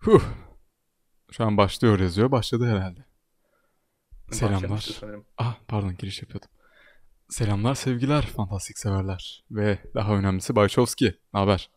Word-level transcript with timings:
Huh. 0.00 0.22
Şu 1.30 1.44
an 1.44 1.56
başlıyor 1.56 2.00
yazıyor. 2.00 2.30
Başladı 2.30 2.66
herhalde. 2.66 3.04
Selamlar. 4.30 5.00
Ah 5.38 5.58
pardon 5.68 5.96
giriş 5.96 6.22
yapıyordum. 6.22 6.50
Selamlar 7.28 7.74
sevgiler 7.74 8.22
fantastik 8.26 8.78
severler. 8.78 9.44
Ve 9.50 9.78
daha 9.94 10.14
önemlisi 10.14 10.56
Bayçovski. 10.56 11.18
Ne 11.34 11.40
haber? 11.40 11.70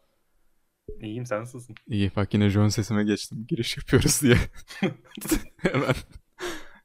İyiyim 1.01 1.25
sen 1.25 1.41
nasılsın? 1.41 1.75
İyi 1.87 2.11
bak 2.15 2.33
yine 2.33 2.49
John 2.49 2.67
sesime 2.67 3.03
geçtim. 3.03 3.45
Giriş 3.49 3.77
yapıyoruz 3.77 4.21
diye. 4.21 4.37
Hemen 5.57 5.95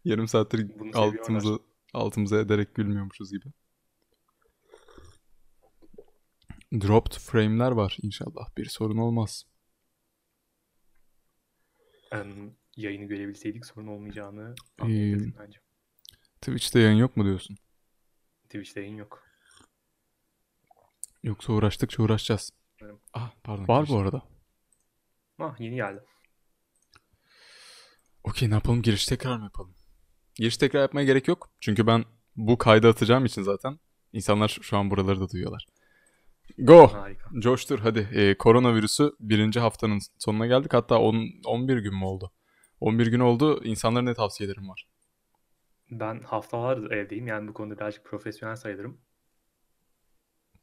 yarım 0.04 0.28
saattir 0.28 0.68
Bunu 0.78 0.90
altımıza, 0.94 1.58
altımıza 1.94 2.38
ederek 2.38 2.74
gülmüyormuşuz 2.74 3.30
gibi. 3.30 3.46
Dropped 6.72 7.18
frame'ler 7.18 7.70
var 7.70 7.96
inşallah. 8.02 8.56
Bir 8.56 8.66
sorun 8.66 8.98
olmaz. 8.98 9.44
Em, 12.12 12.56
yayını 12.76 13.04
görebilseydik 13.04 13.66
sorun 13.66 13.86
olmayacağını 13.86 14.54
Ee, 14.78 14.82
anlayabilirsin 14.82 15.34
bence. 15.38 15.58
Twitch'te 16.40 16.80
yayın 16.80 16.96
yok 16.98 17.16
mu 17.16 17.24
diyorsun? 17.24 17.56
Twitch'te 18.44 18.80
yayın 18.80 18.96
yok. 18.96 19.24
Yoksa 21.22 21.52
uğraştıkça 21.52 22.02
uğraşacağız. 22.02 22.50
Umarım. 22.80 23.00
Ah 23.12 23.32
pardon. 23.44 23.68
Var 23.68 23.86
bu 23.88 23.98
arada. 23.98 24.22
Ah 25.38 25.60
yeni 25.60 25.74
geldi. 25.76 26.04
Okey 28.24 28.50
ne 28.50 28.54
yapalım? 28.54 28.82
Giriş 28.82 29.06
tekrar 29.06 29.36
mı 29.36 29.44
yapalım? 29.44 29.74
Giriş 30.34 30.56
tekrar 30.56 30.80
yapmaya 30.80 31.04
gerek 31.04 31.28
yok. 31.28 31.50
Çünkü 31.60 31.86
ben 31.86 32.04
bu 32.36 32.58
kaydı 32.58 32.88
atacağım 32.88 33.24
için 33.24 33.42
zaten 33.42 33.78
insanlar 34.12 34.58
şu 34.62 34.76
an 34.76 34.90
buraları 34.90 35.20
da 35.20 35.30
duyuyorlar. 35.30 35.66
Go! 36.58 36.88
Harika. 36.88 37.30
Coştur 37.40 37.78
hadi. 37.78 38.08
Ee, 38.12 38.38
koronavirüsü 38.38 39.12
birinci 39.20 39.60
haftanın 39.60 39.98
sonuna 40.18 40.46
geldik. 40.46 40.74
Hatta 40.74 40.98
10, 40.98 41.26
11 41.46 41.78
gün 41.78 41.94
mü 41.94 42.04
oldu? 42.04 42.32
11 42.80 43.06
gün 43.06 43.20
oldu. 43.20 43.64
İnsanlara 43.64 44.02
ne 44.02 44.14
tavsiyelerim 44.14 44.68
var? 44.68 44.88
Ben 45.90 46.20
haftalardır 46.20 46.90
evdeyim. 46.90 47.26
Yani 47.26 47.48
bu 47.48 47.54
konuda 47.54 47.76
birazcık 47.76 48.04
profesyonel 48.04 48.56
sayılırım. 48.56 49.00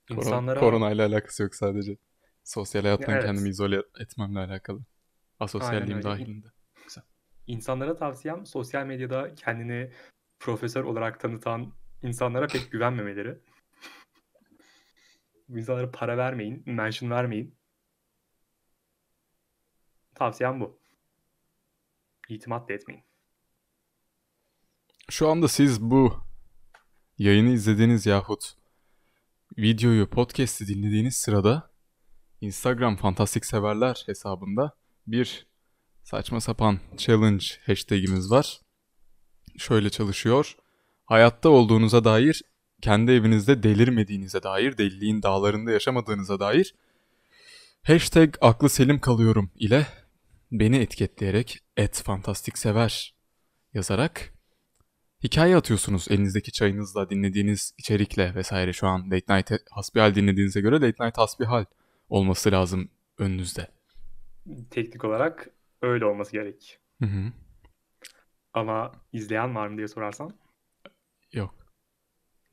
Korona, 0.10 0.26
İnsanlara 0.26 0.60
Koronayla 0.60 1.08
alakası 1.08 1.44
yok 1.44 1.56
sadece. 1.56 1.98
Sosyal 2.44 2.82
hayattan 2.82 3.12
Ya 3.12 3.18
evet. 3.18 3.26
kendimi 3.26 3.50
izole 3.50 3.82
etmemle 4.00 4.40
alakalı. 4.40 4.80
Asosyalliğim 5.40 6.04
dahilinde. 6.04 6.48
insanlara 7.48 7.96
tavsiyem 7.96 8.46
sosyal 8.46 8.86
medyada 8.86 9.36
kendini 9.36 9.92
profesör 10.40 10.84
olarak 10.84 11.20
tanıtan 11.20 11.74
insanlara 12.02 12.48
pek 12.48 12.72
güvenmemeleri. 12.72 13.40
Bu 15.48 15.92
para 15.92 16.18
vermeyin, 16.18 16.64
mention 16.66 17.10
vermeyin. 17.10 17.56
Tavsiyem 20.16 20.60
bu. 20.60 20.80
İtimat 22.30 22.70
da 22.70 22.74
etmeyin. 22.74 23.04
Şu 25.10 25.30
anda 25.30 25.48
siz 25.48 25.82
bu 25.82 26.24
yayını 27.18 27.50
izlediğiniz 27.50 28.06
yahut 28.06 28.56
videoyu, 29.58 30.10
podcast'i 30.10 30.68
dinlediğiniz 30.68 31.16
sırada 31.16 31.72
Instagram 32.42 32.96
Fantastik 32.96 33.46
Severler 33.46 34.04
hesabında 34.06 34.78
bir 35.08 35.48
saçma 36.04 36.42
sapan 36.42 36.80
challenge 36.98 37.46
hashtagimiz 37.66 38.32
var. 38.32 38.62
Şöyle 39.58 39.90
çalışıyor. 39.90 40.58
Hayatta 41.06 41.50
olduğunuza 41.50 42.04
dair, 42.04 42.42
kendi 42.86 43.12
evinizde 43.12 43.64
delirmediğinize 43.64 44.44
dair, 44.44 44.78
deliliğin 44.78 45.24
dağlarında 45.24 45.72
yaşamadığınıza 45.72 46.40
dair 46.40 46.76
hashtag 47.84 48.36
aklı 48.42 48.70
selim 48.70 49.00
kalıyorum 49.00 49.52
ile 49.56 49.88
beni 50.52 50.78
etiketleyerek 50.78 51.60
et 51.78 52.02
fantastik 52.06 52.58
sever 52.58 53.16
yazarak 53.74 54.34
hikaye 55.24 55.58
atıyorsunuz 55.58 56.08
elinizdeki 56.12 56.52
çayınızla, 56.52 57.10
dinlediğiniz 57.10 57.74
içerikle 57.78 58.36
vesaire 58.36 58.74
şu 58.74 58.88
an 58.88 59.12
Late 59.12 59.36
Night 59.36 59.52
Hasbihal 59.72 60.16
dinlediğinize 60.16 60.62
göre 60.62 60.76
Late 60.76 61.06
Night 61.06 61.18
Hasbihal 61.18 61.66
olması 62.10 62.52
lazım 62.52 62.90
önünüzde. 63.18 63.68
Teknik 64.70 65.04
olarak 65.04 65.50
öyle 65.82 66.06
olması 66.06 66.32
gerek. 66.32 66.80
Hı 67.02 67.06
hı. 67.06 67.32
Ama 68.54 68.92
izleyen 69.14 69.56
var 69.56 69.68
mı 69.68 69.78
diye 69.78 69.88
sorarsan 69.88 70.32
Yok, 71.34 71.65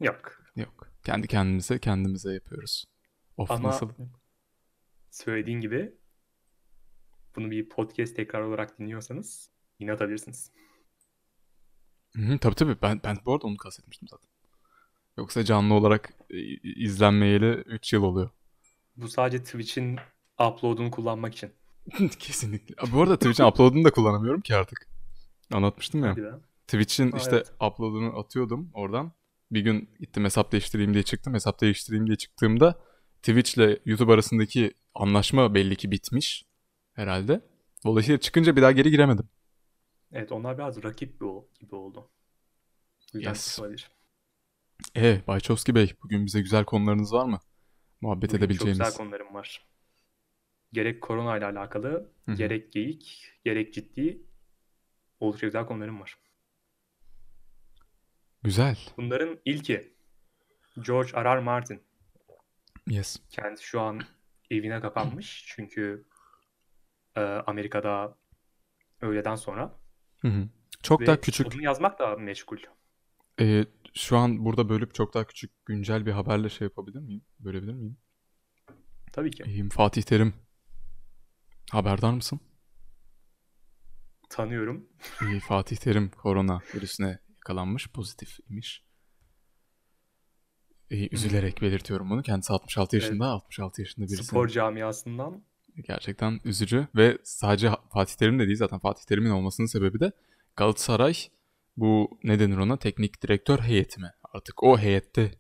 yok. 0.02 0.42
yok. 0.56 0.88
Kendi 1.04 1.28
kendimize 1.28 1.78
kendimize 1.78 2.34
yapıyoruz. 2.34 2.84
Of 3.36 3.50
Ama 3.50 3.68
nasıl? 3.68 3.90
söylediğin 5.10 5.60
gibi 5.60 5.94
bunu 7.36 7.50
bir 7.50 7.68
podcast 7.68 8.16
tekrar 8.16 8.40
olarak 8.40 8.78
dinliyorsanız 8.78 9.50
yine 9.78 9.92
atabilirsiniz. 9.92 10.52
Hı 12.16 12.38
tabii 12.38 12.54
tabii 12.54 12.76
ben, 12.82 13.00
ben 13.04 13.16
bu 13.26 13.34
arada 13.34 13.46
onu 13.46 13.56
kastetmiştim 13.56 14.08
zaten. 14.08 14.28
Yoksa 15.16 15.44
canlı 15.44 15.74
olarak 15.74 16.12
e, 16.30 16.38
izlenmeyeli 16.62 17.50
3 17.50 17.92
yıl 17.92 18.02
oluyor. 18.02 18.30
Bu 18.96 19.08
sadece 19.08 19.44
Twitch'in 19.44 19.98
upload'unu 20.40 20.90
kullanmak 20.90 21.34
için. 21.34 21.52
Kesinlikle. 22.19 22.92
Bu 22.92 23.02
arada 23.02 23.16
Twitch'in 23.16 23.44
upload'unu 23.44 23.84
da 23.84 23.90
kullanamıyorum 23.90 24.40
ki 24.40 24.56
artık. 24.56 24.88
Anlatmıştım 25.52 26.04
ya. 26.04 26.40
Twitch'in 26.66 27.12
işte 27.16 27.36
evet. 27.36 27.52
upload'unu 27.60 28.19
atıyordum 28.19 28.70
oradan. 28.74 29.12
Bir 29.52 29.60
gün 29.60 29.90
gittim 30.00 30.24
hesap 30.24 30.52
değiştireyim 30.52 30.94
diye 30.94 31.02
çıktım. 31.02 31.34
Hesap 31.34 31.60
değiştireyim 31.60 32.06
diye 32.06 32.16
çıktığımda 32.16 32.80
Twitch 33.22 33.58
ile 33.58 33.78
YouTube 33.84 34.12
arasındaki 34.12 34.74
anlaşma 34.94 35.54
belli 35.54 35.76
ki 35.76 35.90
bitmiş 35.90 36.44
herhalde. 36.94 37.40
Dolayısıyla 37.84 38.20
çıkınca 38.20 38.56
bir 38.56 38.62
daha 38.62 38.72
geri 38.72 38.90
giremedim. 38.90 39.28
Evet 40.12 40.32
onlar 40.32 40.58
biraz 40.58 40.82
rakip 40.84 41.20
gibi 41.60 41.74
oldu. 41.74 42.10
Yüzden 43.14 43.28
Yes. 43.30 43.58
olabilir. 43.60 43.90
E 44.96 45.22
Bayçovski 45.26 45.74
Bey 45.74 45.92
bugün 46.02 46.26
bize 46.26 46.40
güzel 46.40 46.64
konularınız 46.64 47.12
var 47.12 47.24
mı? 47.26 47.40
Muhabbet 48.00 48.22
Bugün 48.28 48.38
çok 48.38 48.38
edebileceğimiz. 48.44 48.78
güzel 48.78 48.94
konularım 48.96 49.34
var. 49.34 49.66
Gerek 50.72 51.02
korona 51.02 51.38
ile 51.38 51.44
alakalı, 51.44 52.12
Hı 52.24 52.32
hı. 52.32 52.36
gerek 52.36 52.72
geyik, 52.72 53.32
gerek 53.44 53.74
ciddi 53.74 54.22
oldukça 55.20 55.46
güzel 55.46 55.66
konularım 55.66 56.00
var. 56.00 56.19
Güzel. 58.42 58.78
Bunların 58.97 59.38
ilki 59.44 59.94
George 60.86 61.12
R. 61.12 61.25
R. 61.36 61.41
Martin. 61.41 61.82
Yes. 62.88 63.16
Kendisi 63.30 63.64
şu 63.64 63.80
an 63.80 64.00
evine 64.50 64.80
kapanmış 64.80 65.44
çünkü 65.48 66.06
e, 67.16 67.20
Amerika'da 67.20 68.19
öğleden 69.00 69.34
sonra 69.34 69.78
Hı 70.20 70.28
hı. 70.28 70.48
Çok 70.82 71.00
ve 71.00 71.06
daha 71.06 71.20
küçük. 71.20 71.47
sonunu 71.47 71.62
yazmak 71.62 71.98
da 71.98 72.16
meşgul. 72.16 72.58
e, 73.41 73.64
şu 73.94 74.16
an 74.16 74.44
burada 74.44 74.69
bölüp 74.69 74.94
çok 74.94 75.14
daha 75.14 75.26
küçük 75.26 75.66
güncel 75.66 76.06
bir 76.06 76.12
haberle 76.12 76.48
şey 76.48 76.64
yapabilir 76.64 76.98
miyim? 76.98 77.22
Bölebilir 77.41 77.75
miyim? 77.75 77.97
Tabii 79.12 79.31
ki. 79.31 79.42
İyiyim. 79.47 79.69
Fatih 79.69 80.02
Terim. 80.02 80.34
Haberdar 81.70 82.12
mısın? 82.12 82.41
Tanıyorum. 84.31 84.88
İyi, 85.22 85.41
Fatih 85.41 85.76
Terim 85.76 86.10
korona 86.10 86.60
virüsüne 86.75 87.19
yakalanmış, 87.42 87.88
pozitif 87.88 88.38
imiş. 88.50 88.84
İyi, 90.91 91.08
üzülerek 91.12 91.62
belirtiyorum 91.62 92.10
bunu. 92.10 92.22
Kendisi 92.22 92.53
66 92.53 92.97
yaşında, 92.97 93.26
66 93.26 93.82
yaşında 93.82 94.06
birisi. 94.06 94.25
Spor 94.25 94.48
camiasından 94.48 95.42
Gerçekten 95.86 96.41
üzücü 96.44 96.86
ve 96.97 97.19
sadece 97.22 97.70
Fatih 97.92 98.14
Terim 98.14 98.38
de 98.38 98.47
değil 98.47 98.56
zaten 98.56 98.78
Fatih 98.78 99.04
Terim'in 99.04 99.31
olmasının 99.31 99.66
sebebi 99.66 100.00
de 100.00 100.12
Galatasaray 100.56 101.14
bu 101.76 102.19
ne 102.25 102.38
denir 102.41 102.56
ona 102.56 102.76
teknik 102.76 103.22
direktör 103.22 103.58
heyeti 103.58 104.00
mi? 104.00 104.10
Artık 104.32 104.62
o 104.62 104.78
heyette 104.78 105.31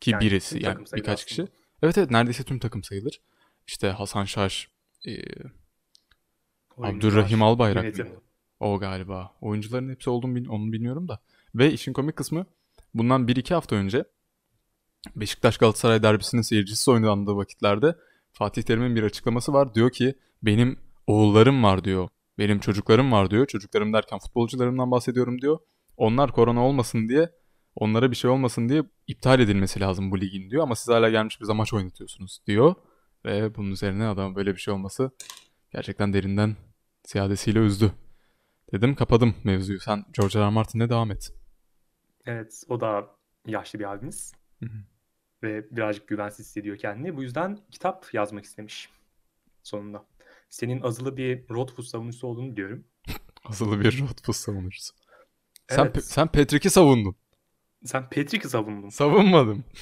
ki 0.00 0.10
Yani 0.10 0.20
birisi 0.20 0.62
yani 0.62 0.78
birkaç 0.78 1.20
aslında. 1.20 1.26
kişi. 1.26 1.46
Evet 1.82 1.98
evet 1.98 2.10
neredeyse 2.10 2.44
tüm 2.44 2.58
takım 2.58 2.82
sayılır. 2.82 3.20
İşte 3.66 3.90
Hasan 3.90 4.24
Şaş, 4.24 4.68
e, 5.06 5.10
oyuncular, 6.76 6.94
Abdurrahim 6.96 7.42
Albayrak 7.42 7.84
yönetim. 7.84 8.08
O 8.60 8.78
galiba. 8.78 9.36
Oyuncuların 9.40 9.90
hepsi 9.90 10.10
olduğunu 10.10 10.52
onu 10.52 10.72
bilmiyorum 10.72 11.08
da. 11.08 11.20
Ve 11.54 11.72
işin 11.72 11.92
komik 11.92 12.16
kısmı 12.16 12.46
bundan 12.94 13.28
1-2 13.28 13.54
hafta 13.54 13.76
önce 13.76 14.04
Beşiktaş 15.16 15.58
Galatasaray 15.58 16.02
derbisinin 16.02 16.42
seyircisiz 16.42 16.88
oynandığı 16.88 17.36
vakitlerde 17.36 17.96
Fatih 18.32 18.62
Terim'in 18.62 18.96
bir 18.96 19.02
açıklaması 19.02 19.52
var. 19.52 19.74
Diyor 19.74 19.90
ki 19.90 20.14
benim 20.42 20.78
oğullarım 21.06 21.62
var 21.64 21.84
diyor. 21.84 22.08
Benim 22.38 22.60
çocuklarım 22.60 23.12
var 23.12 23.30
diyor. 23.30 23.46
Çocuklarım 23.46 23.92
derken 23.92 24.18
futbolcularımdan 24.18 24.90
bahsediyorum 24.90 25.40
diyor. 25.40 25.58
Onlar 25.96 26.32
korona 26.32 26.64
olmasın 26.66 27.08
diye 27.08 27.30
onlara 27.76 28.10
bir 28.10 28.16
şey 28.16 28.30
olmasın 28.30 28.68
diye 28.68 28.82
iptal 29.06 29.40
edilmesi 29.40 29.80
lazım 29.80 30.10
bu 30.10 30.20
ligin 30.20 30.50
diyor. 30.50 30.62
Ama 30.62 30.76
siz 30.76 30.88
hala 30.88 31.10
gelmiş 31.10 31.40
bize 31.40 31.52
maç 31.52 31.72
oynatıyorsunuz 31.72 32.40
diyor. 32.46 32.74
Ve 33.24 33.54
bunun 33.54 33.70
üzerine 33.70 34.06
adam 34.06 34.34
böyle 34.34 34.54
bir 34.54 34.60
şey 34.60 34.74
olması 34.74 35.10
gerçekten 35.72 36.12
derinden 36.12 36.56
ziyadesiyle 37.06 37.58
üzdü. 37.58 37.92
Dedim 38.72 38.94
kapadım 38.94 39.34
mevzuyu. 39.44 39.80
Sen 39.80 40.04
George 40.18 40.38
R. 40.38 40.42
R. 40.42 40.48
Martin'le 40.50 40.88
devam 40.90 41.10
et. 41.10 41.32
Evet, 42.26 42.62
o 42.68 42.80
da 42.80 43.06
yaşlı 43.46 43.78
bir 43.78 43.92
abimiz. 43.92 44.32
Hı 44.60 44.66
hı. 44.66 44.78
Ve 45.42 45.76
birazcık 45.76 46.08
güvensiz 46.08 46.46
hissediyor 46.46 46.76
kendini. 46.78 47.16
Bu 47.16 47.22
yüzden 47.22 47.58
kitap 47.70 48.14
yazmak 48.14 48.44
istemiş 48.44 48.88
sonunda. 49.62 50.06
senin 50.50 50.80
azılı 50.80 51.16
bir 51.16 51.48
Rothfuss 51.48 51.90
savunucusu 51.90 52.26
olduğunu 52.26 52.56
diyorum. 52.56 52.84
Azılı 53.44 53.80
bir 53.80 54.00
Rothfuss 54.00 54.40
savunucusu. 54.40 54.94
Sen, 55.68 55.84
Evet. 55.84 55.96
Pe- 55.96 56.00
sen 56.00 56.26
Patrick'i 56.28 56.70
savundun. 56.70 57.16
Sen 57.84 58.02
Patrick'i 58.02 58.48
savundun. 58.48 58.88
Savunmadım. 58.88 59.64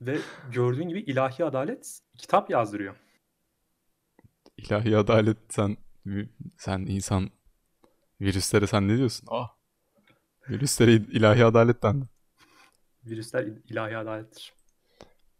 Ve 0.00 0.18
gördüğün 0.52 0.88
gibi 0.88 1.00
ilahi 1.00 1.44
adalet 1.44 2.00
kitap 2.18 2.50
yazdırıyor. 2.50 2.96
İlahi 4.56 4.96
adalet 4.96 5.38
sen 5.48 5.76
sen 6.56 6.78
insan 6.78 7.30
virüslere 8.20 8.66
sen 8.66 8.88
ne 8.88 8.96
diyorsun? 8.96 9.28
Ah. 9.30 9.48
Virüslere 10.50 10.92
ilahi 10.92 11.44
adalet 11.44 11.82
dendi. 11.82 12.04
Virüsler 13.04 13.44
il- 13.44 13.62
ilahi 13.70 13.96
adalettir. 13.96 14.52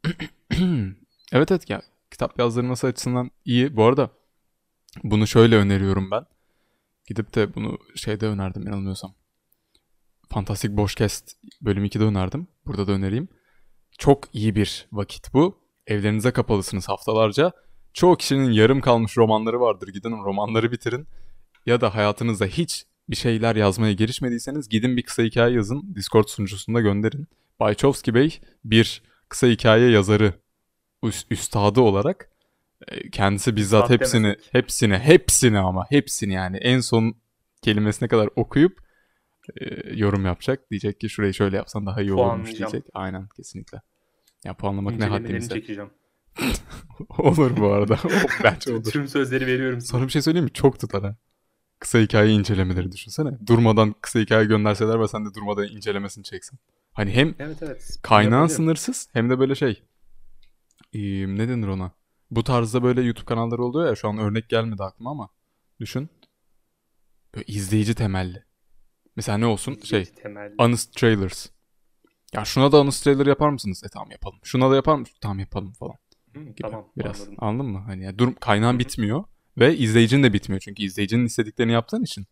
evet 1.33 1.51
evet 1.51 1.71
ya 1.71 1.83
kitap 2.11 2.39
yazdırması 2.39 2.87
açısından 2.87 3.31
iyi. 3.45 3.77
Bu 3.77 3.85
arada 3.85 4.11
bunu 5.05 5.27
şöyle 5.27 5.57
öneriyorum 5.57 6.11
ben. 6.11 6.27
Gidip 7.07 7.35
de 7.35 7.55
bunu 7.55 7.79
şeyde 7.95 8.27
önerdim 8.27 8.67
yanılmıyorsam. 8.67 9.15
Fantastic 10.29 10.77
Boşcast 10.77 11.31
bölüm 11.63 11.85
2'de 11.85 12.05
önerdim. 12.05 12.47
Burada 12.67 12.87
da 12.87 12.93
önereyim. 12.93 13.29
Çok 13.99 14.35
iyi 14.35 14.55
bir 14.55 14.89
vakit 14.93 15.35
bu. 15.35 15.59
Evlerinize 15.87 16.31
kapalısınız 16.31 16.89
haftalarca. 16.89 17.53
Çoğu 17.93 18.17
kişinin 18.17 18.51
yarım 18.51 18.81
kalmış 18.81 19.17
romanları 19.17 19.61
vardır. 19.61 19.89
Gidin 19.89 20.11
romanları 20.25 20.73
bitirin. 20.73 21.07
Ya 21.69 21.81
da 21.81 21.95
hayatınızda 21.95 22.47
hiç 22.47 22.87
bir 23.11 23.17
şeyler 23.17 23.57
yazmaya 23.57 23.93
girişmediyseniz 23.93 24.69
gidin 24.69 24.97
bir 24.97 25.03
kısa 25.03 25.23
hikaye 25.23 25.55
yazın. 25.55 25.95
Discord 25.95 26.29
sunucusunda 26.29 26.81
gönderin. 26.81 27.29
Bayçovski 27.61 28.15
Bey 28.15 28.41
bir 28.65 29.03
kısa 29.29 29.47
hikaye 29.47 29.91
yazarı 29.91 30.33
üst- 31.03 31.27
üstadı 31.31 31.81
olarak 31.81 32.31
e, 32.89 33.11
kendisi 33.11 33.57
bizzat 33.57 33.83
Üstad 33.83 34.01
hepsini 34.01 34.25
demesek. 34.25 34.55
hepsini 34.55 34.99
hepsini 34.99 35.59
ama 35.59 35.87
hepsini 35.89 36.33
yani 36.33 36.57
en 36.57 36.81
son 36.81 37.15
kelimesine 37.63 38.09
kadar 38.09 38.29
okuyup 38.37 38.79
e, 39.61 39.95
yorum 39.97 40.25
yapacak. 40.25 40.71
Diyecek 40.71 41.01
ki 41.01 41.09
şurayı 41.09 41.35
şöyle 41.35 41.57
yapsan 41.57 41.87
daha 41.87 42.03
iyi 42.03 42.13
olurmuş 42.13 42.55
diyecek. 42.59 42.85
Aynen 42.95 43.29
kesinlikle. 43.37 43.83
Ya 44.45 44.55
puanlamak 44.55 44.99
ne 44.99 45.07
haddimize. 45.07 45.55
çekeceğim. 45.55 45.91
olur 47.19 47.57
bu 47.57 47.73
arada. 47.73 47.99
Bence 48.45 48.73
olur. 48.73 48.85
Tüm 48.85 49.09
sözleri 49.09 49.47
veriyorum. 49.47 49.81
Sana 49.81 50.07
bir 50.07 50.13
şey 50.13 50.23
söyleyeyim 50.23 50.45
mi? 50.45 50.53
Çok 50.53 50.81
tutar 50.81 51.03
ha. 51.03 51.17
Kısa 51.79 51.99
hikaye 51.99 52.31
incelemeleri 52.33 52.93
düşünsene. 52.93 53.31
Durmadan 53.47 53.95
kısa 54.01 54.19
hikaye 54.21 54.45
gönderseler 54.45 55.01
ve 55.01 55.09
sen 55.09 55.27
de 55.27 55.35
durmadan 55.35 55.69
incelemesini 55.69 56.25
çeksen. 56.25 56.59
Hani 56.93 57.11
hem 57.11 57.35
Evet 57.39 57.63
evet. 57.63 57.99
kaynağın 58.03 58.47
sınırsız 58.47 59.09
hem 59.13 59.31
de 59.31 59.39
böyle 59.39 59.55
şey. 59.55 59.83
Ee, 60.93 61.01
ne 61.37 61.49
denir 61.49 61.67
ona? 61.67 61.93
Bu 62.31 62.45
tarzda 62.45 62.83
böyle 62.83 63.03
YouTube 63.03 63.25
kanalları 63.25 63.63
oluyor 63.65 63.89
ya 63.89 63.95
şu 63.97 64.09
an 64.09 64.19
örnek 64.19 64.49
gelmedi 64.49 64.83
aklıma 64.83 65.11
ama 65.11 65.29
düşün. 65.81 66.09
Böyle 67.35 67.45
izleyici 67.47 67.95
temelli. 67.95 68.45
Mesela 69.17 69.39
ne 69.39 69.47
olsun? 69.47 69.75
Şey, 69.85 70.05
Temel. 70.05 70.53
Honest 70.59 70.93
Trailers. 70.97 71.47
Ya 72.33 72.45
şuna 72.45 72.73
da 72.73 72.79
Honest 72.79 73.05
Trailer 73.05 73.27
yapar 73.27 73.49
mısınız? 73.51 73.83
E 73.85 73.89
tamam 73.89 74.11
yapalım. 74.11 74.39
Şuna 74.43 74.71
da 74.71 74.77
yapar 74.77 74.97
mısınız? 74.97 75.19
Tamam 75.21 75.39
yapalım 75.39 75.73
falan 75.73 75.95
Hı, 76.35 76.41
gibi 76.45 76.63
tamam 76.63 76.89
biraz. 76.99 77.21
anladım. 77.21 77.37
Anladın 77.39 77.71
mı? 77.71 77.79
Hani 77.87 78.05
ya 78.05 78.19
dur 78.19 78.35
kaynağın 78.35 78.73
Hı 78.73 78.75
hı. 78.75 78.79
bitmiyor 78.79 79.25
ve 79.59 79.77
izleyicin 79.77 80.23
de 80.23 80.33
bitmiyor 80.33 80.61
çünkü 80.61 80.83
izleyicinin 80.83 81.25
istediklerini 81.25 81.73
yaptığın 81.73 82.03
için. 82.03 82.27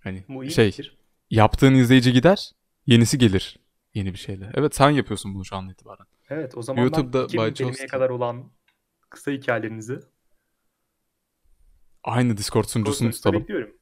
Hani 0.00 0.24
Bu 0.28 0.50
şey 0.50 0.70
fikir. 0.70 0.96
yaptığın 1.30 1.74
izleyici 1.74 2.12
gider, 2.12 2.52
yenisi 2.86 3.18
gelir 3.18 3.58
yeni 3.94 4.12
bir 4.12 4.18
şeyle. 4.18 4.50
Evet 4.54 4.74
sen 4.74 4.90
yapıyorsun 4.90 5.34
bunu 5.34 5.44
şu 5.44 5.56
an 5.56 5.68
itibaren. 5.68 6.06
Evet 6.28 6.56
o 6.56 6.62
zaman 6.62 6.82
YouTube'da 6.82 7.18
ben 7.20 7.24
2000 7.24 7.38
Bay 7.38 7.54
kelimeye 7.54 7.72
Chomsky. 7.72 7.86
kadar 7.88 8.10
olan 8.10 8.52
kısa 9.10 9.30
hikayelerinizi 9.30 10.00
Aynı 12.04 12.36
Discord 12.36 12.64
sunucusunu 12.64 13.10
tutalım. 13.10 13.40
bekliyorum. 13.40 13.76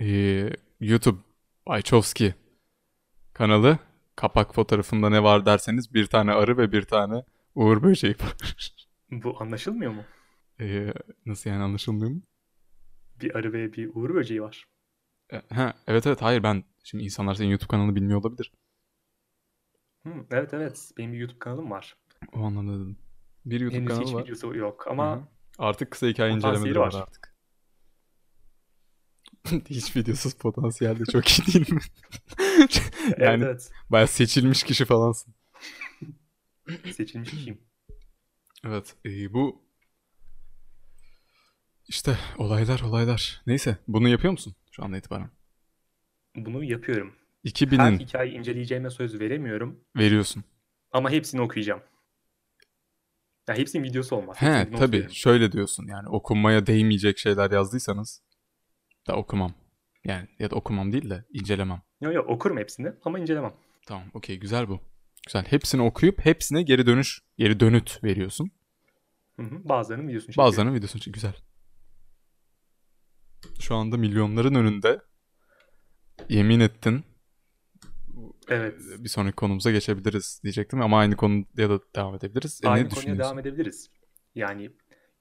Ee, 0.00 0.50
YouTube 0.80 1.18
Bayçovski 1.66 2.34
kanalı 3.32 3.78
kapak 4.16 4.54
fotoğrafında 4.54 5.10
ne 5.10 5.22
var 5.22 5.46
derseniz 5.46 5.94
bir 5.94 6.06
tane 6.06 6.32
arı 6.32 6.58
ve 6.58 6.72
bir 6.72 6.82
tane 6.82 7.24
uğur 7.54 7.82
böceği 7.82 8.14
var. 8.14 8.56
Bu 9.10 9.42
anlaşılmıyor 9.42 9.92
mu? 9.92 10.04
Ee, 10.60 10.92
nasıl 11.26 11.50
yani 11.50 11.62
anlaşılmıyor 11.62 12.10
mu? 12.10 12.22
Bir 13.20 13.34
arı 13.34 13.52
ve 13.52 13.72
bir 13.72 13.90
uğur 13.94 14.14
böceği 14.14 14.42
var. 14.42 14.64
E, 15.32 15.42
Ha, 15.54 15.74
evet 15.86 16.06
evet 16.06 16.22
hayır 16.22 16.42
ben 16.42 16.64
şimdi 16.84 17.04
insanlar 17.04 17.34
senin 17.34 17.48
YouTube 17.48 17.68
kanalını 17.68 17.94
bilmiyor 17.96 18.20
olabilir. 18.20 18.52
Hı, 20.06 20.12
evet 20.30 20.54
evet 20.54 20.90
benim 20.98 21.12
bir 21.12 21.18
YouTube 21.18 21.38
kanalım 21.38 21.70
var. 21.70 21.96
O 22.32 22.38
anlamda 22.40 22.72
dedim. 22.74 22.98
Bir 23.44 23.60
YouTube 23.60 23.78
Henüz 23.80 23.88
kanalı 23.88 24.04
hiç 24.06 24.14
var. 24.14 24.24
videosu 24.24 24.56
yok 24.56 24.86
ama 24.88 25.16
hı. 25.16 25.22
Artık 25.58 25.90
kısa 25.90 26.06
hikaye 26.06 26.32
incelemeleri 26.34 26.78
var 26.78 26.94
var. 26.94 27.00
artık. 27.02 27.36
Hiç 29.70 29.96
videosuz 29.96 30.34
potansiyel 30.34 30.98
de 30.98 31.04
çok 31.04 31.38
iyi 31.38 31.46
değil 31.54 31.72
mi? 31.72 31.80
evet 33.06 33.18
yani 33.18 33.44
evet 33.44 33.70
bayağı 33.90 34.08
seçilmiş 34.08 34.62
kişi 34.62 34.84
falansın. 34.84 35.34
seçilmiş 36.92 37.30
kişiyim. 37.30 37.58
Evet 38.64 38.96
e, 39.04 39.32
bu 39.32 39.62
işte 41.88 42.18
olaylar 42.38 42.80
olaylar. 42.80 43.42
Neyse 43.46 43.78
bunu 43.88 44.08
yapıyor 44.08 44.32
musun 44.32 44.54
şu 44.70 44.84
anda 44.84 44.96
itibaren? 44.96 45.30
Bunu 46.36 46.64
yapıyorum. 46.64 47.14
Her 47.44 47.50
2000'in 47.50 47.98
hikayeyi 47.98 48.38
inceleyeceğime 48.38 48.90
söz 48.90 49.20
veremiyorum 49.20 49.80
veriyorsun. 49.96 50.44
ama 50.92 51.10
hepsini 51.10 51.40
okuyacağım. 51.40 51.82
Ya 53.48 53.54
hepsinin 53.54 53.84
videosu 53.84 54.16
olmaz. 54.16 54.36
He 54.42 54.70
tabii 54.78 54.96
veririm. 54.96 55.10
şöyle 55.10 55.52
diyorsun 55.52 55.86
yani 55.86 56.08
okunmaya 56.08 56.66
değmeyecek 56.66 57.18
şeyler 57.18 57.50
yazdıysanız 57.50 58.22
da 59.08 59.16
okumam. 59.16 59.54
Yani 60.04 60.28
ya 60.38 60.50
da 60.50 60.56
okumam 60.56 60.92
değil 60.92 61.10
de 61.10 61.24
incelemem. 61.32 61.82
Yok 62.00 62.14
yok 62.14 62.28
okurum 62.28 62.58
hepsini 62.58 62.92
ama 63.04 63.18
incelemem. 63.18 63.54
Tamam 63.86 64.04
okey 64.14 64.38
güzel 64.38 64.68
bu. 64.68 64.80
Güzel. 65.26 65.44
Hepsini 65.44 65.82
okuyup 65.82 66.24
hepsine 66.24 66.62
geri 66.62 66.86
dönüş, 66.86 67.20
geri 67.38 67.60
dönüt 67.60 68.04
veriyorsun. 68.04 68.50
Hı 69.36 69.42
hı. 69.42 69.68
Bazılarının 69.68 70.08
videosunu 70.08 70.26
çekiyorum. 70.30 70.48
Bazılarının 70.50 70.74
videosunu 70.74 71.02
çek. 71.02 71.14
Güzel. 71.14 71.34
Şu 73.60 73.74
anda 73.74 73.96
milyonların 73.96 74.54
önünde 74.54 75.00
yemin 76.28 76.60
ettin. 76.60 77.04
Evet. 78.48 78.80
Bir 78.98 79.08
sonraki 79.08 79.34
konumuza 79.36 79.70
geçebiliriz 79.70 80.40
diyecektim 80.42 80.80
ama 80.82 80.98
aynı 80.98 81.16
konuya 81.16 81.70
da 81.70 81.80
devam 81.96 82.14
edebiliriz. 82.14 82.60
E, 82.64 82.68
Aynı 82.68 82.88
konuya 82.88 83.18
devam 83.18 83.38
edebiliriz. 83.38 83.90
Yani 84.34 84.70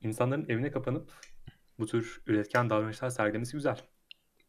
insanların 0.01 0.45
evine 0.49 0.71
kapanıp 0.71 1.11
bu 1.79 1.85
tür 1.85 2.21
üretken 2.27 2.69
davranışlar 2.69 3.09
sergilemesi 3.09 3.53
güzel. 3.53 3.81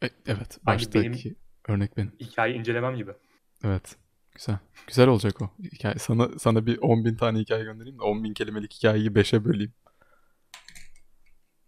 E, 0.02 0.10
evet. 0.26 0.58
Aynı 0.66 0.80
benim- 0.94 1.12
Baştaki 1.12 1.36
örnek 1.68 1.96
benim. 1.96 2.12
Hikaye 2.20 2.54
incelemem 2.54 2.96
gibi. 2.96 3.12
Evet. 3.64 3.96
Güzel. 4.36 4.58
Güzel 4.86 5.08
olacak 5.08 5.42
o. 5.42 5.50
Hikaye. 5.62 5.94
Sana 5.98 6.28
sana 6.38 6.66
bir 6.66 6.78
10 6.78 7.04
bin 7.04 7.14
tane 7.14 7.38
hikaye 7.38 7.64
göndereyim 7.64 7.98
de 7.98 8.02
10 8.02 8.24
bin 8.24 8.34
kelimelik 8.34 8.74
hikayeyi 8.74 9.10
5'e 9.10 9.44
böleyim. 9.44 9.72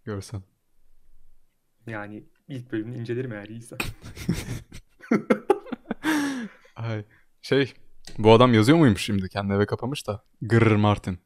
Görsen. 0.03 0.43
Yani 1.87 2.23
ilk 2.47 2.71
bölümünü 2.71 2.97
incelerim 2.97 3.33
eğer 3.33 3.45
iyiyse. 3.45 3.77
Ay. 6.75 7.05
Şey, 7.41 7.73
bu 8.17 8.33
adam 8.33 8.53
yazıyor 8.53 8.77
muymuş 8.77 9.05
şimdi? 9.05 9.29
Kendi 9.29 9.53
eve 9.53 9.65
kapamış 9.65 10.07
da. 10.07 10.23
Grr 10.41 10.75
Martin. 10.75 11.19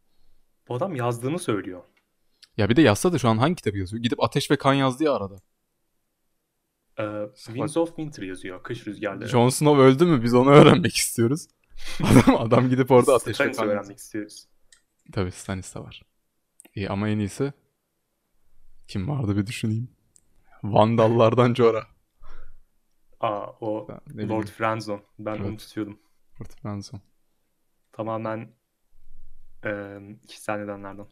Bu 0.68 0.76
adam 0.76 0.96
yazdığını 0.96 1.40
söylüyor. 1.40 1.84
Ya 2.58 2.70
bir 2.70 2.76
de 2.76 2.82
yazsa 2.82 3.14
da 3.14 3.18
şu 3.18 3.30
an 3.30 3.38
hangi 3.38 3.56
kitabı 3.56 3.78
yazıyor? 3.78 4.04
Gidip 4.04 4.24
Ateş 4.24 4.52
ve 4.52 4.56
Kan 4.56 4.74
yazdı 4.74 5.04
ya 5.04 5.14
arada. 5.14 5.36
Ee, 7.00 7.28
Winds 7.36 7.78
of 7.78 7.88
Winter 7.90 8.24
yazıyor. 8.24 8.64
Kış 8.64 8.88
rüzgarları. 8.88 9.28
Jon 9.30 9.50
Snow 9.50 9.84
öldü 9.84 10.06
mü? 10.06 10.24
Biz 10.24 10.34
onu 10.34 10.50
öğrenmek 10.50 10.96
istiyoruz. 10.96 11.48
Adam, 12.04 12.36
adam 12.42 12.70
gidip 12.70 12.92
orada 12.92 13.16
Ateş 13.16 13.40
yazıyor. 13.40 13.68
öğrenmek 13.68 13.98
istiyoruz. 13.98 14.48
Tabii 15.12 15.32
Stannis 15.32 15.76
de 15.76 15.80
var. 15.80 16.02
İyi 16.76 16.90
ama 16.90 17.10
en 17.10 17.20
iyisi 17.20 17.54
kim 18.88 19.08
vardı 19.10 19.38
bir 19.38 19.46
düşüneyim. 19.48 19.88
Vandallardan 20.64 21.54
Jorah. 21.54 21.86
Aa 23.20 23.48
o 23.62 23.88
Ben 24.08 24.30
Lord. 24.30 24.48
Frenzon. 24.48 25.02
Ben 25.20 25.36
onu 25.38 25.48
Evet. 25.48 25.60
tutuyordum. 25.60 26.00
Lord 26.42 26.50
Franson. 26.62 27.02
Tamamen 27.92 28.50
e, 29.66 30.00
kişisel 30.28 30.58
nedenlerden. 30.58 31.08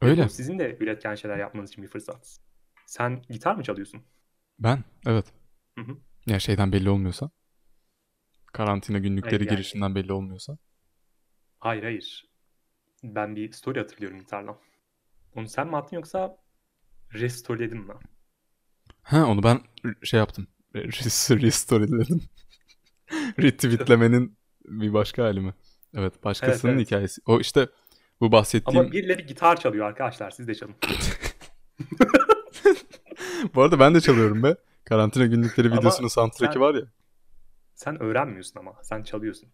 Öyle. 0.00 0.28
Sizin 0.28 0.58
de 0.58 0.76
üretken 0.80 1.14
şeyler 1.14 1.38
yapmanız 1.38 1.70
için 1.70 1.84
bir 1.84 1.88
fırsat. 1.88 2.38
Sen 2.92 3.22
gitar 3.30 3.54
mı 3.54 3.62
çalıyorsun? 3.62 4.02
Ben 4.58 4.84
evet. 5.06 5.26
Hı 5.78 5.84
hı. 5.84 5.96
Ya 6.26 6.38
şeyden 6.38 6.72
belli 6.72 6.90
olmuyorsa. 6.90 7.30
Karantina 8.52 8.98
günlükleri 8.98 9.36
Hayır, 9.36 9.40
yani- 9.40 9.56
girişinden 9.56 9.94
belli 9.94 10.12
olmuyorsa. 10.12 10.58
Hayır 11.58 11.82
hayır. 11.82 12.30
Ben 13.04 13.36
bir 13.36 13.52
story 13.52 13.78
hatırlıyorum 13.78 14.18
gitarla. 14.18 14.58
Onu 15.34 15.48
sen 15.48 15.66
mi 15.66 15.76
attın 15.76 15.96
yoksa 15.96 16.36
restoreledin 17.14 17.78
mi? 17.78 17.94
Ha 19.02 19.26
onu 19.26 19.42
ben 19.42 19.60
şey 20.02 20.18
yaptım. 20.18 20.46
Restory'ledim. 20.74 22.22
Retweetlemenin 23.38 24.38
bir 24.64 24.92
başka 24.92 25.24
hali 25.24 25.40
mi? 25.40 25.54
Evet 25.94 26.24
başkasının 26.24 26.72
evet. 26.72 26.86
hikayesi. 26.86 27.22
O 27.26 27.40
işte 27.40 27.68
bu 28.20 28.32
bahsettiğim... 28.32 28.80
Ama 28.80 28.92
birileri 28.92 29.26
gitar 29.26 29.60
çalıyor 29.60 29.86
arkadaşlar. 29.86 30.30
Siz 30.30 30.48
de 30.48 30.54
çalın. 30.54 30.74
Bu 33.54 33.62
arada 33.62 33.78
ben 33.80 33.94
de 33.94 34.00
çalıyorum 34.00 34.42
be. 34.42 34.56
Karantina 34.84 35.26
günlükleri 35.26 35.68
Ama 35.68 35.76
videosunun 35.76 36.08
soundtrack'i 36.08 36.60
var 36.60 36.74
ya. 36.74 36.82
Sen 37.74 38.02
öğrenmiyorsun 38.02 38.60
ama. 38.60 38.72
Sen 38.82 39.02
çalıyorsun. 39.02 39.48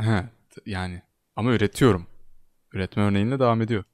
He 0.00 0.24
yani. 0.66 1.02
Ama 1.36 1.52
üretiyorum. 1.52 2.06
Üretme 2.72 3.02
örneğinle 3.02 3.38
devam 3.38 3.62
ediyor. 3.62 3.84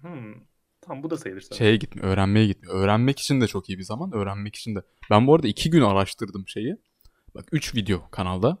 Hmm. 0.00 0.34
Tamam 0.80 1.02
bu 1.02 1.10
da 1.10 1.16
sayılırsa. 1.16 1.54
Şeye 1.54 1.76
gitmiyor, 1.76 2.08
öğrenmeye 2.08 2.46
gitmiyor. 2.46 2.74
Öğrenmek 2.74 3.18
için 3.18 3.40
de 3.40 3.46
çok 3.46 3.68
iyi 3.68 3.78
bir 3.78 3.84
zaman, 3.84 4.12
öğrenmek 4.12 4.56
için 4.56 4.74
de. 4.74 4.82
Ben 5.10 5.26
bu 5.26 5.34
arada 5.34 5.48
iki 5.48 5.70
gün 5.70 5.82
araştırdım 5.82 6.48
şeyi. 6.48 6.76
Bak 7.34 7.44
üç 7.52 7.74
video 7.74 8.10
kanalda. 8.10 8.58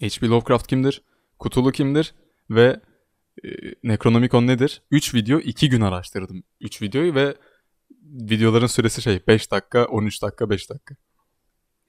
H.P. 0.00 0.28
Lovecraft 0.28 0.66
kimdir? 0.66 1.02
Kutulu 1.38 1.72
kimdir? 1.72 2.14
Ve 2.50 2.80
e, 3.44 3.48
Necronomicon 3.82 4.46
nedir? 4.46 4.82
Üç 4.90 5.14
video, 5.14 5.38
iki 5.38 5.68
gün 5.68 5.80
araştırdım. 5.80 6.42
Üç 6.60 6.82
videoyu 6.82 7.14
ve 7.14 7.36
videoların 8.02 8.66
süresi 8.66 9.02
şey 9.02 9.26
5 9.26 9.50
dakika, 9.50 9.84
13 9.86 10.22
dakika, 10.22 10.50
5 10.50 10.70
dakika. 10.70 10.94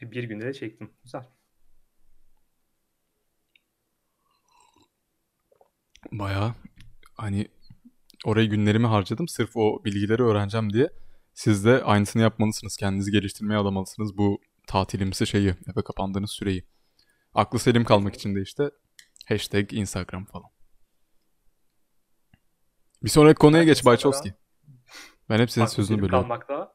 E, 0.02 0.12
Bir 0.12 0.24
günde 0.24 0.46
de 0.46 0.54
çektim. 0.54 0.94
Güzel. 1.04 1.24
Bayağı 6.12 6.54
hani 7.18 7.48
oraya 8.26 8.46
günlerimi 8.46 8.88
harcadım 8.88 9.28
sırf 9.28 9.52
o 9.58 9.84
bilgileri 9.86 10.24
öğreneceğim 10.24 10.74
diye. 10.74 10.90
Siz 11.34 11.66
de 11.66 11.84
aynısını 11.84 12.22
yapmalısınız. 12.22 12.78
Kendinizi 12.78 13.12
geliştirmeye 13.12 13.60
adamalısınız 13.60 14.18
bu 14.18 14.42
tatilimsi 14.68 15.28
şeyi, 15.28 15.48
eve 15.50 15.84
kapandığınız 15.86 16.32
süreyi. 16.32 16.66
Aklı 17.34 17.60
selim 17.60 17.84
kalmak 17.84 18.16
için 18.16 18.36
de 18.36 18.42
işte 18.42 18.72
hashtag 19.28 19.74
Instagram 19.74 20.26
falan. 20.26 20.50
Bir 23.04 23.10
sonraki 23.10 23.38
konuya 23.40 23.64
geç 23.64 23.78
insanlara- 23.80 23.86
Bayçovski. 23.86 24.34
Ben 25.32 25.40
hep 25.40 25.52
senin 25.52 25.66
sözünü 25.66 25.98
bölüyorum. 26.02 26.22
kalmakta. 26.22 26.74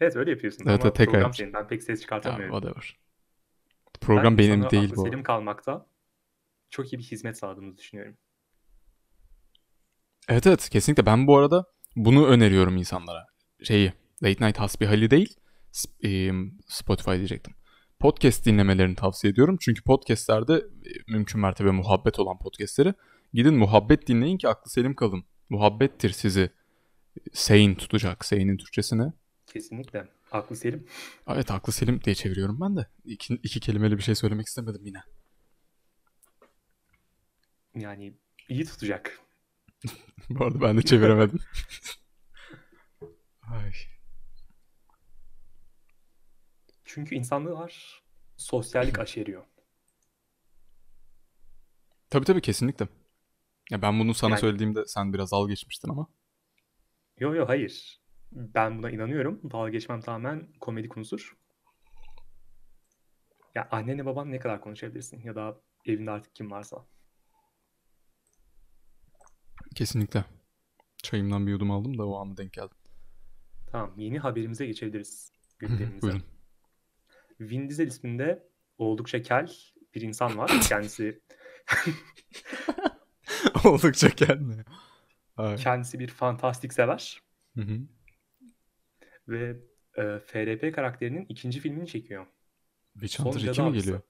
Evet 0.00 0.16
öyle 0.16 0.30
yapıyorsun. 0.30 0.64
Evet, 0.68 0.84
ama 0.84 0.92
tek 0.92 1.06
program 1.06 1.24
ayak. 1.24 1.36
senin. 1.36 1.52
Ben 1.52 1.68
pek 1.68 1.82
ses 1.82 2.00
çıkartamıyorum. 2.00 2.54
whatever. 2.54 2.96
Program 4.00 4.38
Ben 4.38 4.44
benim 4.44 4.70
değil 4.70 4.92
bu. 4.96 5.04
selim 5.04 5.22
kalmakta 5.22 5.86
çok 6.70 6.92
iyi 6.92 6.98
bir 6.98 7.04
hizmet 7.04 7.38
sağladığımızı 7.38 7.78
düşünüyorum. 7.78 8.16
Evet 10.28 10.46
evet 10.46 10.68
kesinlikle 10.70 11.06
ben 11.06 11.26
bu 11.26 11.36
arada 11.38 11.64
bunu 11.96 12.26
öneriyorum 12.26 12.76
insanlara. 12.76 13.26
Şeyi 13.62 13.92
Late 14.22 14.46
Night 14.46 14.58
Hasbihali 14.58 15.10
değil 15.10 15.36
Sp- 15.72 16.50
Spotify 16.66 17.10
diyecektim. 17.10 17.54
Podcast 18.00 18.46
dinlemelerini 18.46 18.94
tavsiye 18.94 19.32
ediyorum. 19.32 19.56
Çünkü 19.60 19.82
podcastlerde 19.82 20.64
mümkün 21.08 21.40
mertebe 21.40 21.70
muhabbet 21.70 22.18
olan 22.18 22.38
podcastleri 22.38 22.94
gidin 23.34 23.54
muhabbet 23.54 24.06
dinleyin 24.08 24.38
ki 24.38 24.48
aklı 24.48 24.70
selim 24.70 24.94
kalın. 24.94 25.24
Muhabbettir 25.50 26.10
sizi 26.10 26.50
sane 27.32 27.76
tutacak. 27.76 28.24
Sane'in 28.24 28.56
Türkçesi 28.56 28.98
ne? 28.98 29.12
Kesinlikle. 29.46 30.08
Aklı 30.32 30.56
selim. 30.56 30.86
Evet 31.28 31.50
aklı 31.50 31.72
selim 31.72 32.00
diye 32.04 32.14
çeviriyorum 32.14 32.60
ben 32.60 32.76
de. 32.76 32.86
İki, 33.04 33.34
iki 33.34 33.60
kelimeli 33.60 33.96
bir 33.98 34.02
şey 34.02 34.14
söylemek 34.14 34.46
istemedim 34.46 34.86
yine. 34.86 35.02
Yani 37.74 38.14
iyi 38.48 38.64
tutacak. 38.64 39.20
bu 40.30 40.44
arada 40.44 40.60
ben 40.60 40.78
de 40.78 40.82
çeviremedim. 40.82 41.40
Ay. 43.42 43.72
Çünkü 46.84 47.14
insanlar 47.14 48.02
sosyallik 48.36 48.98
aşeriyor. 48.98 49.44
Tabii 52.10 52.24
tabii 52.24 52.40
kesinlikle. 52.40 52.88
Ya 53.70 53.82
ben 53.82 54.00
bunu 54.00 54.14
sana 54.14 54.30
Yani- 54.30 54.40
söylediğimde 54.40 54.86
sen 54.86 55.12
biraz 55.12 55.32
al 55.32 55.48
geçmiştin 55.48 55.88
ama. 55.88 56.06
Yo 57.20 57.34
yo 57.34 57.48
hayır. 57.48 58.00
Ben 58.32 58.78
buna 58.78 58.90
inanıyorum. 58.90 59.50
Dalga 59.50 59.68
geçmem 59.68 60.00
tamamen 60.00 60.52
komedi 60.60 60.88
konusudur. 60.88 61.36
Ya 63.54 63.68
annenle 63.70 64.06
baban 64.06 64.30
ne 64.30 64.38
kadar 64.38 64.60
konuşabilirsin 64.60 65.22
ya 65.24 65.34
da 65.34 65.60
evinde 65.84 66.10
artık 66.10 66.34
kim 66.34 66.50
varsa. 66.50 66.86
Kesinlikle. 69.74 70.24
Çayımdan 71.02 71.46
bir 71.46 71.52
yudum 71.52 71.70
aldım 71.70 71.98
da 71.98 72.06
o 72.06 72.16
ana 72.16 72.36
denk 72.36 72.52
geldi. 72.52 72.74
Tamam 73.66 73.94
yeni 73.96 74.18
haberimize 74.18 74.66
geçebiliriz 74.66 75.32
gündemimize. 75.58 76.02
Buyurun. 76.02 76.22
Vin 77.40 77.68
Diesel 77.68 77.86
isminde 77.86 78.48
oldukça 78.78 79.22
kel 79.22 79.52
bir 79.94 80.00
insan 80.00 80.38
var. 80.38 80.50
Kendisi 80.68 81.22
Oldukça 83.64 84.10
kendine. 84.10 84.64
Ay. 85.38 85.56
kendisi 85.56 85.98
bir 85.98 86.08
fantastik 86.08 86.72
sever 86.72 87.22
Hı 87.54 87.60
hı. 87.60 87.80
ve 89.28 89.56
e, 89.96 90.18
FRP 90.18 90.74
karakterinin 90.74 91.26
ikinci 91.28 91.60
filmini 91.60 91.86
çekiyor. 91.86 92.26
Witch 92.92 93.20
Hunter 93.20 93.40
Cadı 93.40 93.50
2 93.52 93.62
mi 93.62 93.72
geliyor? 93.72 94.00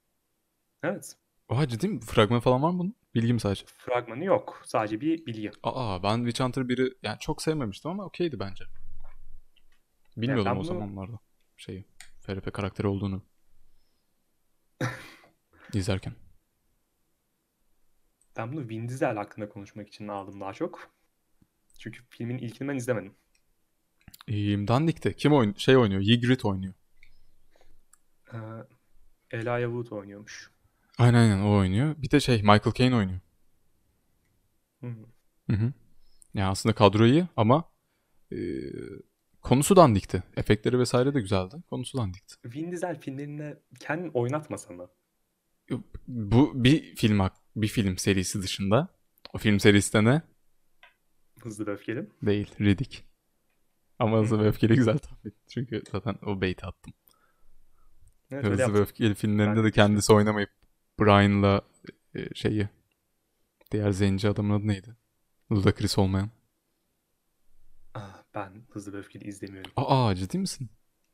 Evet. 0.82 1.16
Oha 1.48 1.68
ciddi 1.68 1.88
mi? 1.88 2.00
Fragman 2.00 2.40
falan 2.40 2.62
var 2.62 2.70
mı 2.70 2.78
bunun? 2.78 2.94
Bilgim 3.14 3.40
sadece. 3.40 3.64
Fragmanı 3.66 4.24
yok. 4.24 4.62
Sadece 4.64 5.00
bir 5.00 5.26
bilgi. 5.26 5.50
Aa 5.62 6.02
ben 6.02 6.16
Witch 6.18 6.40
Hunter 6.40 6.62
1'i 6.62 6.94
yani 7.02 7.18
çok 7.18 7.42
sevmemiştim 7.42 7.90
ama 7.90 8.04
okeydi 8.04 8.40
bence. 8.40 8.64
Bilmiyordum 10.16 10.44
ben 10.46 10.56
o 10.56 10.58
bunu- 10.58 10.64
zamanlarda 10.64 11.18
şeyi. 11.56 11.84
FRP 12.20 12.50
karakteri 12.52 12.86
olduğunu. 12.86 13.22
izlerken. 15.74 16.12
Ben 18.36 18.52
bunu 18.52 18.68
Vin 18.68 18.88
Diesel 18.88 19.16
hakkında 19.16 19.48
konuşmak 19.48 19.88
için 19.88 20.08
aldım 20.08 20.40
daha 20.40 20.52
çok. 20.52 20.90
Çünkü 21.78 22.00
filmin 22.10 22.38
ilkini 22.38 22.68
ben 22.68 22.76
izlemedim. 22.76 23.14
Ee, 24.28 24.34
Dandik'te 24.68 25.12
kim 25.12 25.32
oynuyor? 25.32 25.58
Şey 25.58 25.76
oynuyor. 25.76 26.00
Ygritte 26.00 26.48
oynuyor. 26.48 26.74
Ee, 28.32 28.38
Elijah 29.30 29.64
Wood 29.64 29.90
oynuyormuş. 29.90 30.50
Aynen 30.98 31.18
aynen 31.18 31.42
o 31.42 31.56
oynuyor. 31.56 31.94
Bir 31.98 32.10
de 32.10 32.20
şey 32.20 32.36
Michael 32.36 32.72
Caine 32.74 32.96
oynuyor. 32.96 33.20
Hmm. 34.80 34.96
Hı 35.50 35.56
hı. 35.56 35.72
Yani 36.34 36.48
aslında 36.48 36.74
kadro 36.74 37.06
iyi 37.06 37.26
ama 37.36 37.64
e, 38.32 38.36
konusu 39.42 39.76
dandikti. 39.76 40.22
Efektleri 40.36 40.78
vesaire 40.78 41.14
de 41.14 41.20
güzeldi. 41.20 41.56
Konusu 41.70 41.98
dandikti. 41.98 42.34
Vin 42.44 42.72
Diesel 42.72 43.00
filmlerinde 43.00 43.62
kendini 43.80 44.10
oynatmasana. 44.10 44.88
Bu 46.08 46.64
bir 46.64 46.96
film 46.96 47.20
bir 47.56 47.68
film 47.68 47.98
serisi 47.98 48.42
dışında. 48.42 48.88
O 49.34 49.38
film 49.38 49.60
serisi 49.60 49.92
de 49.92 50.04
ne? 50.04 50.22
Hızlı 51.42 51.66
ve 51.66 51.70
öfkeli. 51.70 52.08
Değil. 52.22 52.54
Riddick. 52.60 53.04
Ama 53.98 54.18
Hızlı 54.18 54.38
ve 54.40 54.48
Öfkeli 54.48 54.74
güzel 54.74 54.98
tabii. 54.98 55.32
Çünkü 55.48 55.82
zaten 55.92 56.16
o 56.26 56.40
bait 56.40 56.64
attım. 56.64 56.94
Evet, 58.30 58.44
Hızlı 58.44 58.58
ve 58.58 58.62
yaptım. 58.62 58.82
Öfkeli 58.82 59.14
filmlerinde 59.14 59.56
Ben 59.56 59.64
de 59.64 59.68
de 59.68 59.72
kendisi 59.72 60.12
oynamayıp 60.12 60.50
Brian'la 61.00 61.62
e, 62.14 62.34
şeyi 62.34 62.68
diğer 63.70 63.90
zenci 63.90 64.28
adamın 64.28 64.58
adı 64.58 64.66
neydi? 64.66 64.96
Ludacris 65.52 65.98
olmayan. 65.98 66.30
Ah, 67.94 68.22
ben 68.34 68.62
Hızlı 68.70 68.92
ve 68.92 68.96
Öfkeli 68.98 69.24
izlemiyorum. 69.28 69.70
Aa 69.76 70.14
ciddi 70.14 70.38
misin? 70.38 70.70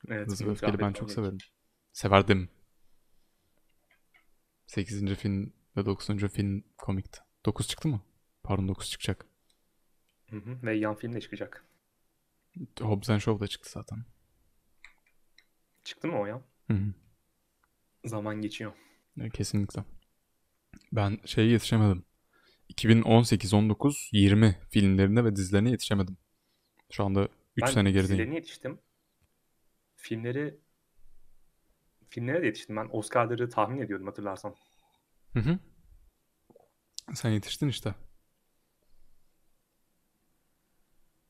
Evet, 0.09 0.27
Hızlı 0.27 0.47
ve 0.47 0.51
Öfkeli 0.51 0.79
ben 0.79 0.93
çok 0.93 1.11
severim. 1.11 1.39
Severdim. 1.93 2.49
8. 4.67 5.15
film 5.15 5.53
ve 5.77 5.87
9. 5.87 6.07
film 6.29 6.65
komikti. 6.79 7.21
9 7.47 7.69
çıktı 7.69 7.89
mı? 7.89 8.01
Pardon 8.43 8.69
9 8.69 8.91
çıkacak. 8.91 9.27
Hı 10.35 10.51
hı. 10.51 10.59
Ve 10.63 10.75
yan 10.77 10.95
film 10.95 11.13
de 11.13 11.21
çıkacak. 11.21 11.65
Hobbs 12.81 13.11
and 13.11 13.21
Shaw 13.21 13.41
da 13.45 13.47
çıktı 13.49 13.71
zaten. 13.71 14.05
Çıktı 15.85 16.09
mı 16.09 16.19
o 16.21 16.27
ya? 16.27 16.43
Hı 16.71 16.75
hı. 16.75 16.95
Zaman 18.05 18.41
geçiyor. 18.41 18.73
E, 19.21 19.31
Kesinlikle. 19.31 19.85
Ben 20.93 21.19
şeye 21.25 21.49
yetişemedim. 21.49 22.05
2018, 22.69 23.55
19, 23.55 24.09
20 24.13 24.59
filmlerine 24.71 25.25
ve 25.25 25.37
dizilerine 25.37 25.71
yetişemedim. 25.71 26.17
Şu 26.91 27.05
anda 27.05 27.29
3 27.57 27.63
Ben 27.63 27.67
sene 27.67 27.91
gerideyim. 27.91 28.09
dizilerine 28.11 28.35
yetiştim. 28.35 28.79
Filmleri 29.97 30.61
filmlere 32.11 32.43
de 32.43 32.47
yetiştim. 32.47 32.77
Ben 32.77 32.89
Oscar'ları 32.93 33.51
tahmin 33.51 33.79
ediyordum 33.79 34.07
hatırlarsan. 34.07 34.55
Hı 35.33 35.41
hı. 35.41 35.59
Sen 37.15 37.31
yetiştin 37.31 37.69
işte. 37.69 37.95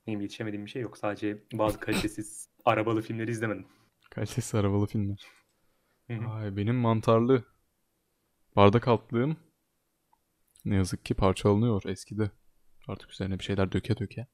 Benim 0.07 0.21
yetişemediğim 0.21 0.65
bir 0.67 0.71
şey 0.71 0.83
yok. 0.83 0.99
Sadece 0.99 1.43
bazı 1.53 1.81
kalitesiz 1.81 2.49
arabalı 2.65 3.03
filmleri 3.03 3.31
izlemedim. 3.31 3.67
Kalitesi 4.11 4.59
arabalı 4.59 4.87
filmler. 4.87 5.27
Ay 6.09 6.57
benim 6.57 6.75
mantarlı 6.75 7.45
bardak 8.57 8.89
altlığım 8.89 9.37
ne 10.65 10.75
yazık 10.75 11.05
ki 11.05 11.15
parçalanıyor 11.15 11.83
eskidi. 11.87 12.31
Artık 12.89 13.11
üzerine 13.11 13.39
bir 13.39 13.45
şeyler 13.45 13.73
döke 13.73 13.99
döke. 13.99 14.27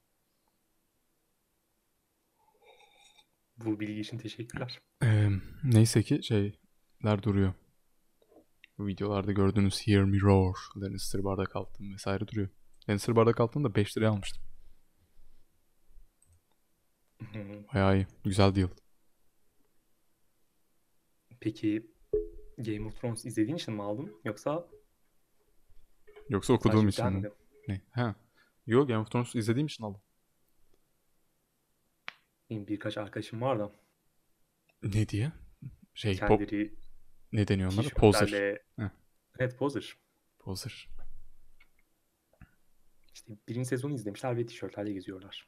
Bu 3.57 3.79
bilgi 3.79 3.99
için 3.99 4.17
teşekkürler. 4.17 4.79
Ee, 5.03 5.29
neyse 5.63 6.03
ki 6.03 6.23
şeyler 6.23 7.23
duruyor. 7.23 7.53
Bu 8.77 8.87
videolarda 8.87 9.31
gördüğünüz 9.31 9.87
Hear 9.87 10.03
Me 10.03 10.21
Roar, 10.21 10.55
Lannister 10.77 11.23
bardak 11.23 11.55
altın 11.55 11.93
vesaire 11.93 12.27
duruyor. 12.27 12.49
Lannister 12.89 13.15
bardak 13.15 13.39
altını 13.39 13.63
da 13.63 13.75
5 13.75 13.97
liraya 13.97 14.09
almıştım. 14.09 14.43
Bayağı 17.73 17.97
iyi. 17.97 18.07
Güzel 18.23 18.55
deal. 18.55 18.69
Peki 21.39 21.91
Game 22.57 22.85
of 22.85 23.01
Thrones 23.01 23.25
izlediğin 23.25 23.55
için 23.55 23.73
mi 23.73 23.83
aldın? 23.83 24.21
Yoksa 24.25 24.67
Yoksa 26.29 26.53
okuduğum 26.53 26.87
için 26.87 27.05
mi? 27.05 27.29
Ne? 27.67 27.81
Ha. 27.91 28.15
Yo 28.65 28.87
Game 28.87 28.99
of 28.99 29.11
Thrones 29.11 29.35
izlediğim 29.35 29.67
için 29.67 29.83
aldım. 29.83 30.01
Benim 32.49 32.67
birkaç 32.67 32.97
arkadaşım 32.97 33.41
var 33.41 33.59
da 33.59 33.71
Ne 34.83 35.09
diye? 35.09 35.31
Şey 35.93 36.19
pop 36.19 36.39
kendileri 36.39 36.75
ne 37.31 37.47
deniyor 37.47 37.73
onlara? 37.73 37.89
Poser. 37.89 38.57
Heh. 38.79 38.89
Evet 39.39 39.57
poser. 39.57 39.97
Poser. 40.39 40.89
İşte 43.13 43.33
birinci 43.47 43.69
sezonu 43.69 43.93
izlemişler 43.93 44.37
ve 44.37 44.45
tişörtlerle 44.45 44.93
geziyorlar. 44.93 45.45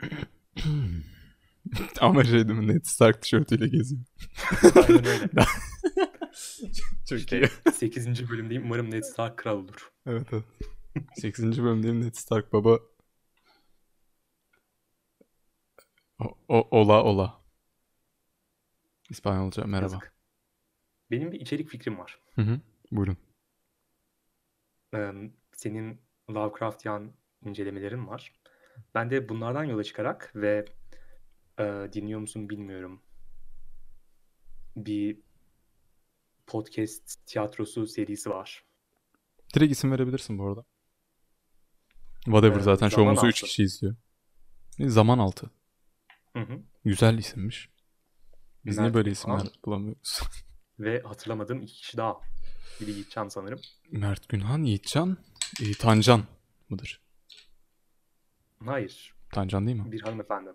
Ama 2.02 2.24
şey 2.24 2.48
değil 2.48 2.60
mi? 2.60 2.68
Ned 2.68 2.84
Stark 2.84 3.22
tişörtüyle 3.22 3.68
geziyor. 3.68 4.02
Aynen 4.76 5.06
öyle. 5.06 5.28
Çok 7.10 7.20
İşte 7.20 7.50
8. 7.74 8.30
bölümdeyim. 8.30 8.64
Umarım 8.64 8.92
Ned 8.92 9.04
Stark 9.04 9.38
kral 9.38 9.58
olur. 9.58 9.92
Evet 10.06 10.28
evet. 10.32 10.44
8. 11.16 11.64
bölümdeyim 11.64 12.02
Ned 12.02 12.14
Stark 12.14 12.54
baba. 12.54 12.80
O, 16.20 16.38
o- 16.48 16.68
ola 16.82 17.04
ola. 17.04 17.42
İspanyolca 19.10 19.64
merhaba. 19.66 19.94
Yazık. 19.94 20.14
Benim 21.12 21.32
bir 21.32 21.40
içerik 21.40 21.70
fikrim 21.70 21.98
var. 22.00 22.20
Hı 22.36 22.42
hı. 22.42 22.60
Buyurun. 22.92 23.18
Ee, 24.96 25.12
senin 25.56 26.02
Lovecraftian 26.30 27.12
incelemelerin 27.46 28.08
var. 28.08 28.34
Ben 28.96 29.10
de 29.10 29.30
bunlardan 29.30 29.64
yola 29.64 29.84
çıkarak 29.84 30.32
ve 30.36 30.66
e, 31.60 31.64
dinliyor 31.94 32.20
musun 32.20 32.50
bilmiyorum. 32.50 33.02
Bir 34.76 35.18
podcast 36.48 37.26
tiyatrosu 37.26 37.88
serisi 37.88 38.30
var. 38.30 38.64
Direkt 39.56 39.72
isim 39.72 39.92
verebilirsin 39.92 40.40
bu 40.40 40.48
arada. 40.48 40.66
Whatever 42.26 42.60
Ee, 42.60 42.64
zaten 42.64 42.90
şovumuzu 42.90 43.28
3 43.28 43.36
Altı. 43.36 43.46
kişi 43.46 43.64
izliyor. 43.64 43.96
E, 44.80 44.90
Zaman 44.90 45.20
altı. 45.20 45.52
Hı 46.34 46.40
hı. 46.40 46.62
Güzel 46.86 47.18
isimmiş. 47.18 47.70
Biz 48.66 48.78
niye 48.78 48.84
Mert 48.86 48.96
böyle 48.96 49.12
isimler 49.12 49.42
bulamıyoruz? 49.66 50.20
Ve 50.80 51.02
hatırlamadığım 51.02 51.62
iki 51.62 51.74
kişi 51.74 51.98
daha. 51.98 52.22
Biri 52.82 52.92
Yiğitcan 52.92 53.28
sanırım. 53.28 53.60
Mert 53.92 54.30
Günhan, 54.30 54.64
Yiğitcan, 54.64 55.18
e, 55.62 55.72
Tancan 55.74 56.24
mıdır? 56.70 57.02
Hayır. 58.66 59.14
Tancan 59.32 59.68
değil 59.68 59.78
mi? 59.78 59.92
Bir 59.92 60.02
hanımefendi. 60.02 60.50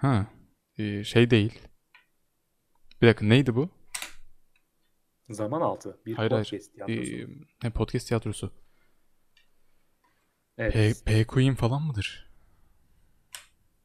Ha. 0.00 0.26
e, 0.78 1.04
şey 1.04 1.30
değil. 1.30 1.58
Bir 3.02 3.06
dakika 3.08 3.26
neydi 3.26 3.54
bu? 3.56 3.70
Zaman 5.30 5.60
altı. 5.60 6.00
Bir 6.06 6.14
Hayır, 6.14 6.30
hayır. 6.30 6.44
podcast 6.44 6.72
tiyatrosu. 6.74 7.12
E, 7.16 7.26
ne 7.64 7.70
podcast 7.70 8.08
tiyatrosu. 8.08 8.52
evet. 10.58 11.02
P, 11.04 11.12
P 11.12 11.24
Queen 11.26 11.54
falan 11.54 11.82
mıdır? 11.82 12.28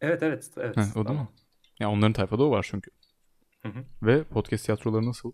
evet 0.02 0.24
evet. 0.24 0.52
evet. 0.58 0.78
Ha, 0.78 0.82
o 0.96 1.00
da 1.00 1.04
Tamam. 1.08 1.24
mı? 1.24 1.32
Ya 1.80 1.90
onların 1.92 2.14
tayfada 2.14 2.44
o 2.44 2.52
var 2.52 2.66
çünkü. 2.70 2.92
Hı 3.62 3.70
hı. 3.70 3.86
Ve 4.04 4.24
podcast 4.24 4.66
tiyatroları 4.66 5.06
nasıl? 5.06 5.32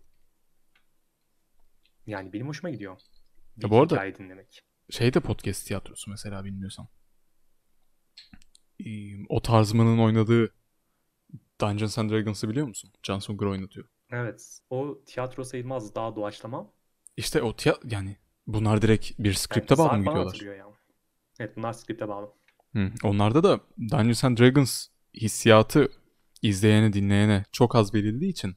Yani 2.06 2.32
benim 2.32 2.48
hoşuma 2.48 2.70
gidiyor. 2.70 2.96
Bir 3.56 3.62
Ya 3.62 3.70
bu 3.70 3.80
arada- 3.80 4.18
dinlemek. 4.18 4.62
Şey 4.90 5.14
de 5.14 5.20
podcast 5.20 5.66
tiyatrosu 5.66 6.10
mesela 6.10 6.44
bilmiyorsan. 6.44 6.88
E, 8.86 8.88
o 9.28 9.42
tarzmanın 9.42 9.98
oynadığı 9.98 10.54
Dungeons 11.60 11.98
and 11.98 12.10
Dragons'ı 12.10 12.48
biliyor 12.48 12.66
musun? 12.66 12.92
Jon 13.02 13.18
Snow 13.18 13.46
oynatıyor. 13.46 13.86
Evet. 14.10 14.58
O 14.70 14.98
tiyatro 15.06 15.44
sayılmaz. 15.44 15.94
Daha 15.94 16.16
doğaçlama. 16.16 16.70
İşte 17.16 17.42
o 17.42 17.56
tiya 17.56 17.76
yani 17.84 18.16
bunlar 18.46 18.82
direkt 18.82 19.18
bir 19.18 19.24
Yani 19.24 19.34
skripte 19.34 19.78
bağlı 19.78 19.88
saat 19.88 19.98
mı 19.98 20.04
gidiyorlar? 20.04 20.26
hatırlıyor 20.26 20.56
ya. 20.56 20.66
Evet 21.40 21.56
bunlar 21.56 21.72
skripte 21.72 22.08
bağlı. 22.08 22.32
Hı. 22.76 22.90
Onlarda 23.04 23.42
da 23.42 23.60
Dungeons 23.78 24.24
and 24.24 24.38
Dragons 24.38 24.86
hissiyatı 25.14 25.88
izleyene 26.42 26.92
dinleyene 26.92 27.44
çok 27.52 27.76
az 27.76 27.94
verildiği 27.94 28.30
için 28.30 28.56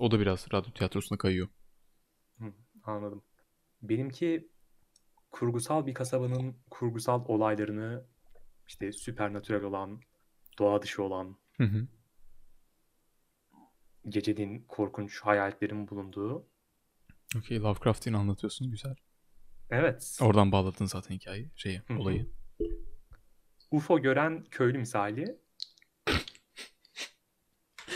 o 0.00 0.10
da 0.10 0.20
biraz 0.20 0.46
radyo 0.54 0.72
tiyatrosuna 0.72 1.18
kayıyor. 1.18 1.48
Hı, 2.38 2.52
anladım. 2.84 3.22
Benimki 3.82 4.48
kurgusal 5.30 5.86
bir 5.86 5.94
kasabanın 5.94 6.56
kurgusal 6.70 7.24
olaylarını 7.28 8.04
işte 8.68 8.92
süpernatürel 8.92 9.62
olan, 9.64 10.00
doğa 10.58 10.82
dışı 10.82 11.02
olan, 11.02 11.36
Hı 11.56 11.64
hı. 11.64 11.86
Gecenin 14.08 14.64
korkunç 14.68 15.20
hayaletlerin 15.20 15.88
bulunduğu. 15.88 16.46
Okey 17.38 17.60
Lovecraft'ini 17.60 18.16
anlatıyorsun 18.16 18.70
güzel. 18.70 18.94
Evet. 19.70 20.18
Oradan 20.22 20.52
bağladın 20.52 20.84
zaten 20.86 21.14
hikayeyi, 21.14 21.50
şeyi, 21.56 21.82
Hı 21.88 21.94
hı. 21.94 21.98
olayı. 21.98 22.26
UFO 23.70 24.00
gören 24.02 24.44
köylü 24.50 24.78
misali. 24.78 25.38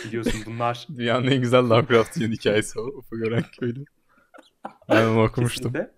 Biliyorsun 0.04 0.42
bunlar 0.46 0.86
Dünyanın 0.96 1.26
en 1.26 1.40
güzel 1.40 1.62
Lovecraft'ın 1.70 2.32
hikayesi 2.32 2.80
o. 2.80 2.82
Ufuk 2.84 3.18
gören 3.18 3.44
köylü. 3.60 3.84
Ben 4.88 5.06
onu 5.06 5.22
okumuştum. 5.22 5.72
kesinlikle 5.72 5.94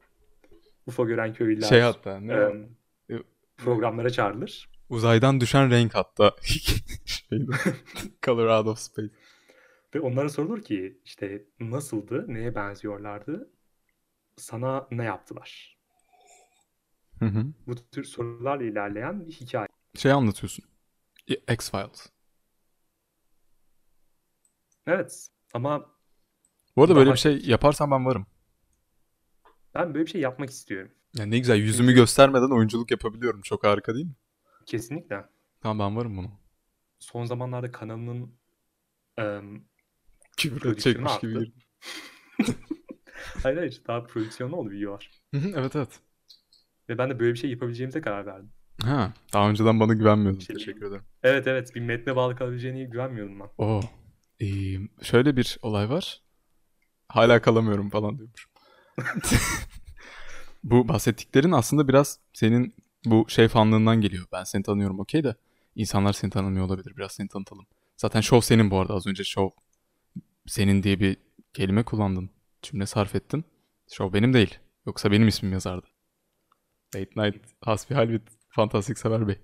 UFO 0.86 1.06
gören 1.06 1.34
köylüler 1.34 1.68
Şey 1.68 1.80
hatta 1.80 2.20
ne? 2.20 2.32
em, 2.32 2.68
programlara 3.56 4.10
çağrılır. 4.10 4.68
Uzaydan 4.88 5.40
düşen 5.40 5.70
renk 5.70 5.94
hatta. 5.94 6.36
Color 8.22 8.46
out 8.46 8.66
of 8.66 8.78
space. 8.78 9.12
Ve 9.94 10.00
onlara 10.00 10.28
sorulur 10.28 10.62
ki 10.62 11.00
işte 11.04 11.44
nasıldı, 11.60 12.24
neye 12.28 12.54
benziyorlardı, 12.54 13.50
sana 14.36 14.88
ne 14.90 15.04
yaptılar? 15.04 15.78
Hı 17.18 17.24
hı. 17.24 17.46
Bu 17.66 17.74
tür 17.90 18.04
sorularla 18.04 18.64
ilerleyen 18.64 19.26
bir 19.26 19.32
hikaye. 19.32 19.68
Şey 19.94 20.12
anlatıyorsun. 20.12 20.64
X-Files. 21.28 22.06
Evet 24.86 25.28
ama 25.54 25.86
Bu 26.76 26.82
arada 26.82 26.96
böyle 26.96 27.12
bir 27.12 27.18
şey 27.18 27.38
yaparsan 27.44 27.90
ben 27.90 28.06
varım. 28.06 28.26
ben 29.74 29.94
böyle 29.94 30.06
bir 30.06 30.10
şey 30.10 30.20
yapmak 30.20 30.50
istiyorum. 30.50 30.90
Yani 31.16 31.30
ne 31.30 31.38
güzel 31.38 31.56
yüzümü 31.56 31.92
göstermeden 31.92 32.50
oyunculuk 32.56 32.90
yapabiliyorum. 32.90 33.40
Çok 33.42 33.64
harika 33.64 33.94
değil 33.94 34.06
mi? 34.06 34.14
Kesinlikle. 34.66 35.24
Tamam 35.60 35.78
ben 35.88 35.96
varım 35.96 36.16
bunu. 36.16 36.30
Son 36.98 37.24
zamanlarda 37.24 37.72
kanalının 37.72 38.34
em, 39.16 39.64
Edecekmiş 40.44 40.94
gibi 40.94 41.08
arttı. 41.08 41.26
girdim. 41.28 41.52
hayır 43.42 43.56
hayır 43.56 43.82
daha 43.86 44.04
prodüksiyonlu 44.04 44.56
oldu 44.56 44.70
video 44.70 44.92
var. 44.92 45.10
Hı 45.34 45.40
hı, 45.40 45.52
evet 45.56 45.76
evet. 45.76 46.00
Ve 46.88 46.98
ben 46.98 47.10
de 47.10 47.20
böyle 47.20 47.32
bir 47.34 47.38
şey 47.38 47.50
yapabileceğimize 47.50 48.00
karar 48.00 48.26
verdim. 48.26 48.50
Ha, 48.82 49.12
daha 49.32 49.50
önceden 49.50 49.80
bana 49.80 49.92
güvenmiyordun. 49.92 50.40
Şey- 50.40 50.56
Teşekkür 50.56 50.86
ederim. 50.86 51.02
Evet 51.22 51.46
evet 51.46 51.74
bir 51.74 51.80
metne 51.80 52.16
bağlı 52.16 52.36
kalabileceğine 52.36 52.84
güvenmiyordum 52.84 53.40
ben. 53.40 53.48
Oo. 53.58 53.80
Ee, 54.40 54.46
şöyle 55.02 55.36
bir 55.36 55.58
olay 55.62 55.90
var. 55.90 56.20
Hala 57.08 57.42
kalamıyorum 57.42 57.90
falan 57.90 58.18
diyormuş. 58.18 58.48
bu 60.64 60.88
bahsettiklerin 60.88 61.52
aslında 61.52 61.88
biraz 61.88 62.18
senin 62.32 62.74
bu 63.04 63.24
şey 63.28 63.48
fanlığından 63.48 64.00
geliyor. 64.00 64.24
Ben 64.32 64.44
seni 64.44 64.62
tanıyorum 64.62 65.00
okey 65.00 65.24
de 65.24 65.34
insanlar 65.74 66.12
seni 66.12 66.30
tanımıyor 66.30 66.66
olabilir. 66.66 66.96
Biraz 66.96 67.12
seni 67.12 67.28
tanıtalım. 67.28 67.66
Zaten 67.96 68.20
şov 68.20 68.40
senin 68.40 68.70
bu 68.70 68.78
arada. 68.80 68.94
Az 68.94 69.06
önce 69.06 69.24
şov 69.24 69.48
senin 70.46 70.82
diye 70.82 71.00
bir 71.00 71.16
kelime 71.52 71.82
kullandın. 71.82 72.30
Cümle 72.62 72.86
sarf 72.86 73.14
ettin. 73.14 73.44
Şov 73.90 74.12
benim 74.12 74.32
değil. 74.32 74.58
Yoksa 74.86 75.10
benim 75.10 75.28
ismim 75.28 75.52
yazardı. 75.52 75.86
Late 76.96 77.10
Night 77.16 77.44
Hasbihal 77.60 78.08
with 78.08 78.32
Fantastik 78.48 78.98
Sever 78.98 79.28
Bey. 79.28 79.38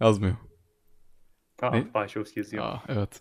Yazmıyor. 0.00 0.36
Aa, 1.62 1.70
Ne? 1.70 1.94
Başovski 1.94 2.40
yazıyor. 2.40 2.64
Aa, 2.64 2.82
evet. 2.88 3.20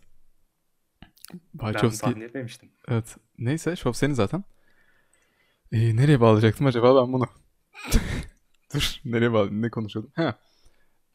ben 1.54 1.71
Wachowski 1.71 2.01
tahmin 2.01 2.21
etmemiştim. 2.21 2.71
Evet. 2.88 3.17
Neyse 3.38 3.75
şov 3.75 3.91
senin 3.93 4.13
zaten. 4.13 4.43
Ee, 5.71 5.95
nereye 5.95 6.21
bağlayacaktım 6.21 6.67
acaba 6.67 7.01
ben 7.01 7.13
bunu? 7.13 7.28
Dur. 8.73 8.95
Nereye 9.06 9.32
bağlı? 9.34 9.62
Ne 9.62 9.69
konuşuyordum? 9.69 10.12
Ha. 10.15 10.39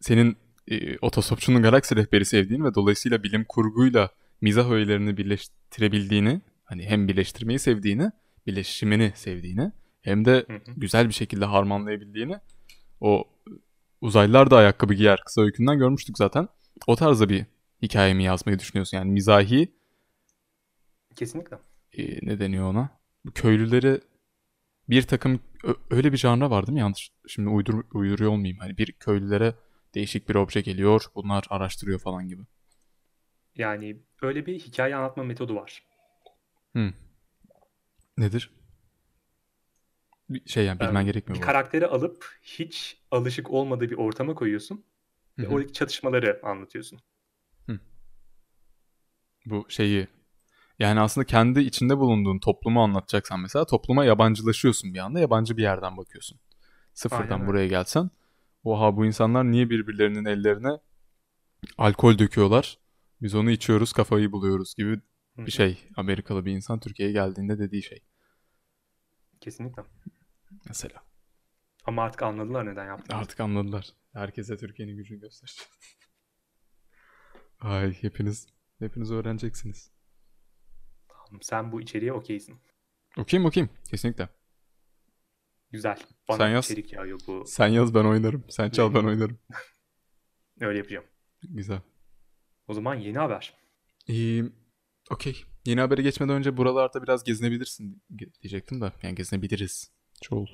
Senin 0.00 0.36
e, 0.68 0.98
Otostopçunun 0.98 1.62
Galaksi 1.62 1.96
Rehberi 1.96 2.24
sevdiğin 2.24 2.64
ve 2.64 2.74
dolayısıyla 2.74 3.22
bilim 3.22 3.44
kurguyla 3.44 4.10
mizah 4.40 4.70
öğelerini 4.70 5.16
birleştirebildiğini, 5.70 6.40
hani 6.64 6.84
hem 6.84 7.08
birleştirmeyi 7.08 7.58
sevdiğini, 7.58 8.10
birleşimini 8.46 9.12
sevdiğini, 9.14 9.72
hem 10.02 10.24
de 10.24 10.44
Hı 10.48 10.52
hı. 10.52 10.60
güzel 10.76 11.08
bir 11.08 11.14
şekilde 11.14 11.44
harmanlayabildiğini 11.44 12.36
o 13.00 13.24
uzaylılar 14.00 14.50
da 14.50 14.56
ayakkabı 14.56 14.94
giyer 14.94 15.20
kısa 15.26 15.42
öykünden 15.42 15.78
görmüştük 15.78 16.18
zaten. 16.18 16.48
O 16.86 16.96
tarzda 16.96 17.28
bir 17.28 17.46
hikayemi 17.82 18.24
yazmayı 18.24 18.58
düşünüyorsun. 18.58 18.96
Yani 18.96 19.10
mizahi 19.10 19.72
Kesinlikle. 21.16 21.58
e, 21.92 22.26
ne 22.26 22.38
deniyor 22.40 22.70
ona? 22.70 22.88
Bu 23.24 23.32
köylüleri 23.32 24.00
bir 24.88 25.02
takım 25.02 25.40
öyle 25.90 26.12
bir 26.12 26.18
janra 26.18 26.50
var 26.50 26.66
değil 26.66 26.74
mi? 26.74 26.80
Yanlış 26.80 27.10
şimdi 27.28 27.48
uydur, 27.48 27.84
uyduruyor 27.94 28.30
olmayayım. 28.30 28.58
Hani 28.58 28.78
bir 28.78 28.92
köylülere 28.92 29.54
değişik 29.94 30.28
bir 30.28 30.34
obje 30.34 30.60
geliyor. 30.60 31.02
Bunlar 31.14 31.44
araştırıyor 31.50 31.98
falan 32.00 32.28
gibi. 32.28 32.42
Yani 33.56 34.02
öyle 34.22 34.46
bir 34.46 34.58
hikaye 34.58 34.96
anlatma 34.96 35.24
metodu 35.24 35.54
var. 35.54 35.82
Hı. 36.74 36.92
Nedir? 38.16 38.50
Bir 40.30 40.48
şey 40.50 40.64
yani 40.64 40.80
bilmen 40.80 41.04
Em, 41.04 41.06
gerekmiyor 41.06 41.38
Bir 41.38 41.40
bu 41.42 41.46
karakteri 41.46 41.86
alıp 41.86 42.38
hiç 42.42 43.02
alışık 43.10 43.50
olmadığı 43.50 43.90
bir 43.90 43.96
ortama 43.98 44.34
koyuyorsun 44.34 44.84
Hı 45.38 45.42
ve 45.42 45.46
hı. 45.46 45.48
oradaki 45.48 45.72
çatışmaları 45.72 46.40
anlatıyorsun. 46.44 47.00
Bu 49.46 49.66
şeyi 49.68 50.08
yani 50.78 51.00
aslında 51.00 51.26
kendi 51.26 51.60
içinde 51.60 51.98
bulunduğun 51.98 52.38
toplumu 52.38 52.82
anlatacaksan 52.82 53.40
mesela 53.40 53.66
topluma 53.66 54.04
yabancılaşıyorsun 54.04 54.94
bir 54.94 54.98
anda. 55.00 55.20
Yabancı 55.20 55.56
bir 55.56 55.62
yerden 55.62 55.96
bakıyorsun. 55.96 56.40
Sıfırdan 56.94 57.40
Aynen 57.40 57.48
buraya 57.48 57.68
gelsen. 57.68 58.10
Oha 58.64 58.96
bu 58.98 59.06
insanlar 59.06 59.44
niye 59.52 59.70
birbirlerinin 59.70 60.24
ellerine 60.24 60.70
alkol 61.78 62.18
döküyorlar? 62.18 62.78
Biz 63.22 63.34
onu 63.34 63.50
içiyoruz 63.50 63.92
kafayı 63.92 64.32
buluyoruz 64.32 64.74
gibi 64.74 65.00
bir 65.36 65.50
şey. 65.50 65.88
Amerikalı 65.96 66.44
bir 66.44 66.52
insan 66.52 66.80
Türkiye'ye 66.80 67.12
geldiğinde 67.12 67.58
dediği 67.58 67.82
şey. 67.82 68.04
Kesinlikle. 69.40 69.82
Mesela. 70.68 71.04
Ama 71.84 72.02
artık 72.02 72.22
anladılar 72.22 72.66
neden 72.66 72.86
yaptığımızı. 72.86 73.22
Artık 73.22 73.40
anladılar. 73.40 73.86
Herkese 74.12 74.56
Türkiye'nin 74.56 74.96
gücünü 74.96 75.20
göstereceğiz. 75.20 75.68
Ay 77.60 78.02
hepiniz 78.02 78.46
hepiniz 78.78 79.10
öğreneceksiniz. 79.10 79.90
Tamam, 81.08 81.42
Sen 81.42 81.72
bu 81.72 81.80
içeriğe 81.80 82.12
okeysin. 82.12 82.60
Okuyayım 83.18 83.48
okuyayım. 83.48 83.74
Kesinlikle. 83.90 84.28
Güzel. 85.70 85.98
Bana 86.28 86.38
Sen 86.38 86.48
yaz. 86.48 86.64
içerik 86.64 86.92
yağıyor 86.92 87.20
bu. 87.26 87.44
Sen 87.46 87.68
yaz 87.68 87.94
ben 87.94 88.04
oynarım. 88.04 88.44
Sen 88.48 88.70
çal 88.70 88.94
ben 88.94 89.04
oynarım. 89.04 89.38
Öyle 90.60 90.78
yapacağım. 90.78 91.04
Güzel. 91.42 91.80
O 92.70 92.74
zaman 92.74 92.94
yeni 92.94 93.18
haber. 93.18 93.54
İyi. 94.06 94.52
Okey. 95.10 95.44
Yeni 95.66 95.80
habere 95.80 96.02
geçmeden 96.02 96.34
önce 96.36 96.56
buralarda 96.56 97.02
biraz 97.02 97.24
gezinebilirsin 97.24 98.02
ge- 98.16 98.42
diyecektim 98.42 98.80
de. 98.80 98.92
Yani 99.02 99.14
gezinebiliriz. 99.14 99.90
Çoğul. 100.22 100.46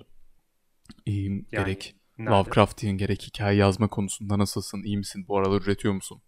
İyi. 1.07 1.31
Yani 1.31 1.45
gerek 1.51 1.97
nerede? 2.19 2.33
Lovecraft'in 2.39 2.91
gerek 2.91 3.23
hikaye 3.23 3.59
yazma 3.59 3.89
konusunda 3.89 4.39
nasılsın? 4.39 4.83
İyi 4.83 4.97
misin? 4.99 5.25
Bu 5.29 5.39
aralar 5.39 5.63
üretiyor 5.63 5.95
musun? 5.95 6.23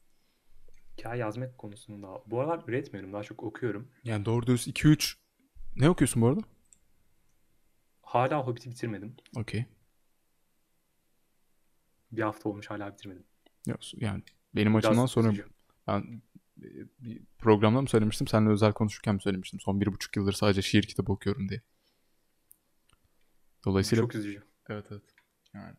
Hikaye 0.98 1.20
yazmak 1.20 1.58
konusunda. 1.58 2.22
Bu 2.26 2.40
aralar 2.40 2.64
üretmiyorum. 2.68 3.12
Daha 3.12 3.22
çok 3.22 3.42
okuyorum. 3.42 3.90
Yani 4.04 4.24
doğru 4.24 4.46
düz 4.46 4.68
2-3 4.68 5.14
ne 5.76 5.90
okuyorsun 5.90 6.22
bu 6.22 6.26
arada? 6.26 6.40
Hala 8.02 8.46
Hobbit'i 8.46 8.70
bitirmedim. 8.70 9.16
Okey. 9.36 9.64
Bir 12.12 12.22
hafta 12.22 12.48
olmuş 12.48 12.70
hala 12.70 12.92
bitirmedim. 12.92 13.24
Ya- 13.66 13.76
Yani 13.96 14.22
benim 14.54 14.72
Biraz 14.72 14.84
açımdan 14.84 15.06
sonra 15.06 15.28
üzücü. 15.28 15.46
Ben 15.88 16.22
e, 16.62 16.68
bir 16.98 17.22
programda 17.38 17.80
mı 17.80 17.88
söylemiştim? 17.88 18.26
Seninle 18.26 18.50
özel 18.50 18.72
konuşurken 18.72 19.14
mi 19.14 19.22
söylemiştim? 19.22 19.60
Son 19.60 19.80
bir 19.80 19.86
buçuk 19.86 20.16
yıldır 20.16 20.32
sadece 20.32 20.62
şiir 20.62 20.82
kitabı 20.82 21.12
okuyorum 21.12 21.48
diye. 21.48 21.62
Dolayısıyla 23.64 24.02
Çok 24.02 24.14
üzücü. 24.14 24.42
Evet 24.68 24.86
evet. 24.90 25.02
Yani. 25.54 25.74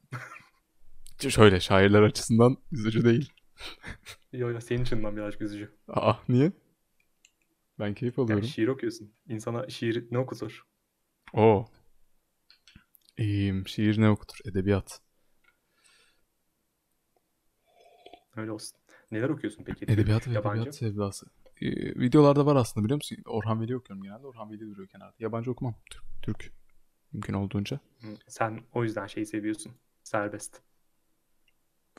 Şöyle 1.32 1.60
şairler 1.60 2.02
açısından 2.02 2.58
üzücü 2.72 3.06
değil. 3.06 3.34
Yo, 4.34 4.52
yo, 4.52 4.62
senin 4.62 4.82
için 4.84 5.16
birazcık 5.16 5.42
üzücü. 5.42 5.72
Aa 5.88 6.14
niye? 6.30 6.52
Ben 7.80 7.94
keyif 7.94 8.18
Yani 8.18 8.26
alıyorum. 8.26 8.48
şiir 8.48 8.68
okuyorsun. 8.68 9.14
İnsana 9.28 9.70
şiir 9.70 10.08
ne 10.12 10.18
okutur? 10.18 10.64
Oo. 11.34 11.66
İyiyim. 13.18 13.68
Şiir 13.68 14.02
ne 14.02 14.10
okutur? 14.10 14.40
Edebiyat. 14.46 15.02
Öyle 18.36 18.52
olsun. 18.52 18.79
Neler 19.12 19.30
okuyorsun 19.30 19.64
peki? 19.64 19.86
Edebiyat 19.86 20.28
ve 20.28 20.32
yabancı? 20.34 20.58
edebiyat 20.58 20.76
sevdası. 20.76 21.26
Ee, 21.62 21.68
videolarda 22.00 22.46
var 22.46 22.56
aslında 22.56 22.84
biliyor 22.86 22.98
musun? 22.98 23.18
Orhan 23.26 23.62
Veli 23.62 23.76
okuyorum 23.78 24.04
genelde. 24.04 24.28
Orhan 24.28 24.52
Veli 24.52 24.60
duruyor 24.62 24.88
kenarda. 24.88 25.16
Yabancı 25.20 25.52
okumam. 25.52 25.76
Türk. 25.90 26.04
Türk. 26.22 26.52
Mümkün 27.14 27.34
olduğunca. 27.34 27.80
Hı, 28.02 28.08
Sen 28.28 28.64
o 28.74 28.84
yüzden 28.84 29.08
şeyi 29.08 29.26
seviyorsun. 29.26 29.72
Serbest. 30.04 30.62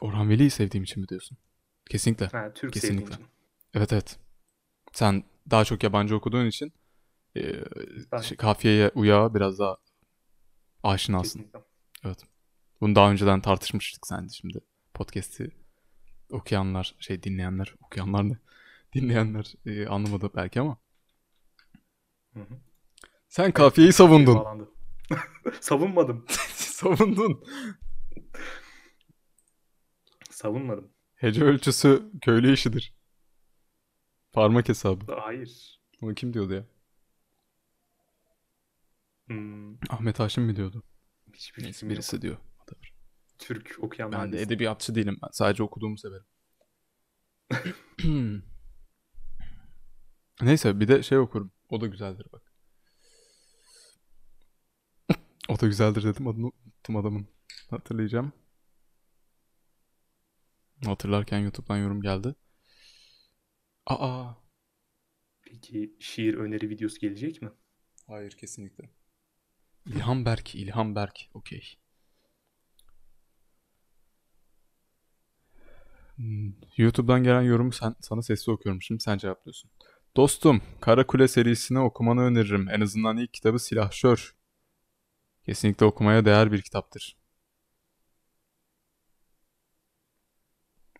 Orhan 0.00 0.28
Veli'yi 0.28 0.50
sevdiğim 0.50 0.84
için 0.84 1.00
mi 1.02 1.08
diyorsun? 1.08 1.38
Kesinlikle. 1.90 2.26
Ha, 2.26 2.52
Türk 2.54 2.72
Kesinlikle. 2.72 3.14
için. 3.14 3.26
Evet 3.74 3.92
evet. 3.92 4.18
Sen 4.92 5.24
daha 5.50 5.64
çok 5.64 5.82
yabancı 5.82 6.16
okuduğun 6.16 6.46
için 6.46 6.72
e, 7.36 7.42
Ben- 8.12 8.20
şey, 8.20 8.36
kafiyeye 8.36 8.88
uyağa 8.94 9.34
biraz 9.34 9.58
daha 9.58 9.76
aşinasın. 10.82 11.40
Kesinlikle. 11.40 12.26
Bunu 12.80 12.94
daha 12.94 13.10
önceden 13.10 13.40
tartışmıştık 13.40 14.06
sen 14.06 14.24
de 14.28 14.32
şimdi. 14.32 14.60
Podcast'i 14.94 15.50
okuyanlar, 16.30 16.94
şey 17.00 17.22
dinleyenler, 17.22 17.74
okuyanlar 17.84 18.28
ne? 18.28 18.38
Dinleyenler 18.94 19.54
e, 19.66 19.86
anlamadı 19.86 20.30
belki 20.34 20.60
ama. 20.60 20.76
Hı 22.34 22.40
hı. 22.40 22.58
Sen 23.28 23.52
kafiyeyi 23.52 23.92
savundun. 23.92 24.68
Savunmadım. 25.60 26.24
savundun. 26.54 27.44
Savunmadım. 30.30 30.92
Hece 31.14 31.44
ölçüsü 31.44 32.10
köylü 32.20 32.52
işidir. 32.52 32.94
Parmak 34.32 34.68
hesabı. 34.68 35.14
Hayır. 35.20 35.80
Bunu 36.00 36.14
kim 36.14 36.34
diyordu 36.34 36.54
ya? 36.54 36.66
Hmm, 39.26 39.74
Ahmet 39.90 40.18
Haşim 40.18 40.44
mi 40.44 40.56
diyordu? 40.56 40.82
hiçbir 41.34 41.62
Neyse 41.64 41.88
birisi 41.88 42.22
diyor. 42.22 42.36
Türk 43.40 43.76
okuyan 43.82 44.12
Ben 44.12 44.32
de 44.32 44.42
edebiyatçı 44.42 44.94
değilim. 44.94 45.18
Ben 45.22 45.28
sadece 45.32 45.62
okuduğumu 45.62 45.98
severim. 45.98 46.26
Neyse 50.42 50.80
bir 50.80 50.88
de 50.88 51.02
şey 51.02 51.18
okurum. 51.18 51.52
O 51.68 51.80
da 51.80 51.86
güzeldir 51.86 52.26
bak. 52.32 52.42
o 55.48 55.60
da 55.60 55.66
güzeldir 55.66 56.02
dedim 56.02 56.26
adını 56.28 56.46
unuttum 56.46 56.96
adamın. 56.96 57.28
Hatırlayacağım. 57.70 58.32
Hatırlarken 60.84 61.38
YouTube'dan 61.38 61.76
yorum 61.76 62.02
geldi. 62.02 62.34
Aa. 63.86 64.34
Peki 65.42 65.96
şiir 66.00 66.34
öneri 66.34 66.70
videosu 66.70 66.98
gelecek 66.98 67.42
mi? 67.42 67.50
Hayır 68.06 68.30
kesinlikle. 68.30 68.90
İlham 69.86 70.24
Berk, 70.24 70.54
İlham 70.54 70.94
Berk. 70.94 71.18
Okey. 71.34 71.78
YouTube'dan 76.76 77.22
gelen 77.22 77.42
yorumu 77.42 77.72
sen, 77.72 77.94
sana 78.00 78.22
sesli 78.22 78.52
okuyorum 78.52 78.82
şimdi 78.82 79.02
sen 79.02 79.18
cevaplıyorsun. 79.18 79.70
Dostum, 80.16 80.62
Kara 80.80 81.06
Kule 81.06 81.28
serisini 81.28 81.78
okumanı 81.78 82.20
öneririm. 82.20 82.68
En 82.68 82.80
azından 82.80 83.16
ilk 83.16 83.34
kitabı 83.34 83.58
Silahşör. 83.58 84.34
Kesinlikle 85.46 85.86
okumaya 85.86 86.24
değer 86.24 86.52
bir 86.52 86.62
kitaptır. 86.62 87.16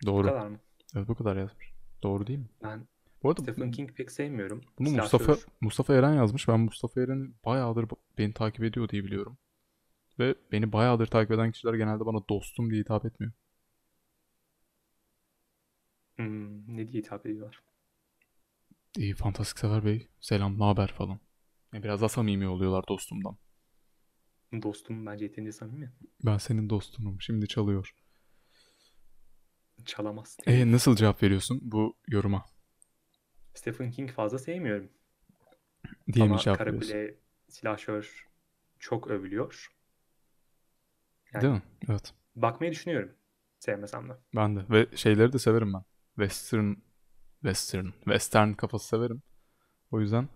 Bu 0.01 0.05
Doğru. 0.07 0.27
kadar 0.27 0.47
mı? 0.47 0.59
Evet 0.95 1.07
bu 1.07 1.15
kadar 1.15 1.35
yazmış. 1.37 1.73
Doğru 2.03 2.27
değil 2.27 2.39
mi? 2.39 2.49
Ben 2.63 2.87
Bu 3.23 3.29
arada 3.29 3.41
Stephen 3.41 3.71
King 3.71 3.91
pek 3.95 4.11
sevmiyorum. 4.11 4.61
bunu 4.79 4.89
Silahşör. 4.89 5.19
Mustafa 5.19 5.51
Mustafa 5.61 5.93
Eren 5.93 6.13
yazmış. 6.13 6.47
Ben 6.47 6.59
Mustafa 6.59 7.01
Eren'i 7.01 7.31
bayağıdır 7.45 7.85
beni 8.17 8.33
takip 8.33 8.63
ediyor 8.63 8.89
diye 8.89 9.03
biliyorum. 9.03 9.37
Ve 10.19 10.35
beni 10.51 10.71
bayağıdır 10.73 11.07
takip 11.07 11.31
eden 11.31 11.51
kişiler 11.51 11.73
genelde 11.73 12.05
bana 12.05 12.27
dostum 12.29 12.71
diye 12.71 12.81
hitap 12.81 13.05
etmiyor. 13.05 13.33
Hmm, 16.21 16.77
ne 16.77 16.87
diye 16.87 17.03
hitap 17.03 17.25
ediyorlar? 17.25 17.63
İyi 18.97 19.15
fantastik 19.15 19.59
sever 19.59 19.85
bey. 19.85 20.07
Selam, 20.19 20.59
ne 20.59 20.63
haber 20.63 20.87
falan. 20.87 21.19
Ya 21.73 21.83
biraz 21.83 22.01
daha 22.01 22.09
samimi 22.09 22.47
oluyorlar 22.47 22.83
dostumdan. 22.89 23.37
Dostum 24.61 25.05
bence 25.05 25.25
yeterince 25.25 25.51
samimi. 25.51 25.91
Ben 26.25 26.37
senin 26.37 26.69
dostunum. 26.69 27.21
Şimdi 27.21 27.47
çalıyor. 27.47 27.91
Çalamaz. 29.85 30.37
E 30.45 30.71
nasıl 30.71 30.95
cevap 30.95 31.23
veriyorsun 31.23 31.59
bu 31.63 31.97
yoruma? 32.07 32.45
Stephen 33.53 33.91
King 33.91 34.11
fazla 34.11 34.39
sevmiyorum. 34.39 34.89
Diye 36.13 36.25
mi 36.25 36.31
Ama 36.31 36.41
cevap 36.41 36.61
veriyorsun? 36.61 36.91
Karakule 36.91 37.15
Silahşör 37.49 38.27
çok 38.79 39.07
övülüyor. 39.07 39.71
Yani 41.33 41.41
Değil 41.41 41.53
mi? 41.53 41.61
Evet. 41.89 42.13
bakmayı 42.35 42.71
düşünüyorum. 42.71 43.11
Sevmesem 43.59 44.09
de. 44.09 44.13
Ben 44.35 44.55
de. 44.55 44.65
Ve 44.69 44.97
şeyleri 44.97 45.33
de 45.33 45.39
severim 45.39 45.73
ben. 45.73 45.83
Western, 46.15 46.73
Western, 47.41 47.85
Western 47.85 48.53
kafası 48.53 48.87
severim. 48.87 49.21
O 49.91 49.99
yüzden 50.01 50.29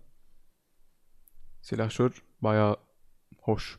Silahşör 1.62 2.22
bayağı 2.40 2.76
hoş. 3.40 3.78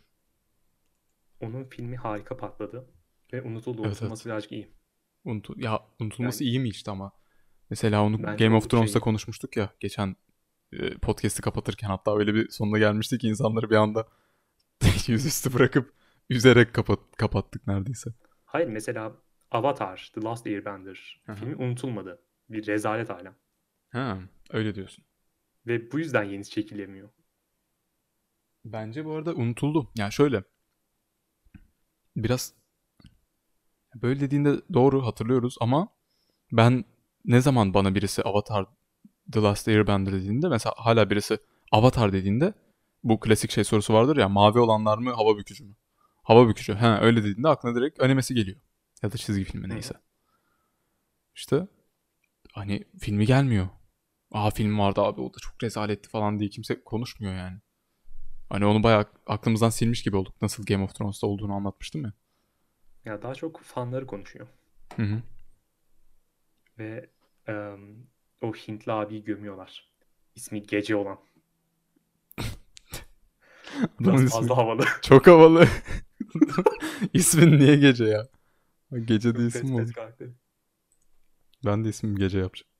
Onun 1.39 1.63
filmi 1.63 1.95
harika 1.97 2.37
patladı. 2.37 2.89
Ve 3.33 3.41
unutuldu. 3.41 3.81
Evet, 3.81 3.91
Unutulması 3.91 4.21
evet. 4.21 4.25
birazcık 4.33 4.51
iyi. 4.51 4.71
Unutu 5.23 5.53
ya 5.57 5.79
unutulması 5.99 6.43
Yani- 6.43 6.49
iyi 6.51 6.59
mi 6.59 6.69
işte 6.69 6.91
ama. 6.91 7.11
Mesela 7.69 8.03
onu 8.03 8.23
Bence 8.23 8.45
Game 8.45 8.57
of 8.57 8.69
Thrones'ta 8.69 8.99
iyi. 8.99 9.01
konuşmuştuk 9.01 9.57
ya 9.57 9.73
geçen 9.79 10.15
e, 10.73 10.97
podcast'i 10.97 11.41
kapatırken 11.41 11.87
hatta 11.87 12.17
öyle 12.17 12.33
bir 12.33 12.49
sonuna 12.49 12.77
gelmiştik 12.79 13.21
ki 13.21 13.27
insanları 13.27 13.69
bir 13.69 13.75
anda 13.75 14.07
Yüzüstü 15.07 15.53
bırakıp 15.53 15.93
üzerek 16.29 16.73
kapat, 16.73 16.99
kapattık 17.17 17.67
neredeyse. 17.67 18.09
Hayır 18.45 18.67
mesela 18.67 19.15
Avatar, 19.51 20.11
The 20.13 20.21
Last 20.21 20.47
Airbender 20.47 21.21
hı. 21.25 21.35
filmi 21.35 21.55
unutulmadı. 21.55 22.21
Bir 22.49 22.67
rezalet 22.67 23.09
hala. 23.09 23.35
Ha, 23.89 24.19
öyle 24.49 24.75
diyorsun. 24.75 25.05
Ve 25.67 25.91
bu 25.91 25.99
yüzden 25.99 26.23
yenisi 26.23 26.51
çekilemiyor. 26.51 27.09
Bence 28.65 29.05
bu 29.05 29.13
arada 29.13 29.35
unutuldu. 29.35 29.91
Yani 29.95 30.11
şöyle. 30.11 30.43
Biraz 32.15 32.53
böyle 33.95 34.19
dediğinde 34.19 34.61
doğru 34.73 35.05
hatırlıyoruz 35.05 35.55
ama 35.61 35.87
ben 36.51 36.85
ne 37.25 37.41
zaman 37.41 37.73
bana 37.73 37.95
birisi 37.95 38.23
Avatar 38.23 38.65
The 39.31 39.41
Last 39.41 39.67
Airbender 39.67 40.13
dediğinde 40.13 40.49
mesela 40.49 40.73
hala 40.77 41.09
birisi 41.09 41.37
Avatar 41.71 42.13
dediğinde 42.13 42.53
bu 43.03 43.19
klasik 43.19 43.51
şey 43.51 43.63
sorusu 43.63 43.93
vardır 43.93 44.17
ya 44.17 44.29
mavi 44.29 44.59
olanlar 44.59 44.97
mı 44.97 45.13
hava 45.13 45.37
bükücü 45.37 45.63
mü? 45.63 45.75
Hava 46.23 46.47
bükücü. 46.47 46.73
Ha 46.73 46.99
öyle 47.01 47.23
dediğinde 47.23 47.47
aklına 47.47 47.75
direkt 47.75 48.01
animesi 48.01 48.33
geliyor. 48.33 48.57
Ya 49.03 49.11
da 49.11 49.17
çizgi 49.17 49.43
filmi 49.43 49.69
neyse. 49.69 49.93
İşte 51.35 51.67
hani 52.53 52.83
filmi 52.99 53.25
gelmiyor. 53.25 53.67
Aa 54.31 54.49
film 54.49 54.79
vardı 54.79 55.01
abi 55.01 55.21
o 55.21 55.33
da 55.33 55.37
çok 55.41 55.63
rezaletti 55.63 56.09
falan 56.09 56.39
diye 56.39 56.49
kimse 56.49 56.83
konuşmuyor 56.83 57.33
yani. 57.35 57.59
Hani 58.49 58.65
onu 58.65 58.83
bayağı 58.83 59.05
aklımızdan 59.27 59.69
silmiş 59.69 60.03
gibi 60.03 60.17
olduk. 60.17 60.41
Nasıl 60.41 60.65
Game 60.65 60.83
of 60.83 60.95
Thrones'ta 60.95 61.27
olduğunu 61.27 61.53
anlatmıştım 61.53 62.03
ya. 62.03 62.13
Ya 63.05 63.21
daha 63.21 63.35
çok 63.35 63.61
fanları 63.61 64.07
konuşuyor. 64.07 64.47
Hı 64.95 65.03
hı. 65.03 65.21
Ve 66.79 67.09
em, 67.47 68.07
o 68.41 68.53
Hintli 68.53 68.91
abiyi 68.91 69.23
gömüyorlar. 69.23 69.91
İsmi 70.35 70.63
Gece 70.63 70.95
olan. 70.95 71.19
Biraz 73.99 74.31
fazla 74.31 74.57
havalı. 74.57 74.85
çok 75.01 75.27
havalı. 75.27 75.67
İsmin 77.13 77.59
niye 77.59 77.75
gece 77.75 78.05
ya? 78.05 78.27
Gece 79.05 79.35
de 79.35 79.45
isim 79.47 79.91
karakteri. 79.91 80.31
Ben 81.65 81.85
de 81.85 81.89
ismim 81.89 82.15
gece 82.15 82.39
yapacağım. 82.39 82.71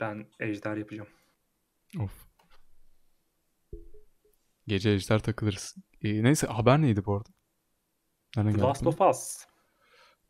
Ben 0.00 0.26
ejder 0.40 0.76
yapacağım. 0.76 1.08
Of. 2.00 2.26
Gece 4.66 4.90
ejder 4.90 5.18
takılırız. 5.22 5.76
Ee, 6.02 6.22
neyse 6.22 6.46
haber 6.46 6.82
neydi 6.82 7.04
bu 7.04 7.16
arada? 7.16 7.28
Nereden 8.36 8.52
The 8.54 8.60
Last 8.60 8.86
of 8.86 9.00
Us 9.00 9.44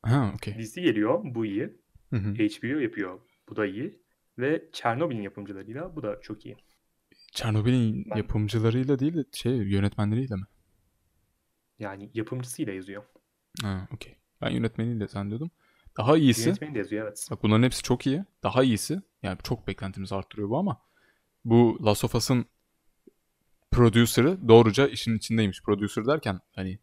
Ha 0.03 0.33
okey. 0.35 0.59
dizi 0.59 0.83
geliyor. 0.83 1.21
Bu 1.25 1.47
iyi. 1.47 1.81
Hı 2.11 2.17
hı. 2.17 2.35
HBO 2.35 2.79
yapıyor. 2.79 3.21
Bu 3.49 3.57
da 3.57 3.67
iyi. 3.67 4.03
Ve 4.39 4.69
Çernobil'in 4.73 5.23
yapımcılarıyla 5.23 5.97
bu 5.97 6.03
da 6.03 6.21
çok 6.21 6.47
iyi. 6.47 6.57
Çernobil'in 7.33 8.07
Ben- 8.11 8.17
yapımcılarıyla 8.17 8.99
değil 8.99 9.15
de 9.15 9.25
şey 9.33 9.53
yönetmenleriyle 9.53 10.35
mi? 10.35 10.45
Yani 11.79 12.11
yapımcısıyla 12.15 12.73
yazıyor. 12.73 13.05
Ha 13.63 13.89
okey. 13.95 14.17
Ben 14.41 14.51
yönetmeniyle 14.51 15.09
zannediyordum. 15.09 15.51
Daha 15.97 16.17
iyisi. 16.17 16.49
Yönetmeni 16.49 16.75
de 16.75 16.79
yazıyor 16.79 17.07
evet. 17.07 17.29
Bak 17.31 17.43
bunların 17.43 17.63
hepsi 17.63 17.83
çok 17.83 18.07
iyi. 18.07 18.25
Daha 18.43 18.63
iyisi. 18.63 19.03
Yani 19.23 19.39
çok 19.43 19.67
beklentimizi 19.67 20.15
arttırıyor 20.15 20.51
bu 20.51 20.59
ama 20.59 20.81
bu 21.45 21.79
Last 21.85 22.05
of 22.05 22.15
Us'ın 22.15 22.47
producer'ı 23.71 24.49
doğruca 24.49 24.87
işin 24.89 25.17
içindeymiş. 25.17 25.63
Producer 25.63 26.07
derken 26.07 26.41
hani 26.55 26.79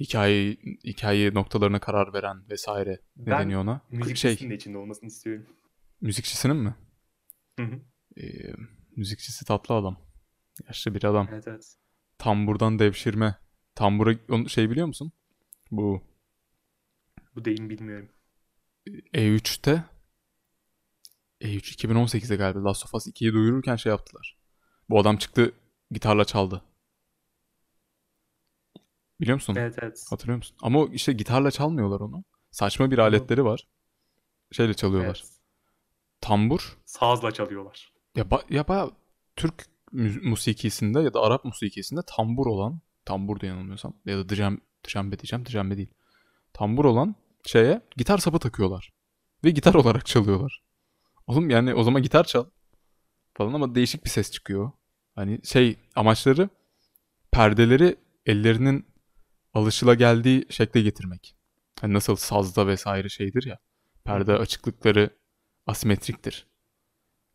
hikaye 0.00 0.56
hikaye 0.84 1.34
noktalarına 1.34 1.80
karar 1.80 2.12
veren 2.14 2.48
vesaire 2.50 3.00
ne 3.16 3.26
Ben 3.26 3.40
deniyor 3.40 3.60
ona? 3.62 3.80
Müzikçisinin 3.90 4.36
Şey, 4.36 4.50
de 4.50 4.54
içinde 4.54 4.78
olmasını 4.78 5.06
istiyorum. 5.06 5.46
müzikçisinin 6.00 6.56
mi? 6.56 6.74
Hı 7.58 7.62
hı. 7.64 7.80
Ee, 8.20 8.52
müzikçisi 8.96 9.44
tatlı 9.44 9.74
adam. 9.74 9.96
Yaşlı 10.68 10.94
bir 10.94 11.04
adam. 11.04 11.28
Evet 11.32 11.48
evet. 11.48 11.76
Tamburdan 12.18 12.78
devşirme. 12.78 13.36
Tambura 13.74 14.14
şey 14.48 14.70
biliyor 14.70 14.86
musun? 14.86 15.12
Bu 15.70 16.02
Bu 17.36 17.44
deyim 17.44 17.70
bilmiyorum. 17.70 18.08
E3'te 19.14 19.84
E3 21.40 21.72
2018'de 21.72 22.36
galiba 22.36 22.64
Last 22.64 22.84
of 22.84 22.94
Us 22.94 23.06
2'yi 23.06 23.32
duyururken 23.32 23.76
şey 23.76 23.90
yaptılar. 23.90 24.36
Bu 24.88 25.00
adam 25.00 25.16
çıktı 25.16 25.52
gitarla 25.90 26.24
çaldı. 26.24 26.62
Biliyor 29.20 29.34
musun? 29.34 29.54
Evet 29.58 29.74
evet. 29.82 30.04
Hatırlıyor 30.10 30.36
musun? 30.36 30.56
Ama 30.62 30.86
işte 30.92 31.12
gitarla 31.12 31.50
çalmıyorlar 31.50 32.00
onu. 32.00 32.24
Saçma 32.50 32.90
bir 32.90 32.98
aletleri 32.98 33.44
var. 33.44 33.68
Şeyle 34.52 34.74
çalıyorlar. 34.74 35.22
evet. 35.24 35.34
Tambur. 36.20 36.78
Sazla 36.84 37.32
çalıyorlar. 37.32 37.92
Ya, 38.16 38.24
ba- 38.24 38.54
ya 38.54 38.68
bayağı 38.68 38.90
Türk 39.36 39.66
musikisinde 40.22 41.00
ya 41.00 41.14
da 41.14 41.20
Arap 41.20 41.44
musikisinde 41.44 42.00
tambur 42.06 42.46
olan 42.46 42.80
tambur 43.04 43.40
da 43.40 43.46
yanılmıyorsam 43.46 43.96
ya 44.04 44.18
da 44.18 44.28
djem, 44.28 44.58
djembe 44.88 45.18
diyeceğim 45.18 45.46
djembe 45.46 45.76
değil. 45.76 45.90
Tambur 46.52 46.84
olan 46.84 47.14
şeye 47.46 47.80
gitar 47.96 48.18
sapı 48.18 48.38
takıyorlar. 48.38 48.92
Ve 49.44 49.50
gitar 49.50 49.74
olarak 49.74 50.06
çalıyorlar. 50.06 50.62
Oğlum 51.26 51.50
yani 51.50 51.74
o 51.74 51.82
zaman 51.82 52.02
gitar 52.02 52.24
çal 52.24 52.44
falan 53.34 53.52
ama 53.52 53.74
değişik 53.74 54.04
bir 54.04 54.10
ses 54.10 54.30
çıkıyor. 54.30 54.72
Hani 55.14 55.40
şey 55.44 55.78
amaçları 55.94 56.48
perdeleri 57.32 57.96
ellerinin 58.26 58.86
alışılageldiği 59.54 60.46
şekle 60.50 60.82
getirmek. 60.82 61.36
Hani 61.80 61.94
nasıl 61.94 62.16
sazda 62.16 62.66
vesaire 62.66 63.08
şeydir 63.08 63.46
ya. 63.46 63.58
Perde 64.04 64.32
açıklıkları 64.32 65.10
asimetriktir. 65.66 66.46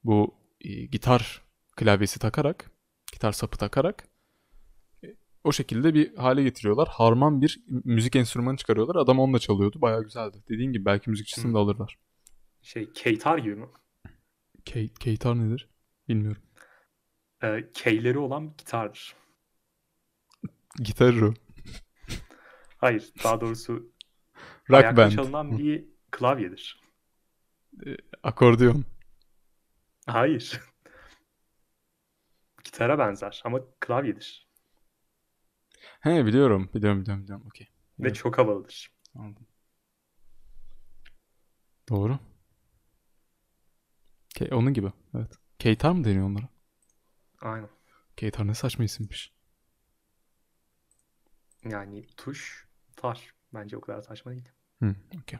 Bu 0.04 0.36
e, 0.62 0.86
gitar 0.86 1.41
klavyesi 1.76 2.19
takarak, 2.19 2.72
gitar 3.13 3.32
sapı 3.32 3.58
takarak 3.58 4.08
o 5.43 5.52
şekilde 5.52 5.93
bir 5.93 6.15
hale 6.15 6.43
getiriyorlar. 6.43 6.88
Harman 6.88 7.41
bir 7.41 7.60
müzik 7.67 8.15
enstrümanı 8.15 8.58
çıkarıyorlar. 8.58 8.95
Adam 8.95 9.19
onunla 9.19 9.39
çalıyordu. 9.39 9.82
Bayağı 9.82 10.04
güzeldi. 10.04 10.43
Dediğin 10.49 10.71
gibi 10.71 10.86
belki 10.86 11.10
müzikçisini 11.10 11.49
Hı. 11.49 11.54
de 11.54 11.58
alırlar. 11.58 11.97
Şey 12.62 12.93
keytar 12.93 13.38
gibi 13.38 13.56
mi? 13.56 13.67
Ke- 14.65 14.93
Keytar 14.99 15.39
nedir? 15.39 15.69
Bilmiyorum. 16.08 16.41
Ee, 17.43 17.69
keyleri 17.73 18.19
olan 18.19 18.52
bir 18.52 18.58
gitardır. 18.58 19.15
Gitarı. 20.80 21.34
Hayır 22.78 23.12
daha 23.23 23.41
doğrusu 23.41 23.73
Rock 24.69 24.84
ayakta 24.84 25.02
band. 25.04 25.12
çalınan 25.12 25.58
bir 25.58 25.86
klavyedir. 26.12 26.82
Akordeon. 28.23 28.86
Hayır. 30.06 30.60
Gitara 32.63 32.99
benzer 32.99 33.41
ama 33.45 33.60
klavyedir. 33.80 34.48
He 35.99 36.25
biliyorum. 36.25 36.69
Biliyorum 36.73 37.01
biliyorum 37.01 37.23
biliyorum. 37.23 37.45
Okey. 37.47 37.67
Ve 37.99 38.07
Evet. 38.07 38.15
çok 38.15 38.38
havalıdır. 38.38 38.91
Anladım. 39.15 39.47
Doğru. 41.89 42.19
Ke- 44.35 44.53
onun 44.53 44.73
gibi. 44.73 44.91
Evet. 45.15 45.31
Keytar 45.59 45.91
mı 45.91 46.03
deniyor 46.03 46.25
onlara? 46.27 46.49
Aynen. 47.41 47.69
Keytar 48.17 48.47
ne 48.47 48.53
saçma 48.55 48.85
isimmiş. 48.85 49.31
Yani 51.63 52.07
tuş, 52.17 52.67
tar. 52.95 53.33
Bence 53.53 53.77
o 53.77 53.81
kadar 53.81 54.01
saçma 54.01 54.31
değil. 54.31 54.49
Hı, 54.83 54.95
okey. 55.21 55.39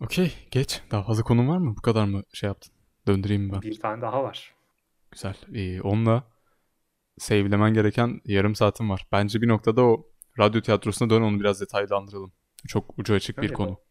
Okey, 0.00 0.34
geç. 0.50 0.82
Daha 0.90 1.02
fazla 1.02 1.22
konun 1.22 1.48
var 1.48 1.58
mı? 1.58 1.76
Bu 1.76 1.82
kadar 1.82 2.04
mı 2.04 2.22
şey 2.32 2.46
yaptın? 2.46 2.72
Döndüreyim 3.06 3.42
mi 3.42 3.52
ben? 3.52 3.62
Bir 3.62 3.80
tane 3.80 4.02
daha 4.02 4.22
var. 4.22 4.54
Güzel. 5.12 5.34
Ee, 5.54 5.80
onunla 5.80 6.24
save'lemen 7.18 7.74
gereken 7.74 8.20
yarım 8.24 8.54
saatim 8.54 8.90
var. 8.90 9.06
Bence 9.12 9.42
bir 9.42 9.48
noktada 9.48 9.82
o 9.82 10.10
radyo 10.38 10.60
tiyatrosuna 10.60 11.10
dön 11.10 11.22
onu 11.22 11.40
biraz 11.40 11.60
detaylandıralım. 11.60 12.32
Çok 12.68 12.98
ucu 12.98 13.14
açık 13.14 13.36
bir 13.36 13.42
Öyle 13.42 13.54
konu. 13.54 13.68
yapalım. 13.68 13.86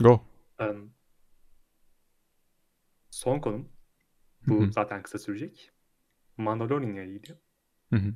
Go. 0.00 0.24
Em, 0.58 0.90
son 3.10 3.40
konum. 3.40 3.68
Bu 4.46 4.62
hı. 4.62 4.72
zaten 4.72 5.02
kısa 5.02 5.18
sürecek. 5.18 5.72
Mandalorian 6.36 6.94
yayıydı. 6.94 7.40
Hı 7.90 7.96
hı. 7.96 8.14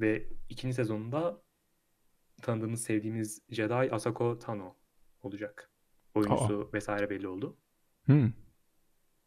Ve 0.00 0.28
ikinci 0.48 0.74
sezonunda 0.74 1.42
tanıdığımız, 2.42 2.82
sevdiğimiz 2.82 3.42
Jedi 3.50 3.74
Asako 3.74 4.38
Tano 4.38 4.76
olacak. 5.22 5.70
Oyuncusu 6.14 6.70
vesaire 6.74 7.10
belli 7.10 7.28
oldu. 7.28 7.56
Hı. 8.06 8.32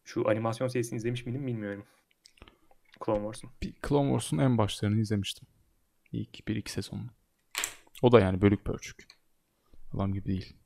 Şu 0.04 0.30
animasyon 0.30 0.68
serisini 0.68 0.98
izlemiş 0.98 1.26
miydim 1.26 1.48
bilmiyorum. 1.48 1.86
Clone 3.06 3.20
Wars'un. 3.20 3.50
Bir 3.62 3.74
Clone 3.88 4.10
Wars'un 4.10 4.38
en 4.38 4.58
başlarını 4.58 5.00
izlemiştim. 5.00 5.48
İlk 6.12 6.48
bir 6.48 6.56
iki 6.56 6.72
sezonunu. 6.72 7.10
O 8.02 8.12
da 8.12 8.20
yani 8.20 8.42
bölük 8.42 8.66
pörçük. 8.66 9.08
Adam 9.94 10.14
gibi 10.14 10.26
değil. 10.26 10.58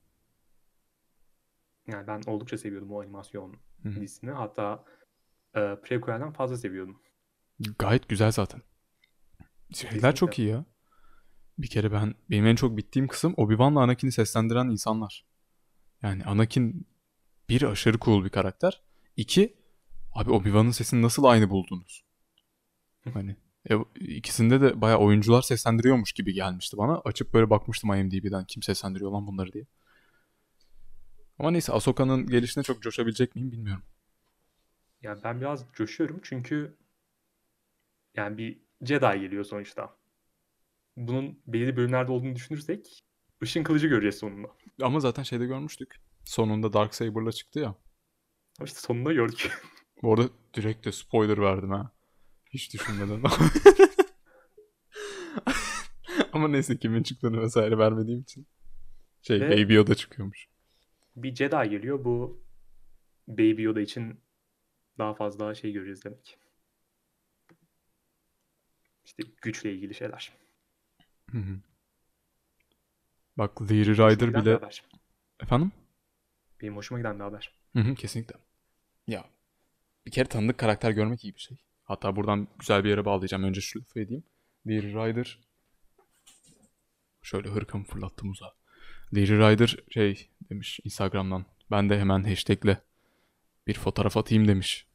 Yani 1.88 2.08
ben 2.08 2.22
oldukça 2.28 2.58
seviyordum 2.58 2.92
o 2.92 3.02
animasyon 3.02 3.56
Hı 3.84 3.90
hı. 3.90 3.96
dizisini. 3.96 4.32
Hatta 4.32 4.86
e, 5.56 5.60
prequel'den 5.84 6.32
fazla 6.32 6.58
seviyordum. 6.58 7.02
Gayet 7.80 8.10
güzel 8.10 8.32
zaten. 8.32 8.62
Şeyler 9.74 9.92
Kesinlikle. 9.92 10.16
çok 10.16 10.40
iyi 10.40 10.48
ya. 10.48 10.66
Bir 11.58 11.68
kere 11.68 11.92
ben 11.92 12.16
benim 12.30 12.46
en 12.46 12.56
çok 12.56 12.78
bittiğim 12.78 13.08
kısım 13.08 13.34
Obi-Wan'la 13.38 13.82
Anakin'i 13.82 14.12
seslendiren 14.12 14.68
insanlar. 14.70 15.26
Yani 16.02 16.24
Anakin 16.24 16.88
bir 17.50 17.62
aşırı 17.62 18.00
cool 18.00 18.24
bir 18.24 18.30
karakter. 18.30 18.82
İki 19.16 19.58
Abi 20.14 20.32
Obi-Wan'ın 20.32 20.72
sesini 20.72 21.02
nasıl 21.02 21.24
aynı 21.24 21.50
buldunuz? 21.50 22.04
Hani 23.14 23.36
e, 23.70 23.76
ikisinde 24.00 24.62
de 24.62 24.82
bayağı 24.82 25.00
oyuncular 25.00 25.42
seslendiriyormuş 25.42 26.12
gibi 26.12 26.34
gelmişti 26.34 26.78
bana. 26.78 27.02
Açıp 27.06 27.34
böyle 27.34 27.50
bakmıştım 27.50 27.94
IMDb'den 27.94 28.46
kim 28.46 28.64
seslendiriyor 28.64 29.12
lan 29.12 29.28
bunları 29.28 29.54
diye. 29.54 29.66
Ama 31.40 31.52
neyse 31.52 31.74
Ahsoka'nın 31.74 32.28
gelişine 32.28 32.64
çok 32.64 32.82
coşabilecek 32.82 33.36
miyim 33.36 33.52
bilmiyorum. 33.52 33.84
Yani 35.02 35.24
ben 35.24 35.42
biraz 35.42 35.66
coşuyorum 35.74 36.20
çünkü 36.24 36.78
yani 38.16 38.38
bir 38.38 38.62
Jedi 38.82 39.20
geliyor 39.20 39.44
sonuçta. 39.44 39.96
Bunun 40.98 41.40
belirli 41.48 41.78
bölümlerde 41.78 42.12
olduğunu 42.12 42.36
düşünürsek 42.36 43.04
ışın 43.44 43.64
kılıcı 43.64 43.88
göreceğiz 43.88 44.16
sonunda. 44.16 44.48
Ama 44.82 45.00
zaten 45.00 45.24
şeyde 45.24 45.46
görmüştük. 45.46 46.02
Sonunda 46.26 46.74
Darksaber'la 46.74 47.32
çıktı 47.32 47.60
ya. 47.60 47.76
Ama 48.60 48.66
işte 48.66 48.80
sonunda 48.80 49.14
gördük. 49.14 49.52
Bu 50.04 50.14
arada 50.14 50.30
direkt 50.54 50.86
de 50.86 50.92
spoiler 50.92 51.38
verdim 51.42 51.70
ha. 51.70 51.92
Hiç 52.50 52.74
düşünmeden. 52.74 53.24
Ama 56.34 56.48
neyse 56.48 56.78
kimin 56.78 57.04
çıktığını 57.04 57.42
vesaire 57.42 57.78
vermediğim 57.78 58.22
için. 58.22 58.48
Şey 59.22 59.42
Ve- 59.42 59.50
Baby 59.50 59.74
Yoda 59.74 59.96
çıkıyormuş. 59.96 60.48
bir 61.16 61.36
Jedi 61.36 61.70
geliyor. 61.70 62.06
Bu 62.06 62.44
Baby 63.28 63.62
Yoda 63.62 63.82
için 63.82 64.20
daha 64.98 65.14
fazla 65.14 65.56
şey 65.56 65.72
göreceğiz 65.72 66.06
demek. 66.06 66.38
İşte 69.06 69.24
güçle 69.42 69.74
ilgili 69.74 69.94
şeyler. 69.94 70.34
Hı 71.32 71.38
hı. 71.38 71.60
Bak 73.38 73.62
Leary 73.62 73.92
Rider 73.92 74.34
bile... 74.34 74.54
haber. 74.54 74.84
Efendim? 75.40 75.72
Benim 76.62 76.76
hoşuma 76.76 77.00
giden 77.00 77.20
bir 77.20 77.24
haber. 77.24 77.54
Hı 77.74 77.80
hı, 77.80 77.96
kesinlikle. 77.96 78.36
Ya 79.08 79.26
bir 80.06 80.12
kere 80.12 80.30
tanıdık 80.30 80.58
karakter 80.58 80.92
görmek 80.92 81.24
iyi 81.24 81.36
bir 81.36 81.40
şey. 81.40 81.58
Hatta 81.90 82.16
buradan 82.16 82.48
güzel 82.60 82.84
bir 82.84 82.90
yere 82.90 83.06
bağlayacağım. 83.06 83.44
Önce 83.44 83.62
şu 83.62 83.80
lafı 83.80 84.00
edeyim. 84.00 84.24
Leary 84.68 84.88
Rider 84.88 85.40
şöyle 87.22 87.50
hırkamı 87.50 87.84
fırlattım 87.84 88.32
uzağa. 88.32 88.54
Leary 89.16 89.32
Rider 89.32 89.78
şey 89.92 90.30
demiş 90.50 90.80
Instagram'dan. 90.84 91.46
Ben 91.72 91.90
de 91.90 92.00
hemen 92.00 92.24
hashtagle 92.24 92.82
bir 93.68 93.74
fotoğraf 93.74 94.18
atayım 94.18 94.48
demiş. 94.48 94.88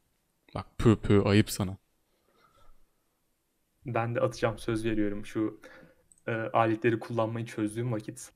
Bak 0.54 0.78
pü 0.78 0.96
pü 0.96 1.20
ayıp 1.20 1.50
sana. 1.50 1.76
Ben 3.86 4.14
de 4.14 4.20
atacağım 4.20 4.58
söz 4.58 4.84
veriyorum 4.84 5.26
şu 5.26 5.60
e, 6.26 6.32
aletleri 6.32 6.98
kullanmayı 7.00 7.46
çözdüğüm 7.46 7.92
vakit. 7.92 8.32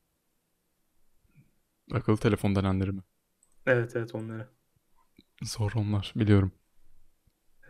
Akıllı 1.92 2.16
telefon 2.16 2.56
denenleri 2.56 2.92
mi? 2.92 3.02
Evet 3.66 3.96
evet 3.96 4.14
onları. 4.14 4.48
Zor 5.42 5.72
onlar 5.74 6.12
biliyorum. 6.16 6.52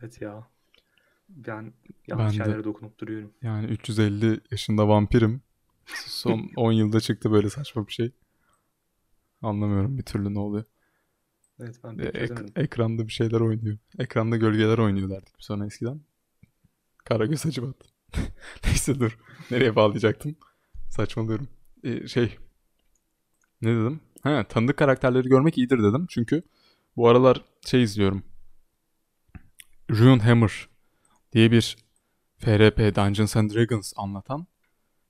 Evet 0.00 0.20
ya. 0.22 0.57
Ben 1.28 1.72
yanlış 2.08 2.38
Ben 2.38 2.44
de- 2.44 2.48
yerlere 2.48 2.64
dokunup 2.64 2.98
duruyorum. 2.98 3.32
Yani 3.42 3.66
350 3.66 4.40
yaşında 4.50 4.88
vampirim. 4.88 5.42
Son 6.06 6.50
10 6.56 6.72
yılda 6.72 7.00
çıktı 7.00 7.30
böyle 7.32 7.50
saçma 7.50 7.86
bir 7.86 7.92
şey. 7.92 8.12
Anlamıyorum 9.42 9.98
bir 9.98 10.02
türlü 10.02 10.34
ne 10.34 10.38
oluyor. 10.38 10.64
Evet 11.60 11.80
ben 11.84 11.98
E, 11.98 12.10
pek 12.10 12.30
ek- 12.30 12.42
ekranda 12.56 13.06
bir 13.06 13.12
şeyler 13.12 13.40
oynuyor. 13.40 13.78
Ekranda 13.98 14.36
gölgeler 14.36 14.78
oynuyor 14.78 15.10
derdik 15.10 15.34
biz 15.38 15.46
sonra 15.46 15.66
eskiden. 15.66 16.00
Karagöz 17.04 17.44
Hacivat. 17.44 17.76
Neyse 18.64 19.00
dur. 19.00 19.18
Nereye 19.50 19.76
bağlayacaktım? 19.76 20.36
Saçmalıyorum. 20.90 21.48
E, 21.84 22.08
şey. 22.08 22.36
Ne 23.62 23.68
dedim? 23.70 24.00
Ha, 24.22 24.44
tanıdık 24.48 24.76
karakterleri 24.76 25.28
görmek 25.28 25.58
iyidir 25.58 25.78
dedim. 25.78 26.06
Çünkü 26.10 26.42
bu 26.96 27.08
aralar 27.08 27.44
şey 27.66 27.82
izliyorum. 27.82 28.22
Runehammer 29.90 30.67
diye 31.38 31.50
bir 31.50 31.76
FRP 32.38 32.96
Dungeons 32.96 33.36
and 33.36 33.54
Dragons 33.54 33.92
anlatan 33.96 34.46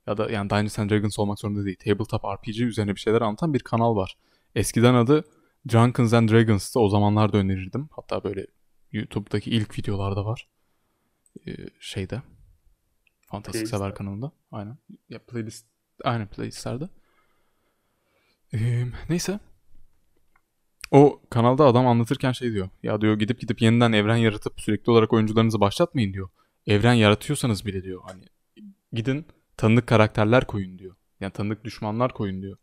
ya 0.07 0.17
da 0.17 0.31
yani 0.31 0.51
Dungeons 0.51 0.79
and 0.79 0.91
Dragons 0.91 1.19
olmak 1.19 1.39
zorunda 1.39 1.65
değil. 1.65 1.77
Tabletop 1.85 2.25
RPG 2.25 2.61
üzerine 2.61 2.95
bir 2.95 3.01
şeyler 3.01 3.21
anlatan 3.21 3.55
bir 3.55 3.61
kanal 3.61 3.97
var. 3.97 4.17
Eskiden 4.55 4.95
adı 4.95 5.25
Drunken 5.73 6.17
and 6.17 6.29
Dragons'tı. 6.29 6.81
O 6.81 6.89
zamanlar 6.89 7.33
da 7.33 7.39
önerirdim. 7.39 7.89
Hatta 7.93 8.25
böyle 8.25 8.47
YouTube'daki 8.93 9.51
ilk 9.51 9.79
videolarda 9.79 10.25
var. 10.25 10.49
Ee, 11.47 11.53
şeyde. 11.81 12.23
Fantastik. 13.21 13.69
Sever 13.69 13.95
kanalında. 13.95 14.33
Aynen. 14.53 14.79
Ya 15.09 15.19
playlist. 15.19 15.67
Aynen 16.05 16.27
playlistlerde. 16.27 16.89
Ee, 18.55 18.85
neyse. 19.09 19.41
O 20.91 21.23
kanalda 21.31 21.67
adam 21.67 21.87
anlatırken 21.87 22.33
şey 22.33 22.53
diyor. 22.53 22.69
Ya 22.83 23.01
diyor 23.01 23.19
gidip 23.19 23.41
gidip 23.41 23.63
yeniden 23.63 23.93
evren 23.93 24.17
yaratıp 24.17 24.61
sürekli 24.61 24.91
olarak 24.91 25.13
oyuncularınızı 25.13 25.61
başlatmayın 25.61 26.13
diyor. 26.13 26.29
Evren 26.67 26.95
yaratıyorsanız 26.95 27.67
bile 27.67 27.83
diyor. 27.83 28.03
Hani 28.07 28.23
gidin 28.93 29.27
tanıdık 29.57 29.87
karakterler 29.87 30.47
koyun 30.47 30.79
diyor. 30.79 30.97
Yani 31.21 31.33
tanıdık 31.33 31.65
düşmanlar 31.65 32.13
koyun 32.13 32.43
diyor. 32.43 32.57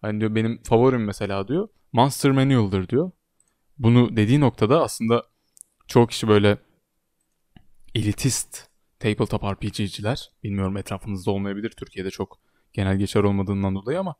Hani 0.00 0.20
diyor 0.20 0.34
benim 0.34 0.62
favorim 0.62 1.04
mesela 1.04 1.48
diyor. 1.48 1.68
Monster 1.92 2.30
Manual'dır 2.30 2.88
diyor. 2.88 3.10
Bunu 3.78 4.16
dediği 4.16 4.40
noktada 4.40 4.82
aslında 4.82 5.26
çoğu 5.86 6.06
kişi 6.06 6.28
böyle 6.28 6.58
elitist 7.94 8.68
tabletop 8.98 9.44
RPG'ciler 9.44 10.30
bilmiyorum 10.44 10.76
etrafınızda 10.76 11.30
olmayabilir 11.30 11.70
Türkiye'de 11.70 12.10
çok 12.10 12.38
genel 12.72 12.98
geçer 12.98 13.22
olmadığından 13.22 13.74
dolayı 13.74 14.00
ama 14.00 14.14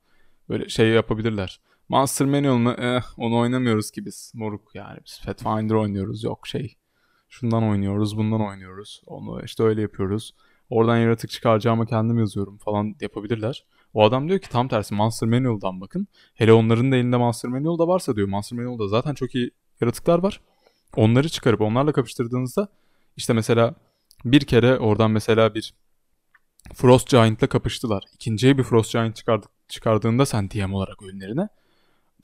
böyle 0.49 0.69
şey 0.69 0.89
yapabilirler. 0.89 1.61
Monster 1.89 2.27
Manual 2.27 2.57
mı? 2.57 2.75
Eh, 2.79 3.03
onu 3.17 3.39
oynamıyoruz 3.39 3.91
ki 3.91 4.05
biz. 4.05 4.33
Moruk 4.35 4.75
yani 4.75 4.99
biz 5.07 5.21
Pathfinder 5.27 5.75
oynuyoruz. 5.75 6.25
Yok 6.25 6.47
şey. 6.47 6.77
Şundan 7.29 7.63
oynuyoruz, 7.63 8.17
bundan 8.17 8.41
oynuyoruz. 8.47 9.03
Onu 9.07 9.45
işte 9.45 9.63
öyle 9.63 9.81
yapıyoruz. 9.81 10.35
Oradan 10.71 10.97
yaratık 10.97 11.31
çıkaracağıma 11.31 11.87
kendim 11.87 12.19
yazıyorum 12.19 12.59
falan 12.59 12.95
yapabilirler. 13.01 13.65
O 13.95 14.05
adam 14.05 14.29
diyor 14.29 14.41
ki 14.41 14.49
tam 14.49 14.69
tersi 14.69 14.95
Monster 14.95 15.29
Manual'dan 15.29 15.81
bakın. 15.81 16.07
Hele 16.35 16.53
onların 16.53 16.93
da 16.93 16.97
elinde 16.97 17.17
Monster 17.17 17.51
Manual 17.51 17.79
da 17.79 17.89
varsa 17.89 18.17
diyor. 18.17 18.29
Monster 18.29 18.59
Manual'da 18.59 18.89
zaten 18.89 19.15
çok 19.15 19.35
iyi 19.35 19.51
yaratıklar 19.81 20.19
var. 20.19 20.41
Onları 20.97 21.29
çıkarıp 21.29 21.61
onlarla 21.61 21.93
kapıştırdığınızda 21.93 22.69
işte 23.17 23.33
mesela 23.33 23.75
bir 24.25 24.41
kere 24.41 24.79
oradan 24.79 25.11
mesela 25.11 25.55
bir 25.55 25.75
Frost 26.75 27.11
Giant'la 27.11 27.47
kapıştılar. 27.47 28.05
İkinciye 28.15 28.59
bir 28.59 28.63
Frost 28.63 28.93
Giant 28.93 29.17
çıkardık, 29.17 29.51
çıkardığında 29.69 30.27
sen 30.27 30.51
DM 30.51 30.75
olarak 30.75 31.03
önlerine 31.03 31.49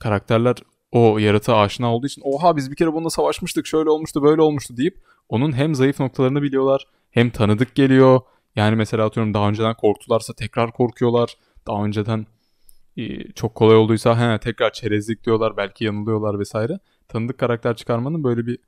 karakterler 0.05 0.55
o 0.91 1.17
yaratığa 1.17 1.61
aşina 1.61 1.95
olduğu 1.95 2.07
için 2.07 2.21
oha 2.25 2.55
biz 2.55 2.71
bir 2.71 2.75
kere 2.75 2.93
bununla 2.93 3.09
savaşmıştık 3.09 3.67
şöyle 3.67 3.89
olmuştu 3.89 4.23
böyle 4.23 4.41
olmuştu 4.41 4.77
deyip 4.77 4.97
onun 5.29 5.51
hem 5.53 5.75
zayıf 5.75 5.99
noktalarını 5.99 6.41
biliyorlar 6.41 6.87
hem 7.11 7.29
tanıdık 7.29 7.75
geliyor. 7.75 8.21
Yani 8.55 8.75
mesela 8.75 9.05
atıyorum 9.05 9.33
daha 9.33 9.49
önceden 9.49 9.75
korktularsa 9.75 10.33
tekrar 10.33 10.71
korkuyorlar. 10.71 11.37
Daha 11.67 11.85
önceden 11.85 12.27
e, 12.97 13.31
çok 13.31 13.55
kolay 13.55 13.75
olduysa 13.75 14.33
he, 14.33 14.39
tekrar 14.39 14.73
çerezlik 14.73 15.25
diyorlar 15.25 15.57
belki 15.57 15.85
yanılıyorlar 15.85 16.39
vesaire. 16.39 16.79
Tanıdık 17.07 17.37
karakter 17.37 17.75
çıkarmanın 17.75 18.23
böyle 18.23 18.45
bir 18.45 18.59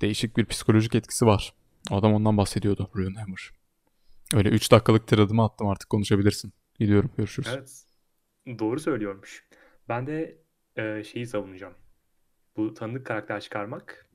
değişik 0.00 0.36
bir 0.36 0.46
psikolojik 0.46 0.94
etkisi 0.94 1.26
var. 1.26 1.52
Adam 1.90 2.14
ondan 2.14 2.36
bahsediyordu 2.36 2.90
Runehammer. 2.96 3.50
Öyle 4.34 4.48
3 4.48 4.72
dakikalık 4.72 5.06
tiradımı 5.06 5.44
attım 5.44 5.68
artık 5.68 5.90
konuşabilirsin. 5.90 6.52
Gidiyorum 6.78 7.10
görüşürüz. 7.16 7.48
Evet. 7.52 7.86
Doğru 8.58 8.80
söylüyormuş. 8.80 9.46
Ben 9.88 10.06
de 10.06 10.38
e, 10.76 11.04
şeyi 11.04 11.26
savunacağım. 11.26 11.74
Bu 12.56 12.74
tanıdık 12.74 13.06
karakter 13.06 13.40
çıkarmak. 13.40 14.06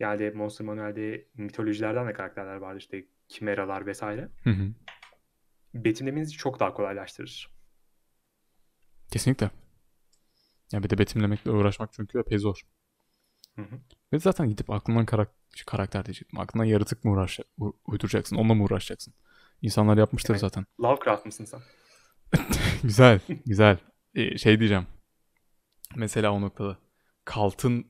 Yani 0.00 0.30
Monster 0.30 0.66
Manual'de 0.66 1.26
mitolojilerden 1.36 2.08
de 2.08 2.12
karakterler 2.12 2.56
vardı 2.56 2.78
işte 2.78 3.04
kimeralar 3.28 3.86
vesaire. 3.86 4.28
Hı 4.44 4.50
hı. 4.50 4.68
Betimlemenizi 5.74 6.32
çok 6.32 6.60
daha 6.60 6.74
kolaylaştırır. 6.74 7.50
Kesinlikle. 9.12 9.50
Ya 10.72 10.82
bir 10.82 10.90
de 10.90 10.98
betimlemekle 10.98 11.50
uğraşmak 11.50 11.92
çünkü 11.92 12.18
epey 12.18 12.38
zor. 12.38 12.60
Hı 13.56 13.62
hı. 13.62 13.76
Ve 14.12 14.18
zaten 14.18 14.48
gidip 14.48 14.70
aklından 14.70 15.06
karak- 15.06 15.34
karakter 15.66 16.04
diyecektim. 16.06 16.40
Aklından 16.40 16.64
yaratık 16.64 17.04
mı 17.04 17.10
uğraş 17.10 17.40
uyduracaksın? 17.86 18.36
Onunla 18.36 18.54
mı 18.54 18.64
uğraşacaksın? 18.64 19.14
İnsanlar 19.62 19.96
yapmıştır 19.98 20.34
Yani- 20.34 20.40
zaten. 20.40 20.66
Lovecraft 20.80 21.26
mısın 21.26 21.44
sen? 21.44 21.60
güzel, 22.82 23.20
güzel. 23.46 23.78
Ee, 24.14 24.38
şey 24.38 24.58
diyeceğim. 24.58 24.86
Mesela 25.96 26.32
o 26.32 26.40
noktada. 26.40 26.78
Kaltın... 27.24 27.86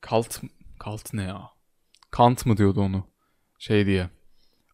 Kalt... 0.00 0.42
Kalt 0.78 1.14
ne 1.14 1.22
ya? 1.22 1.50
Kant 2.10 2.46
mı 2.46 2.56
diyordu 2.56 2.80
onu? 2.80 3.06
Şey 3.58 3.86
diye. 3.86 4.10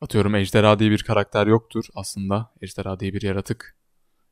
Atıyorum 0.01 0.35
ejderha 0.35 0.79
diye 0.79 0.91
bir 0.91 1.03
karakter 1.03 1.47
yoktur 1.47 1.85
aslında. 1.95 2.53
Ejderha 2.61 3.01
diye 3.01 3.13
bir 3.13 3.23
yaratık 3.23 3.77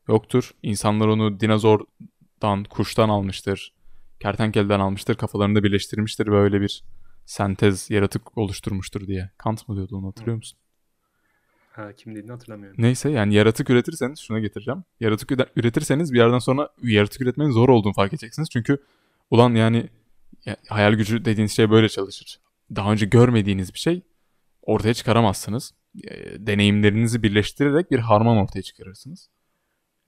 yoktur. 0.07 0.51
İnsanlar 0.63 1.07
onu 1.07 1.39
dinozordan, 1.39 2.63
kuştan 2.63 3.09
almıştır. 3.09 3.75
Kertenkeleden 4.19 4.79
almıştır. 4.79 5.15
Kafalarında 5.15 5.63
birleştirmiştir. 5.63 6.27
Böyle 6.27 6.61
bir 6.61 6.83
sentez 7.25 7.89
yaratık 7.89 8.37
oluşturmuştur 8.37 9.07
diye. 9.07 9.31
Kant 9.37 9.69
mı 9.69 9.75
diyordu 9.75 9.97
onu 9.97 10.07
hatırlıyor 10.07 10.37
musun? 10.37 10.59
Ha, 11.75 11.93
kim 11.93 12.15
dediğini 12.15 12.31
hatırlamıyorum. 12.31 12.81
Neyse 12.81 13.09
yani 13.09 13.33
yaratık 13.33 13.69
üretirseniz 13.69 14.19
şuna 14.19 14.39
getireceğim. 14.39 14.83
Yaratık 14.99 15.31
üre- 15.31 15.49
üretirseniz 15.55 16.13
bir 16.13 16.17
yerden 16.17 16.39
sonra 16.39 16.69
yaratık 16.83 17.21
üretmenin 17.21 17.51
zor 17.51 17.69
olduğunu 17.69 17.93
fark 17.93 18.13
edeceksiniz. 18.13 18.49
Çünkü 18.49 18.77
ulan 19.31 19.55
yani 19.55 19.89
ya- 20.45 20.57
hayal 20.69 20.93
gücü 20.93 21.25
dediğiniz 21.25 21.51
şey 21.51 21.69
böyle 21.69 21.89
çalışır. 21.89 22.39
daha 22.75 22.91
önce 22.91 23.05
görmediğiniz 23.05 23.73
bir 23.73 23.79
şey 23.79 24.01
ortaya 24.61 24.93
çıkaramazsınız. 24.93 25.73
E, 26.03 26.47
deneyimlerinizi 26.47 27.23
birleştirerek 27.23 27.91
bir 27.91 27.99
harman 27.99 28.37
ortaya 28.37 28.61
çıkarırsınız. 28.61 29.29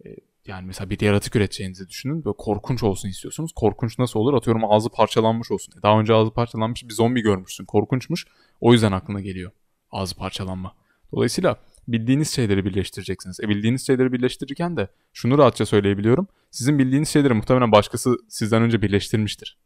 E, 0.05 0.09
yani 0.47 0.66
mesela 0.68 0.89
bir 0.89 1.01
yaratık 1.01 1.36
üreteceğinizi 1.36 1.89
düşünün. 1.89 2.26
Böyle 2.26 2.36
korkunç 2.38 2.84
olsun 2.84 3.09
istiyorsunuz. 3.09 3.51
Korkunç 3.55 3.99
nasıl 3.99 4.20
olur? 4.20 4.34
Atıyorum 4.34 4.61
ağzı 4.72 4.89
parçalanmış 4.89 5.51
olsun. 5.51 5.74
E, 5.80 5.82
daha 5.84 5.99
önce 5.99 6.13
ağzı 6.13 6.32
parçalanmış 6.32 6.84
bir 6.84 6.93
zombi 6.93 7.22
görmüşsün. 7.22 7.66
Korkunçmuş. 7.66 8.26
O 8.61 8.74
yüzden 8.74 8.91
aklına 8.91 9.22
geliyor 9.22 9.51
ağzı 9.91 10.16
parçalanma. 10.16 10.76
Dolayısıyla 11.12 11.60
bildiğiniz 11.88 12.32
şeyleri 12.32 12.66
birleştireceksiniz. 12.66 13.39
E 13.39 13.49
bildiğiniz 13.49 13.88
şeyleri 13.88 14.12
birleştirirken 14.14 14.78
de 14.78 14.88
şunu 15.14 15.38
rahatça 15.38 15.66
söyleyebiliyorum. 15.66 16.28
Sizin 16.51 16.80
bildiğiniz 16.80 17.10
şeyleri 17.10 17.34
muhtemelen 17.34 17.72
başkası 17.72 18.18
sizden 18.30 18.62
önce 18.62 18.82
birleştirmiştir. 18.82 19.58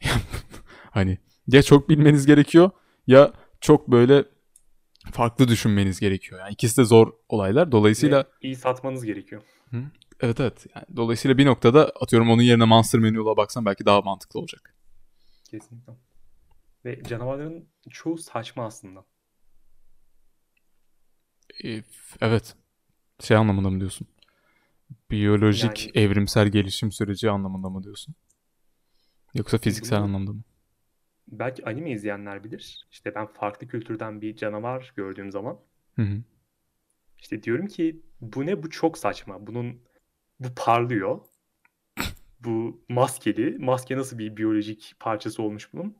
hani 0.90 1.18
ya 1.46 1.62
çok 1.62 1.88
bilmeniz 1.88 2.26
gerekiyor 2.26 2.70
ya 3.06 3.32
çok 3.60 3.88
böyle 3.88 4.24
farklı 5.12 5.48
düşünmeniz 5.48 6.00
gerekiyor. 6.00 6.40
Yani 6.40 6.52
ikisi 6.52 6.76
de 6.76 6.84
zor 6.84 7.12
olaylar. 7.28 7.72
Dolayısıyla 7.72 8.18
Ve 8.18 8.26
iyi 8.42 8.56
satmanız 8.56 9.04
gerekiyor. 9.04 9.42
Hı? 9.70 9.82
Evet 10.20 10.40
evet. 10.40 10.66
Yani 10.74 10.84
dolayısıyla 10.96 11.38
bir 11.38 11.46
noktada 11.46 11.92
atıyorum 12.00 12.30
onun 12.30 12.42
yerine 12.42 12.64
Monster 12.64 13.00
Manual'a 13.00 13.36
baksan 13.36 13.64
belki 13.64 13.86
daha 13.86 14.00
mantıklı 14.00 14.40
olacak. 14.40 14.74
Kesinlikle. 15.50 15.92
Ve 16.84 17.02
canavarların 17.02 17.68
çoğu 17.90 18.18
saçma 18.18 18.66
aslında. 18.66 19.04
E, 21.64 21.82
Evet. 22.20 22.56
Şey 23.20 23.36
anlamında 23.36 23.70
mı 23.70 23.80
diyorsun? 23.80 24.08
Biyolojik 25.10 25.86
Yani- 25.86 26.06
evrimsel 26.06 26.48
gelişim 26.48 26.92
süreci 26.92 27.30
anlamında 27.30 27.70
mı 27.70 27.82
diyorsun? 27.82 28.14
Yoksa 29.34 29.58
fiziksel 29.58 29.98
Bunu- 29.98 30.04
anlamda 30.06 30.32
mı? 30.32 30.42
Belki 31.28 31.64
anime 31.64 31.90
izleyenler 31.90 32.44
bilir. 32.44 32.86
İşte 32.90 33.14
ben 33.14 33.26
farklı 33.26 33.66
kültürden 33.68 34.20
bir 34.20 34.36
canavar 34.36 34.92
gördüğüm 34.96 35.30
zaman 35.32 35.58
Hı 35.96 36.02
hı. 36.02 36.22
işte 37.18 37.42
diyorum 37.42 37.66
ki 37.66 38.02
bu 38.20 38.46
ne 38.46 38.62
bu 38.62 38.70
çok 38.70 38.98
saçma. 38.98 39.46
Bunun 39.46 39.80
bu 40.40 40.48
parlıyor. 40.56 41.20
Bu 42.40 42.84
maskeli. 42.88 43.58
Maske 43.58 43.96
nasıl 43.96 44.18
bir 44.18 44.36
biyolojik 44.36 44.94
parçası 45.00 45.42
olmuş 45.42 45.72
bunun? 45.72 45.96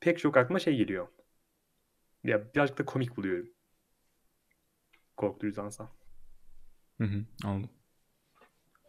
Pek 0.00 0.18
çok 0.18 0.36
aklıma 0.36 0.58
şey 0.58 0.76
geliyor. 0.76 1.08
Ya 2.24 2.54
birazcık 2.54 2.78
da 2.78 2.84
komik 2.84 3.16
buluyorum. 3.16 3.50
Korkutucuysa. 5.18 5.92
Hı 6.98 7.04
hı. 7.04 7.24
Anladım. 7.44 7.70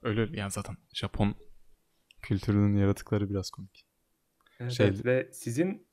Öyle 0.04 0.40
yani 0.40 0.52
zaten 0.52 0.78
Japon 0.94 1.36
kültürünün 2.22 2.78
yaratıkları 2.78 3.30
biraz 3.30 3.50
komik. 3.50 3.86
Evet, 4.60 4.72
Şey- 4.72 4.88
evet. 4.88 5.06
ve 5.06 5.30
sizin 5.34 5.88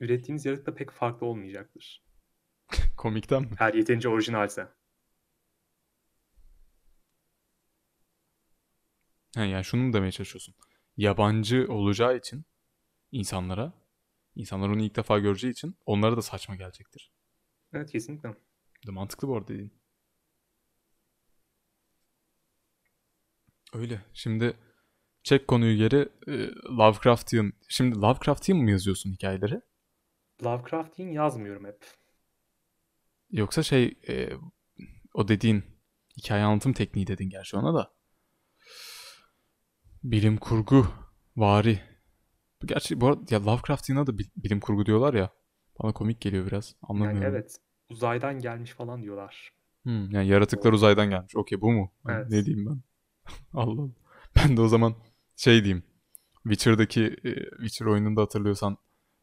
ürettiğiniz 0.00 0.46
yaratık 0.46 0.66
da 0.66 0.74
pek 0.74 0.90
farklı 0.90 1.26
olmayacaktır. 1.26 2.04
Komikten 2.96 3.42
mi? 3.42 3.50
Her 3.58 3.74
yeterince 3.74 4.08
orijinalse. 4.08 4.68
He, 9.36 9.42
yani 9.44 9.64
şunu 9.64 9.82
mu 9.82 9.92
demeye 9.92 10.12
çalışıyorsun? 10.12 10.54
Yabancı 10.96 11.66
olacağı 11.68 12.16
için 12.16 12.44
insanlara, 13.12 13.72
insanlar 14.34 14.68
onu 14.68 14.82
ilk 14.82 14.96
defa 14.96 15.18
göreceği 15.18 15.52
için 15.52 15.76
onlara 15.86 16.16
da 16.16 16.22
saçma 16.22 16.56
gelecektir. 16.56 17.12
Evet 17.72 17.90
kesinlikle. 17.92 18.34
De 18.86 18.90
mantıklı 18.90 19.28
bu 19.28 19.36
arada 19.36 19.48
dediğin. 19.48 19.72
Öyle. 23.74 24.04
Şimdi 24.14 24.56
çek 25.22 25.48
konuyu 25.48 25.76
geri 25.76 26.08
e, 26.28 26.32
Lovecraftian. 26.70 27.52
Şimdi 27.68 27.96
Lovecraftian 27.98 28.58
mı 28.58 28.70
yazıyorsun 28.70 29.12
hikayeleri? 29.12 29.60
Lovecraftian 30.44 31.08
yazmıyorum 31.08 31.64
hep. 31.64 31.86
Yoksa 33.30 33.62
şey 33.62 33.98
e, 34.08 34.30
o 35.14 35.28
dediğin 35.28 35.64
hikaye 36.16 36.44
anlatım 36.44 36.72
tekniği 36.72 37.06
dedin 37.06 37.30
gerçi 37.30 37.56
ona 37.56 37.74
da. 37.74 37.94
Bilim 40.02 40.36
kurgu 40.36 40.86
vari. 41.36 41.80
Gerçi 42.64 43.00
bu 43.00 43.06
arada 43.06 43.20
ya 43.30 43.46
Lovecraftian'a 43.46 44.06
da 44.06 44.18
bil- 44.18 44.30
bilim 44.36 44.60
kurgu 44.60 44.86
diyorlar 44.86 45.14
ya. 45.14 45.30
Bana 45.82 45.92
komik 45.92 46.20
geliyor 46.20 46.46
biraz. 46.46 46.74
Yani 46.82 46.90
Anlamıyorum. 47.02 47.34
evet 47.34 47.56
uzaydan 47.88 48.38
gelmiş 48.38 48.70
falan 48.70 49.02
diyorlar. 49.02 49.52
Hmm, 49.82 50.10
yani 50.10 50.28
yaratıklar 50.28 50.72
uzaydan 50.72 51.10
gelmiş. 51.10 51.36
Okey 51.36 51.60
bu 51.60 51.72
mu? 51.72 51.92
Hani 52.04 52.16
Evet. 52.16 52.30
Ne 52.30 52.44
diyeyim 52.46 52.66
ben? 52.66 52.80
Allah. 53.52 53.88
Ben 54.36 54.56
de 54.56 54.60
o 54.60 54.68
zaman 54.68 54.94
şey 55.36 55.64
diyeyim. 55.64 55.82
Witcher'daki 56.42 57.04
e, 57.24 57.34
Witcher 57.50 57.86
oyununda 57.86 58.22
hatırlıyorsan 58.22 58.76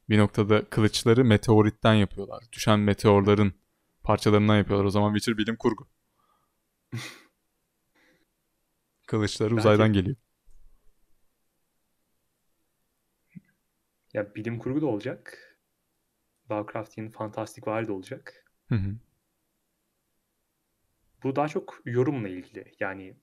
bir 0.10 0.18
noktada 0.18 0.70
kılıçları 0.70 1.26
meteoritten 1.26 1.94
yapıyorlar. 1.94 2.44
Düşen 2.52 2.80
meteorların 2.80 3.54
parçalarından 4.04 4.58
yapıyorlar. 4.58 4.86
O 4.86 4.90
zaman 4.90 5.14
Witcher 5.14 5.38
bilim 5.38 5.56
kurgu. 5.56 5.88
Kılıçları 9.08 9.50
Belki- 9.50 9.60
uzaydan 9.60 9.94
geliyor. 9.94 10.16
Ya 14.14 14.36
bilim 14.36 14.60
kurgu 14.60 14.82
da 14.82 14.86
olacak. 14.86 15.38
Lovecraftian 16.52 17.10
fantastik 17.10 17.68
vari 17.68 17.88
de 17.88 17.92
olacak. 17.92 18.51
Hı 18.72 18.76
hı. 18.76 18.96
Bu 21.24 21.36
daha 21.36 21.48
çok 21.48 21.82
yorumla 21.86 22.28
ilgili. 22.28 22.76
Yani 22.80 23.18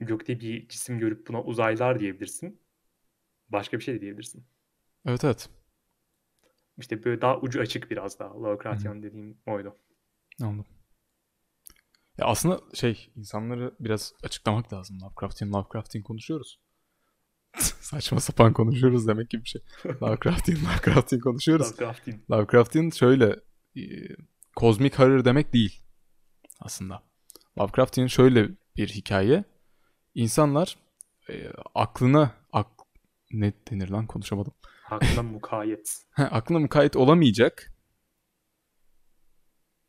gökte 0.00 0.40
bir 0.40 0.68
cisim 0.68 0.98
görüp 0.98 1.28
buna 1.28 1.42
uzaylılar 1.42 2.00
diyebilirsin. 2.00 2.60
Başka 3.48 3.78
bir 3.78 3.82
şey 3.82 3.94
de 3.94 4.00
diyebilirsin. 4.00 4.46
Evet 5.06 5.24
evet. 5.24 5.48
İşte 6.78 7.04
böyle 7.04 7.20
daha 7.20 7.40
ucu 7.40 7.60
açık 7.60 7.90
biraz 7.90 8.18
daha. 8.18 8.34
Lovecraftian 8.34 9.02
dediğim 9.02 9.38
oydu. 9.46 9.76
Anladım. 10.42 10.72
Ya 12.18 12.26
aslında 12.26 12.60
şey 12.74 13.12
insanları 13.16 13.74
biraz 13.80 14.14
açıklamak 14.22 14.72
lazım. 14.72 15.00
Lovecraftian 15.00 15.52
Lovecraftian 15.52 16.02
konuşuyoruz. 16.02 16.60
Saçma 17.80 18.20
sapan 18.20 18.52
konuşuyoruz 18.52 19.06
demek 19.08 19.30
gibi 19.30 19.44
bir 19.44 19.48
şey. 19.48 19.62
Lovecraftian 20.02 20.58
Lovecraftian 20.58 21.20
konuşuyoruz. 21.20 21.66
Lovecraftian. 21.66 22.20
Lovecraft'in 22.30 22.90
şöyle 22.90 23.40
kozmik 24.56 24.98
horror 24.98 25.24
demek 25.24 25.52
değil 25.52 25.82
aslında. 26.60 27.02
Lovecraft'in 27.58 28.06
şöyle 28.06 28.48
bir 28.76 28.88
hikaye. 28.88 29.44
İnsanlar 30.14 30.76
e, 31.30 31.50
aklına 31.74 32.34
ak, 32.52 32.66
ne 33.32 33.52
denir 33.70 33.88
lan 33.88 34.06
konuşamadım. 34.06 34.52
Aklına 34.90 35.22
mukayyet. 35.32 36.04
Aklına 36.16 36.58
mukayyet 36.58 36.96
olamayacak 36.96 37.74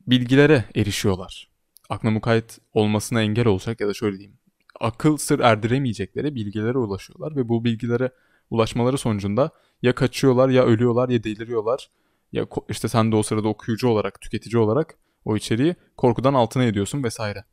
bilgilere 0.07 0.65
erişiyorlar. 0.75 1.49
Aklına 1.89 2.11
mukayyet 2.11 2.59
olmasına 2.73 3.21
engel 3.21 3.47
olacak 3.47 3.81
ya 3.81 3.87
da 3.87 3.93
şöyle 3.93 4.17
diyeyim. 4.17 4.39
Akıl 4.79 5.17
sır 5.17 5.39
erdiremeyecekleri 5.39 6.35
bilgilere 6.35 6.77
ulaşıyorlar 6.77 7.35
ve 7.35 7.49
bu 7.49 7.63
bilgilere 7.63 8.11
ulaşmaları 8.49 8.97
sonucunda 8.97 9.51
ya 9.81 9.95
kaçıyorlar 9.95 10.49
ya 10.49 10.65
ölüyorlar 10.65 11.09
ya 11.09 11.23
deliriyorlar. 11.23 11.89
Ya 12.35 12.47
işte 12.69 12.87
sen 12.87 13.11
de 13.11 13.15
o 13.15 13.23
sırada 13.23 13.47
okuyucu 13.47 13.87
olarak, 13.87 14.21
tüketici 14.21 14.61
olarak 14.61 14.97
o 15.25 15.35
içeriği 15.35 15.75
korkudan 15.97 16.33
altına 16.33 16.63
ediyorsun 16.63 17.03
vesaire. 17.03 17.45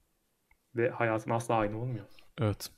Ve 0.76 0.90
hayatın 0.90 1.30
asla 1.30 1.54
aynı 1.54 1.78
olmuyor. 1.78 2.06
Evet. 2.38 2.70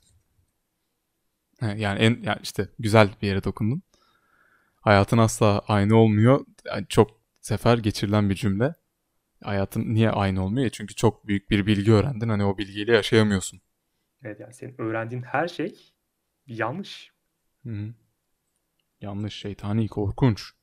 Yani 1.61 1.98
en 1.98 2.22
yani 2.22 2.38
işte 2.42 2.68
güzel 2.78 3.09
bir 3.22 3.26
yere 3.26 3.44
dokundun. 3.44 3.82
Hayatın 4.80 5.18
asla 5.18 5.62
aynı 5.68 5.96
olmuyor. 5.96 6.46
Yani 6.64 6.86
çok 6.88 7.11
sefer 7.40 7.78
geçirilen 7.78 8.30
bir 8.30 8.34
cümle. 8.34 8.74
Hayatın 9.42 9.94
niye 9.94 10.11
aynı 10.11 10.44
olmuyor? 10.44 10.70
Çünkü 10.70 10.94
çok 10.94 11.26
büyük 11.26 11.50
bir 11.50 11.66
bilgi 11.66 11.92
öğrendin. 11.92 12.28
Hani 12.28 12.44
o 12.44 12.59
bilgiyle 12.59 12.92
yaşayamıyorsun. 12.92 13.61
Evet 14.22 14.40
yani 14.40 14.55
senin 14.55 14.80
öğrendiğin 14.80 15.22
her 15.22 15.48
şey 15.48 15.92
yanlış. 16.46 17.12
Hı 17.62 17.70
hı. 17.70 17.94
Yanlış, 19.00 19.34
şeytani, 19.34 19.88
korkunç 19.88 20.55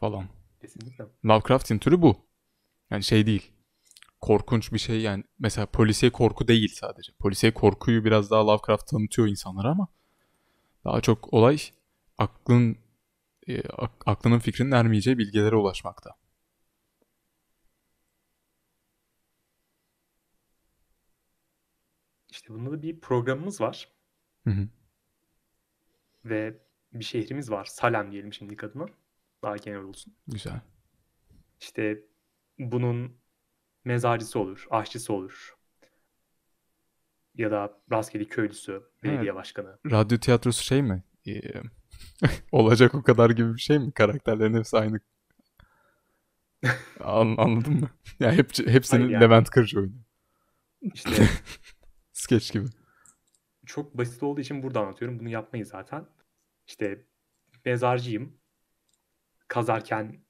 falan. 0.00 0.24
Kesinlikle. 0.60 1.04
Lovecraft'in 1.26 1.78
türü 1.78 2.02
bu. 2.02 2.16
Yani 2.90 3.02
şey 3.02 3.26
değil. 3.26 3.52
Korkunç 4.20 4.72
bir 4.72 4.78
şey 4.78 5.00
yani 5.00 5.24
mesela 5.38 5.66
polisiye 5.66 6.12
korku 6.12 6.48
değil 6.48 6.72
sadece. 6.74 7.12
Polisiye 7.18 7.54
korkuyu 7.54 8.04
biraz 8.04 8.30
daha 8.30 8.46
Lovecraft 8.46 8.86
tanıtıyor 8.86 9.28
insanlara 9.28 9.68
ama 9.70 9.88
daha 10.84 11.00
çok 11.00 11.34
olay 11.34 11.58
aklın 12.18 12.78
e, 13.48 13.62
ak- 13.62 14.02
aklının 14.06 14.38
fikrinin 14.38 14.70
ermeyeceği 14.72 15.18
bilgilere 15.18 15.56
ulaşmakta. 15.56 16.10
İşte 22.30 22.54
bunda 22.54 22.72
da 22.72 22.82
bir 22.82 23.00
programımız 23.00 23.60
var. 23.60 23.88
Hı 24.44 24.50
hı. 24.50 24.68
Ve 26.24 26.58
bir 26.92 27.04
şehrimiz 27.04 27.50
var. 27.50 27.64
Salem 27.64 28.12
diyelim 28.12 28.32
şimdilik 28.32 28.64
adına. 28.64 28.86
Daha 29.42 29.56
genel 29.56 29.82
olsun. 29.82 30.14
Güzel. 30.26 30.60
İşte 31.60 32.00
bunun 32.58 33.16
mezarcısı 33.84 34.38
olur, 34.40 34.66
aşçısı 34.70 35.12
olur. 35.12 35.54
Ya 37.34 37.50
da 37.50 37.80
rastgele 37.92 38.24
köylüsü, 38.24 38.82
belediye 39.04 39.34
başkanı. 39.34 39.78
Radyo 39.90 40.18
tiyatrosu 40.18 40.64
şey 40.64 40.82
mi? 40.82 41.02
Ee, 41.26 41.40
Olacak 42.52 42.94
o 42.94 43.02
kadar 43.02 43.30
gibi 43.30 43.54
bir 43.54 43.60
şey 43.60 43.78
mi? 43.78 43.92
Karakterlerin 43.92 44.54
hepsi 44.54 44.78
aynı. 44.78 45.00
An- 47.00 47.34
anladın 47.38 47.72
mı? 47.80 47.90
Ya 48.20 48.32
hep, 48.32 48.68
hepsinin 48.68 49.00
Hayır 49.00 49.12
yani. 49.12 49.24
Levent 49.24 49.50
Kırcı 49.50 49.78
oynuyor. 49.78 50.04
İşte 50.94 51.28
Sketch 52.12 52.52
gibi. 52.52 52.66
çok 53.66 53.98
basit 53.98 54.22
olduğu 54.22 54.40
için 54.40 54.62
burada 54.62 54.80
anlatıyorum. 54.80 55.18
Bunu 55.18 55.28
yapmayı 55.28 55.66
zaten. 55.66 56.06
İşte 56.66 57.04
mezarcıyım. 57.64 58.38
Kazarken 59.48 60.24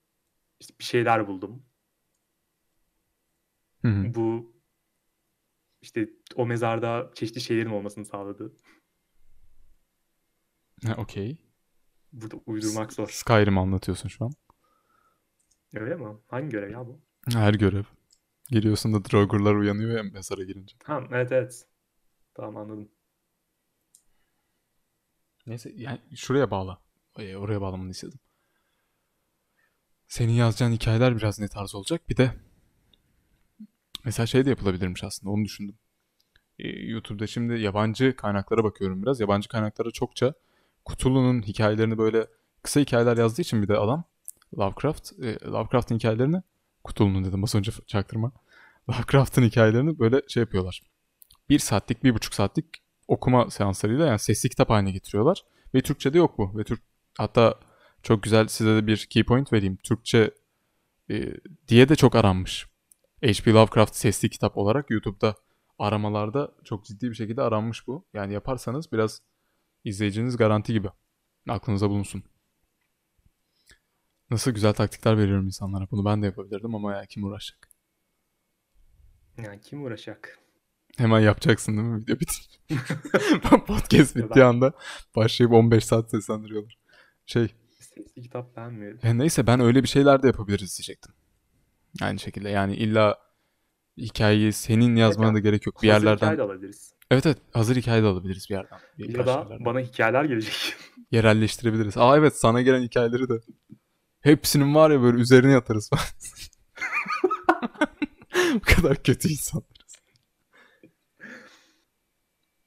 işte 0.60 0.74
bir 0.78 0.84
şeyler 0.84 1.28
buldum. 1.28 1.66
Hı 3.82 3.88
hı. 3.88 4.14
Bu 4.14 4.56
işte 5.82 6.08
o 6.34 6.46
mezarda 6.46 7.10
çeşitli 7.14 7.40
şeylerin 7.40 7.70
olmasını 7.70 8.04
sağladı. 8.04 8.56
Ha, 10.86 10.94
okey. 10.98 11.36
Burada 12.12 12.36
uydurmak 12.46 12.92
zor. 12.92 13.08
Skyrim 13.08 13.58
anlatıyorsun 13.58 14.08
şu 14.08 14.24
an. 14.24 14.32
Öyle 15.74 15.96
mi? 15.96 16.18
Hangi 16.26 16.48
görev 16.48 16.70
ya 16.70 16.86
bu? 16.86 17.00
Her 17.32 17.54
görev. 17.54 17.84
Giriyorsun 18.50 18.92
da 18.92 19.04
Draugur'lar 19.04 19.54
uyanıyor 19.54 19.96
ya 19.96 20.02
mezara 20.02 20.42
girince. 20.42 20.76
Ha 20.84 21.04
evet 21.10 21.32
evet. 21.32 21.66
Tamam 22.34 22.56
anladım. 22.56 22.88
Neyse 25.46 25.72
yani 25.76 26.00
şuraya 26.14 26.50
bağla. 26.50 26.82
Ee, 27.18 27.36
oraya 27.36 27.60
bağlamanı 27.60 27.90
istedim. 27.90 28.18
Senin 30.08 30.32
yazacağın 30.32 30.72
hikayeler 30.72 31.16
biraz 31.16 31.38
ne 31.38 31.48
tarz 31.48 31.74
olacak? 31.74 32.08
Bir 32.08 32.16
de 32.16 32.34
mesela 34.04 34.26
şey 34.26 34.44
de 34.44 34.50
yapılabilirmiş 34.50 35.04
aslında 35.04 35.32
onu 35.32 35.44
düşündüm. 35.44 35.78
Ee, 36.58 36.68
YouTube'da 36.68 37.26
şimdi 37.26 37.60
yabancı 37.60 38.16
kaynaklara 38.16 38.64
bakıyorum 38.64 39.02
biraz. 39.02 39.20
Yabancı 39.20 39.48
kaynaklara 39.48 39.90
çokça 39.90 40.34
Cthulhu'nun 40.90 41.42
hikayelerini 41.42 41.98
böyle 41.98 42.26
kısa 42.62 42.80
hikayeler 42.80 43.16
yazdığı 43.16 43.42
için 43.42 43.62
bir 43.62 43.68
de 43.68 43.76
adam 43.76 44.04
Lovecraft, 44.58 45.12
e, 45.22 45.38
Lovecraft'ın 45.46 45.94
hikayelerini 45.94 46.42
Cthulhu'nun 46.88 47.24
dedim 47.24 47.44
az 47.44 47.54
önce 47.54 47.72
çaktırma. 47.86 48.32
Lovecraft'ın 48.90 49.42
hikayelerini 49.42 49.98
böyle 49.98 50.22
şey 50.28 50.40
yapıyorlar. 50.40 50.82
Bir 51.50 51.58
saatlik, 51.58 52.04
bir 52.04 52.14
buçuk 52.14 52.34
saatlik 52.34 52.66
okuma 53.08 53.50
seanslarıyla 53.50 54.06
yani 54.06 54.18
sesli 54.18 54.48
kitap 54.48 54.70
haline 54.70 54.90
getiriyorlar. 54.90 55.44
Ve 55.74 55.80
Türkçe'de 55.80 56.18
yok 56.18 56.38
bu. 56.38 56.58
Ve 56.58 56.64
Türk 56.64 56.82
hatta 57.18 57.54
çok 58.02 58.22
güzel 58.22 58.48
size 58.48 58.76
de 58.76 58.86
bir 58.86 59.06
key 59.10 59.24
point 59.24 59.52
vereyim. 59.52 59.76
Türkçe 59.76 60.34
e, 61.10 61.34
diye 61.68 61.88
de 61.88 61.96
çok 61.96 62.14
aranmış. 62.14 62.66
H.P. 63.22 63.52
Lovecraft 63.52 63.94
sesli 63.94 64.30
kitap 64.30 64.56
olarak 64.56 64.90
YouTube'da 64.90 65.34
aramalarda 65.78 66.54
çok 66.64 66.84
ciddi 66.84 67.10
bir 67.10 67.14
şekilde 67.14 67.42
aranmış 67.42 67.86
bu. 67.86 68.06
Yani 68.14 68.32
yaparsanız 68.32 68.92
biraz 68.92 69.22
izleyiciniz 69.84 70.36
garanti 70.36 70.72
gibi. 70.72 70.88
Aklınıza 71.48 71.90
bulunsun. 71.90 72.24
Nasıl 74.30 74.50
güzel 74.50 74.72
taktikler 74.72 75.18
veriyorum 75.18 75.46
insanlara. 75.46 75.90
Bunu 75.90 76.04
ben 76.04 76.22
de 76.22 76.26
yapabilirdim 76.26 76.74
ama 76.74 76.92
ya 76.92 77.06
kim 77.06 77.24
uğraşacak? 77.24 77.68
Yani 79.38 79.60
kim 79.60 79.82
uğraşacak? 79.82 80.38
Hemen 80.96 81.20
yapacaksın 81.20 81.76
değil 81.76 81.88
mi 81.88 82.00
video 82.00 82.16
bitince? 82.20 82.58
Podcast 83.66 84.16
bittiği 84.16 84.44
anda 84.44 84.72
başlayıp 85.16 85.52
15 85.52 85.84
saat 85.84 86.10
seslendiriyorlar. 86.10 86.78
Şey, 87.26 87.54
Sesli 87.98 88.22
kitap 88.22 88.56
beğenmiyorum. 88.56 88.98
ya 89.02 89.14
neyse 89.14 89.46
ben 89.46 89.60
öyle 89.60 89.82
bir 89.82 89.88
şeyler 89.88 90.22
de 90.22 90.26
yapabiliriz 90.26 90.78
diyecektim. 90.78 91.14
Aynı 92.02 92.18
şekilde 92.18 92.48
yani 92.48 92.76
illa 92.76 93.18
hikayeyi 93.96 94.52
senin 94.52 94.96
yazmana 94.96 95.34
da 95.34 95.38
gerek 95.38 95.66
yok. 95.66 95.82
Bir 95.82 95.88
Hazır 95.88 96.04
yerlerden 96.06 96.26
hikaye 96.26 96.38
de 96.38 96.42
alabiliriz. 96.42 96.94
Evet 97.10 97.26
evet 97.26 97.38
hazır 97.52 97.76
hikaye 97.76 98.02
de 98.02 98.06
alabiliriz 98.06 98.46
bir 98.50 98.54
yerden. 98.54 98.76
Ya 98.98 99.08
Birkaç 99.08 99.26
da 99.26 99.30
yerlerden. 99.30 99.64
bana 99.64 99.80
hikayeler 99.80 100.24
gelecek. 100.24 100.74
Yerelleştirebiliriz. 101.10 101.96
Aa 101.98 102.16
evet 102.16 102.36
sana 102.36 102.62
gelen 102.62 102.82
hikayeleri 102.82 103.28
de. 103.28 103.40
Hepsinin 104.20 104.74
var 104.74 104.90
ya 104.90 105.02
böyle 105.02 105.18
üzerine 105.18 105.52
yatarız 105.52 105.90
falan. 105.90 106.02
Bu 108.54 108.60
kadar 108.60 109.02
kötü 109.02 109.28
insanlarız. 109.28 109.96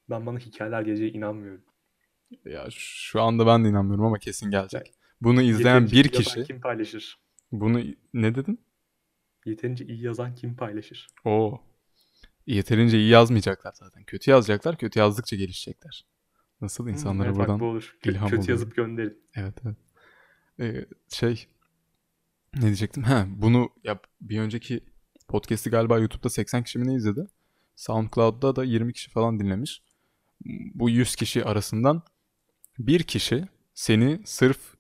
ben 0.10 0.26
bana 0.26 0.40
hikayeler 0.40 0.82
geleceğe 0.82 1.12
inanmıyorum. 1.12 1.62
Ya 2.46 2.68
şu 2.72 3.22
anda 3.22 3.48
ben 3.48 3.66
de 3.66 3.70
inanmıyorum 3.70 4.06
ama 4.06 4.20
kesin 4.20 4.52
gelecek. 4.52 4.94
Bunu 5.22 5.42
izleyen 5.42 5.82
Yeterince 5.82 5.96
bir 5.96 6.10
kişi 6.10 6.44
kim 6.44 6.62
paylaşır? 6.62 7.20
bunu 7.52 7.82
ne 8.14 8.36
dedin? 8.36 8.60
Yeterince 9.46 9.86
iyi 9.86 10.02
yazan 10.02 10.36
kim 10.36 10.56
paylaşır? 10.56 11.08
Oo. 11.26 11.62
Yeterince 12.48 12.98
iyi 13.00 13.10
yazmayacaklar 13.10 13.74
zaten. 13.76 14.04
Kötü 14.04 14.32
yazacaklar. 14.32 14.78
Kötü 14.78 15.00
yazdıkça 15.00 15.36
gelişecekler. 15.36 16.06
Nasıl 16.62 16.84
Hmm, 16.84 16.92
insanlara 16.94 17.28
evet, 17.28 17.38
bak 17.38 17.48
buradan 17.48 17.60
bu 17.60 17.66
olur. 17.66 17.98
İlham 18.06 18.30
kötü 18.30 18.36
oluyor. 18.42 18.50
yazıp 18.50 18.76
gönderin. 18.76 19.24
Evet 19.36 19.56
evet. 19.66 19.78
Ee, 20.60 20.86
şey 21.10 21.48
ne 22.56 22.62
diyecektim? 22.62 23.04
Ha 23.04 23.26
bunu 23.30 23.70
yap 23.84 24.08
bir 24.22 24.40
önceki 24.40 24.84
podcast'i 25.28 25.70
galiba 25.70 26.00
YouTube'da 26.00 26.30
80 26.30 26.64
kişi 26.64 26.80
mi 26.80 26.88
ne 26.88 26.94
izledi? 26.96 27.28
SoundCloud'da 27.76 28.56
da 28.56 28.64
20 28.64 28.94
kişi 28.94 29.10
falan 29.12 29.40
dinlemiş. 29.40 29.82
Bu 30.74 30.90
100 30.90 31.16
kişi 31.16 31.46
arasından 31.46 32.02
bir 32.80 33.04
kişi 33.04 33.48
seni 33.74 34.22
sırf 34.26 34.76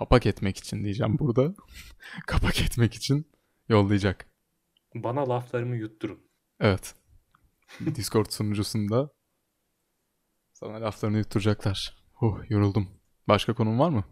kapak 0.00 0.26
etmek 0.26 0.56
için 0.56 0.84
diyeceğim 0.84 1.18
burada. 1.18 1.54
kapak 2.26 2.60
etmek 2.62 2.94
için 2.94 3.26
yollayacak. 3.68 4.26
Bana 4.94 5.28
laflarımı 5.28 5.76
yutturun. 5.76 6.20
Evet. 6.60 6.94
Discord 7.80 8.30
sunucusunda 8.30 9.10
sana 10.52 10.80
laflarını 10.80 11.18
yutturacaklar. 11.18 12.04
Huh, 12.12 12.50
yoruldum. 12.50 12.88
Başka 13.28 13.54
konun 13.54 13.78
var 13.78 13.90
mı? 13.90 14.04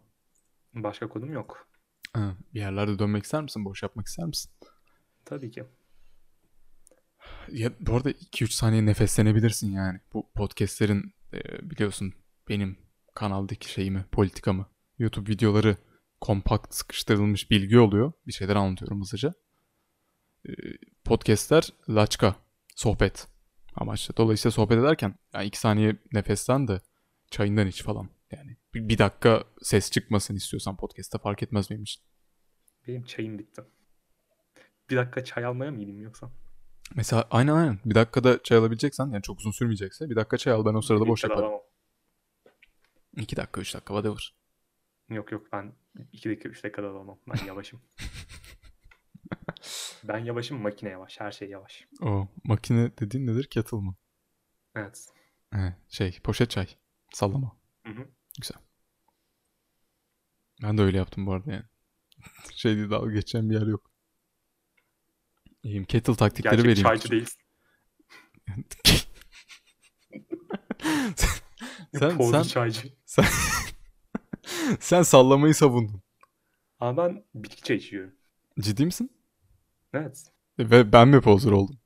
Başka 0.74 1.09
konum 1.09 1.32
yok. 1.32 1.68
Ha, 2.12 2.36
bir 2.55 2.61
yerlerde 2.61 2.99
dönmek 2.99 3.24
ister 3.24 3.43
misin? 3.43 3.64
Boş 3.64 3.82
yapmak 3.82 4.07
ister 4.07 4.26
misin? 4.26 4.53
Tabii 5.24 5.51
ki. 5.51 5.64
Ya, 7.49 7.72
bu 7.80 7.97
arada 7.97 8.11
2-3 8.11 8.51
saniye 8.51 8.86
nefeslenebilirsin 8.86 9.72
yani. 9.72 10.01
Bu 10.12 10.30
podcastlerin 10.34 11.14
e, 11.32 11.70
biliyorsun 11.70 12.14
benim 12.49 12.78
kanaldaki 13.14 13.72
şeyimi, 13.72 14.05
politikamı. 14.12 14.66
YouTube 14.99 15.32
videoları 15.32 15.76
kompakt 16.20 16.74
sıkıştırılmış 16.74 17.51
bilgi 17.51 17.78
oluyor. 17.78 18.12
Bir 18.26 18.32
şeyler 18.32 18.57
anlatıyorum 18.57 19.01
hızlıca. 19.01 19.34
E, 20.49 20.53
podcastler 21.05 21.72
laçka, 21.88 22.36
sohbet 22.76 23.28
amaçlı. 23.74 24.16
Dolayısıyla 24.16 24.53
sohbet 24.53 24.78
ederken 24.78 25.14
yani 25.34 25.46
2 25.46 25.59
saniye 25.59 25.96
nefesten 26.12 26.68
de 26.68 26.80
çayından 27.30 27.66
iç 27.66 27.82
falan. 27.82 28.09
Yani 28.32 28.57
bir, 28.74 28.99
dakika 28.99 29.44
ses 29.62 29.90
çıkmasın 29.90 30.34
istiyorsan 30.34 30.76
podcast'ta 30.76 31.18
fark 31.18 31.42
etmez 31.42 31.70
benim 31.70 31.82
için. 31.82 32.03
Benim 32.88 33.05
çayım 33.05 33.38
bitti. 33.38 33.62
Bir 34.90 34.96
dakika 34.96 35.24
çay 35.24 35.44
almaya 35.44 35.70
mı 35.70 35.78
gideyim 35.78 36.03
yoksa? 36.03 36.30
Mesela 36.94 37.28
aynen 37.30 37.55
aynen. 37.55 37.78
Bir 37.84 37.94
dakikada 37.94 38.42
çay 38.42 38.59
alabileceksen 38.59 39.07
yani 39.07 39.22
çok 39.22 39.38
uzun 39.38 39.51
sürmeyecekse 39.51 40.11
bir 40.11 40.16
dakika 40.16 40.36
çay 40.36 40.53
al 40.53 40.64
ben 40.64 40.74
o 40.74 40.82
sırada 40.82 41.05
Bir 41.05 41.09
boş 41.09 41.24
yaparım. 41.24 41.44
alamam. 41.44 41.61
2 43.16 43.36
dakika 43.36 43.61
3 43.61 43.74
dakika 43.74 43.94
whatever. 43.94 44.38
Yok 45.11 45.32
yok 45.32 45.46
ben 45.52 45.72
2 46.12 46.30
dakika 46.30 46.48
3 46.48 46.64
dakikada 46.64 46.88
alamam. 46.88 47.18
Ben 47.28 47.46
yavaşım. 47.46 47.82
ben 50.04 50.18
yavaşım 50.18 50.61
makine 50.61 50.90
yavaş. 50.90 51.20
Her 51.20 51.32
şey 51.32 51.48
yavaş. 51.48 51.88
O 52.02 52.28
makine 52.44 52.90
dediğin 52.98 53.26
nedir? 53.26 53.44
Kettle 53.50 53.76
mı? 53.76 53.96
Evet. 54.76 55.06
He, 55.52 55.76
şey 55.88 56.18
poşet 56.24 56.50
çay. 56.50 56.66
Sallama. 57.12 57.56
Hı 57.86 57.92
hı. 57.92 58.09
Güzel. 58.40 58.59
Ben 60.62 60.78
de 60.78 60.82
öyle 60.82 60.98
yaptım 60.98 61.26
bu 61.26 61.32
arada 61.32 61.52
yani. 61.52 61.64
şey 62.54 62.76
diye 62.76 62.90
dalga 62.90 63.12
geçeceğim 63.12 63.50
bir 63.50 63.54
yer 63.54 63.66
yok. 63.66 63.90
İyiyim. 65.62 65.84
Kettle 65.84 66.14
taktikleri 66.16 66.56
Gerçek 66.56 66.70
vereyim. 66.70 66.88
çaycı 66.88 67.11
değilsin. 67.11 67.40
sen, 71.98 72.16
Pozlu 72.16 72.32
sen, 72.32 72.42
çaycı. 72.42 72.92
sen, 73.04 73.24
sen 74.80 75.02
sallamayı 75.02 75.54
savundun. 75.54 76.02
Ama 76.80 76.96
ben 77.04 77.24
bitki 77.34 77.62
çay 77.62 77.76
içiyorum. 77.76 78.14
Ciddi 78.60 78.84
misin? 78.86 79.10
Evet. 79.92 80.32
Ve 80.58 80.92
ben 80.92 81.08
mi 81.08 81.20
pozer 81.20 81.50
oldum? 81.52 81.78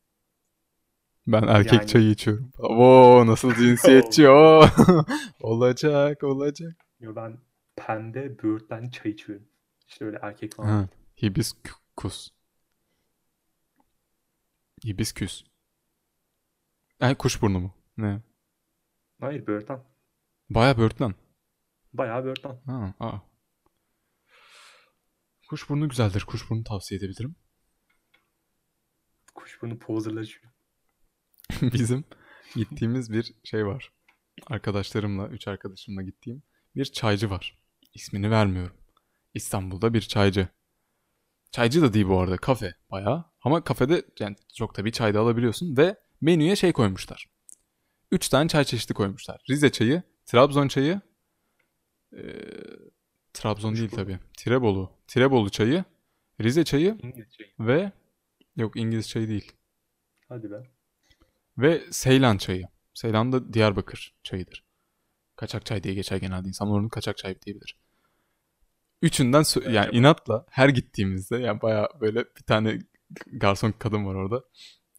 Ben 1.26 1.42
erkek 1.42 1.72
Yani- 1.72 1.86
çayı 1.86 2.10
içiyorum. 2.10 2.52
Oo 2.58 3.26
nasıl 3.26 3.54
cinsiyetçi 3.54 4.28
o. 4.28 4.64
olacak 5.40 6.22
olacak. 6.22 6.72
Yo 7.00 7.16
ben 7.16 7.38
pembe 7.76 8.42
böğürtlen 8.42 8.90
çay 8.90 9.12
içiyorum. 9.12 9.48
İşte 9.88 10.04
öyle 10.04 10.18
erkek 10.22 10.54
falan. 10.54 10.68
Ha, 10.68 10.88
hibiskus. 11.22 12.30
Hibisküs. 14.84 15.44
Ay 17.00 17.14
kuşburnu 17.14 17.60
mu? 17.60 17.74
Ne? 17.96 18.20
Hayır 19.20 19.46
böğürtlen. 19.46 19.80
Baya 20.50 20.78
böğürtlen. 20.78 21.14
Bayağı 21.92 22.24
böğürtlen. 22.24 22.60
Ha, 22.66 22.94
aa. 23.00 23.18
Kuşburnu 25.48 25.88
güzeldir. 25.88 26.24
Kuşburnu 26.24 26.64
tavsiye 26.64 26.98
edebilirim. 26.98 27.36
Kuşburnu 29.34 29.78
pozerler 29.78 30.22
içiyor. 30.22 30.52
Bizim 31.62 32.04
gittiğimiz 32.54 33.12
bir 33.12 33.34
şey 33.44 33.66
var. 33.66 33.92
Arkadaşlarımla, 34.46 35.28
üç 35.28 35.48
arkadaşımla 35.48 36.02
gittiğim 36.02 36.42
bir 36.76 36.84
çaycı 36.84 37.30
var. 37.30 37.58
İsmini 37.94 38.30
vermiyorum. 38.30 38.76
İstanbul'da 39.34 39.94
bir 39.94 40.00
çaycı. 40.00 40.48
Çaycı 41.50 41.82
da 41.82 41.94
değil 41.94 42.08
bu 42.08 42.20
arada 42.20 42.36
kafe 42.36 42.74
bayağı. 42.90 43.24
Ama 43.42 43.64
kafede 43.64 44.04
yani 44.18 44.36
çok 44.54 44.76
da 44.76 44.84
bir 44.84 44.92
çay 44.92 45.14
da 45.14 45.20
alabiliyorsun 45.20 45.76
ve 45.76 45.96
menüye 46.20 46.56
şey 46.56 46.72
koymuşlar. 46.72 47.26
3 48.10 48.28
tane 48.28 48.48
çay 48.48 48.64
çeşidi 48.64 48.94
koymuşlar. 48.94 49.44
Rize 49.50 49.72
çayı, 49.72 50.02
Trabzon 50.26 50.68
çayı, 50.68 51.00
ee, 52.16 52.22
Trabzon 53.32 53.76
değil 53.76 53.90
tabii. 53.90 54.18
Tirebolu. 54.36 54.92
Tirebolu 55.06 55.50
çayı, 55.50 55.84
Rize 56.40 56.64
çayı 56.64 56.98
İngiliz 57.02 57.32
çayı. 57.32 57.50
ve 57.60 57.92
yok 58.56 58.76
İngiliz 58.76 59.08
çayı 59.08 59.28
değil. 59.28 59.52
Hadi 60.28 60.50
be. 60.50 60.56
Ve 61.58 61.82
Seylan 61.90 62.38
çayı. 62.38 62.64
Seylan 62.94 63.32
da 63.32 63.52
Diyarbakır 63.52 64.14
çayıdır. 64.22 64.64
Kaçak 65.36 65.66
çay 65.66 65.82
diye 65.82 65.94
geçer 65.94 66.16
genelde. 66.16 66.48
İnsanlar 66.48 66.78
onu 66.78 66.88
kaçak 66.88 67.16
çay 67.16 67.42
diyebilir. 67.42 67.76
Üçünden 69.02 69.42
sö- 69.42 69.72
yani 69.72 69.96
inatla 69.96 70.46
her 70.50 70.68
gittiğimizde 70.68 71.36
yani 71.36 71.62
baya 71.62 71.88
böyle 72.00 72.18
bir 72.20 72.42
tane 72.46 72.78
garson 73.32 73.72
kadın 73.78 74.06
var 74.06 74.14
orada. 74.14 74.44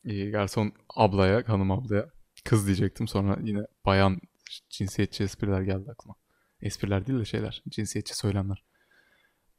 Ee, 0.05 0.29
garson 0.29 0.73
ablaya, 0.95 1.43
hanım 1.47 1.71
ablaya 1.71 2.09
kız 2.45 2.65
diyecektim. 2.67 3.07
Sonra 3.07 3.37
yine 3.43 3.59
bayan 3.85 4.21
cinsiyetçi 4.69 5.23
espriler 5.23 5.61
geldi 5.61 5.91
aklıma. 5.91 6.15
Espriler 6.63 7.07
değil 7.07 7.19
de 7.19 7.25
şeyler. 7.25 7.63
Cinsiyetçi 7.69 8.17
söylemler. 8.17 8.63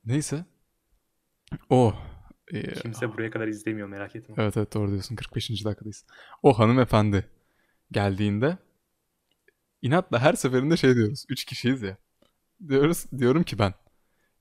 Neyse. 0.05 0.45
O. 1.71 1.95
e, 2.53 2.75
Kimse 2.75 3.13
buraya 3.13 3.31
kadar 3.31 3.49
izlemiyor 3.49 3.89
merak 3.89 4.17
etme. 4.17 4.35
Evet 4.39 4.57
evet 4.57 4.75
doğru 4.75 4.91
diyorsun. 4.91 5.17
45. 5.17 5.65
dakikadayız. 5.65 6.05
O 6.43 6.59
hanımefendi 6.59 7.29
geldiğinde 7.93 8.59
inatla 9.83 10.19
her 10.19 10.33
seferinde 10.33 10.77
şey 10.77 10.95
diyoruz. 10.95 11.25
Üç 11.29 11.45
kişiyiz 11.45 11.83
ya. 11.83 11.97
Diyoruz, 12.69 13.07
diyorum 13.19 13.43
ki 13.43 13.59
ben 13.59 13.75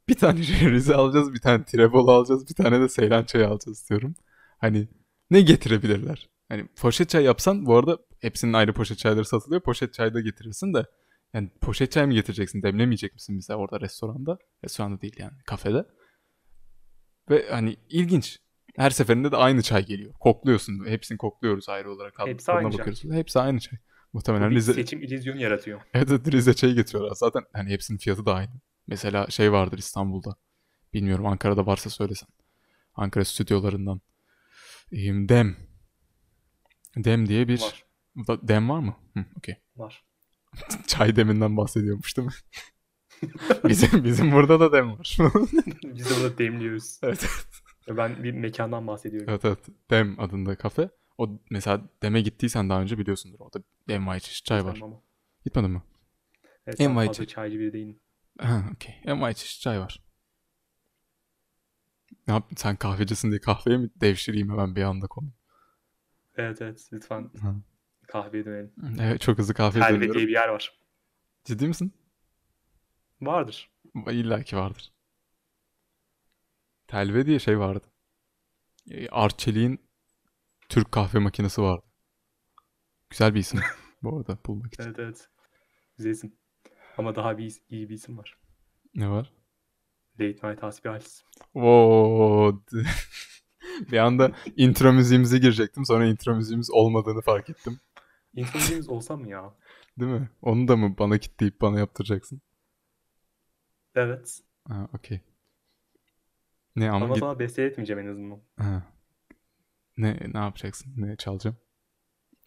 bir 0.07 0.15
tane 0.15 0.39
Rize 0.71 0.95
alacağız, 0.95 1.33
bir 1.33 1.39
tane 1.39 1.63
Tirebolu 1.65 2.11
alacağız, 2.11 2.49
bir 2.49 2.55
tane 2.55 2.81
de 2.81 2.89
Seylan 2.89 3.23
çayı 3.23 3.47
alacağız 3.47 3.89
diyorum. 3.89 4.15
Hani 4.57 4.87
ne 5.31 5.41
getirebilirler? 5.41 6.29
Hani 6.49 6.67
poşet 6.67 7.09
çay 7.09 7.23
yapsan 7.23 7.65
bu 7.65 7.75
arada 7.77 7.97
hepsinin 8.21 8.53
ayrı 8.53 8.73
poşet 8.73 8.97
çayları 8.97 9.25
satılıyor. 9.25 9.61
Poşet 9.61 9.93
çay 9.93 10.13
da 10.13 10.21
getirirsin 10.21 10.73
de 10.73 10.85
yani 11.33 11.49
poşet 11.61 11.91
çay 11.91 12.05
mı 12.05 12.13
getireceksin? 12.13 12.63
Demlemeyecek 12.63 13.13
misin 13.13 13.37
bize 13.37 13.55
orada 13.55 13.81
restoranda? 13.81 14.37
Restoranda 14.63 15.01
değil 15.01 15.15
yani 15.17 15.33
kafede. 15.45 15.85
Ve 17.29 17.49
hani 17.49 17.77
ilginç. 17.89 18.39
Her 18.75 18.89
seferinde 18.89 19.31
de 19.31 19.37
aynı 19.37 19.61
çay 19.61 19.85
geliyor. 19.85 20.13
Kokluyorsun. 20.13 20.85
Hepsini 20.87 21.17
kokluyoruz 21.17 21.69
ayrı 21.69 21.91
olarak. 21.91 22.13
Hepsi 22.25 22.51
aynı 22.51 22.71
çay. 22.71 22.79
bakıyoruz. 22.79 23.03
Hepsi 23.11 23.39
aynı 23.39 23.59
çay. 23.59 23.79
Muhtemelen 24.13 24.51
Bir 24.51 24.55
Rize... 24.55 24.73
seçim 24.73 25.01
illüzyonu 25.01 25.41
yaratıyor. 25.41 25.81
Evet, 25.93 26.11
evet 26.11 26.31
Rize 26.31 26.53
çayı 26.53 26.75
getiriyorlar. 26.75 27.15
Zaten 27.15 27.43
hani 27.53 27.69
hepsinin 27.69 27.97
fiyatı 27.97 28.25
da 28.25 28.33
aynı. 28.33 28.51
Mesela 28.87 29.27
şey 29.27 29.51
vardır 29.51 29.77
İstanbul'da. 29.77 30.35
Bilmiyorum 30.93 31.25
Ankara'da 31.25 31.65
varsa 31.65 31.89
söylesen. 31.89 32.29
Ankara 32.95 33.25
stüdyolarından. 33.25 34.01
Dem. 35.29 35.57
Dem 36.97 37.29
diye 37.29 37.47
bir... 37.47 37.61
Var. 37.61 37.83
Dem 38.41 38.69
var 38.69 38.79
mı? 38.79 38.95
Hı, 39.13 39.25
okey. 39.37 39.55
Var. 39.75 40.03
Çay 40.87 41.15
deminden 41.15 41.57
bahsediyormuş 41.57 42.17
değil 42.17 42.27
mi? 42.27 42.33
bizim, 43.69 44.03
bizim 44.03 44.31
burada 44.31 44.59
da 44.59 44.71
dem 44.73 44.91
var. 44.99 45.17
Biz 45.83 46.09
de 46.09 46.13
bunu 46.19 46.37
demliyoruz. 46.37 46.99
evet. 47.03 47.29
Ben 47.89 48.23
bir 48.23 48.31
mekandan 48.31 48.87
bahsediyorum. 48.87 49.29
Evet 49.29 49.45
evet. 49.45 49.59
Dem 49.89 50.19
adında 50.19 50.55
kafe. 50.55 50.89
O 51.17 51.29
mesela 51.49 51.81
Dem'e 52.03 52.21
gittiysen 52.21 52.69
daha 52.69 52.81
önce 52.81 52.97
biliyorsundur. 52.97 53.39
Orada 53.39 53.59
envai 53.89 54.21
çeşit 54.21 54.45
çay 54.45 54.65
var. 54.65 54.77
Tamam. 54.79 55.01
Gitmedin 55.45 55.71
mi? 55.71 55.81
Evet, 56.67 56.81
En 56.81 56.89
ben 56.89 56.95
vay 56.95 57.07
fazla 57.07 57.17
çay. 57.17 57.27
çaycı 57.27 57.59
biri 57.59 57.73
değilim. 57.73 57.99
Ha 58.39 58.63
okey. 58.75 58.95
Envai 59.05 59.35
çeşit 59.35 59.61
çay 59.61 59.79
var. 59.79 60.03
Ne 62.27 62.33
yaptın? 62.33 62.55
Sen 62.55 62.75
kahvecisin 62.75 63.29
diye 63.29 63.39
kahveye 63.39 63.77
mi 63.77 63.89
devşireyim 63.95 64.49
hemen 64.51 64.75
bir 64.75 64.83
anda 64.83 65.07
konu? 65.07 65.27
Evet 66.35 66.61
evet 66.61 66.89
lütfen 66.93 67.29
Ha. 67.41 67.55
Kahveye 68.07 68.45
dönelim. 68.45 68.71
Evet 69.01 69.21
çok 69.21 69.37
hızlı 69.37 69.53
kahveye 69.53 69.85
Telve 69.85 69.95
dönüyorum. 69.95 70.17
diye 70.17 70.27
bir 70.27 70.33
yer 70.33 70.47
var. 70.47 70.79
Ciddi 71.45 71.67
misin? 71.67 71.93
Vardır. 73.21 73.69
İlla 74.11 74.43
ki 74.43 74.57
vardır. 74.57 74.93
Telve 76.87 77.25
diye 77.25 77.39
şey 77.39 77.59
vardı. 77.59 77.87
E, 78.91 79.09
Arçelik'in 79.09 79.79
Türk 80.69 80.91
kahve 80.91 81.19
makinesi 81.19 81.61
vardı. 81.61 81.85
Güzel 83.09 83.33
bir 83.33 83.39
isim 83.39 83.59
bu 84.03 84.17
arada 84.17 84.37
bulmak 84.45 84.73
için. 84.73 84.83
Evet 84.83 84.99
evet. 84.99 85.29
Güzelsin. 85.97 86.39
Ama 86.97 87.15
daha 87.15 87.37
bir 87.37 87.55
iyi 87.69 87.89
bir 87.89 87.93
isim 87.93 88.17
var. 88.17 88.37
Ne 88.95 89.09
var? 89.09 89.33
Late 90.19 90.47
Night. 90.47 91.23
Oo. 91.53 92.61
bir 93.91 93.97
anda 93.97 94.31
intro 94.57 94.93
müziğimize 94.93 95.37
girecektim. 95.37 95.85
Sonra 95.85 96.05
intro 96.05 96.35
müziğimiz 96.35 96.71
olmadığını 96.71 97.21
fark 97.21 97.49
ettim. 97.49 97.79
İntroducemiz 98.35 98.89
olsa 98.89 99.17
mı 99.17 99.29
ya? 99.29 99.53
Değil 99.99 100.11
mi? 100.11 100.29
Onu 100.41 100.67
da 100.67 100.75
mı 100.77 100.95
bana 100.99 101.17
kitleyip 101.17 101.61
bana 101.61 101.79
yaptıracaksın? 101.79 102.41
Evet. 103.95 104.41
Ha, 104.67 104.89
okey. 104.93 105.19
Ne 106.75 106.91
ama, 106.91 107.05
Ama 107.05 107.13
git... 107.13 107.23
sana 107.23 107.39
beste 107.39 107.63
etmeyeceğim 107.63 107.99
en 108.07 108.11
azından. 108.11 108.39
Ha. 108.57 108.83
Ne 109.97 110.19
ne 110.33 110.39
yapacaksın? 110.39 110.93
Ne 110.97 111.15
çalacağım? 111.17 111.57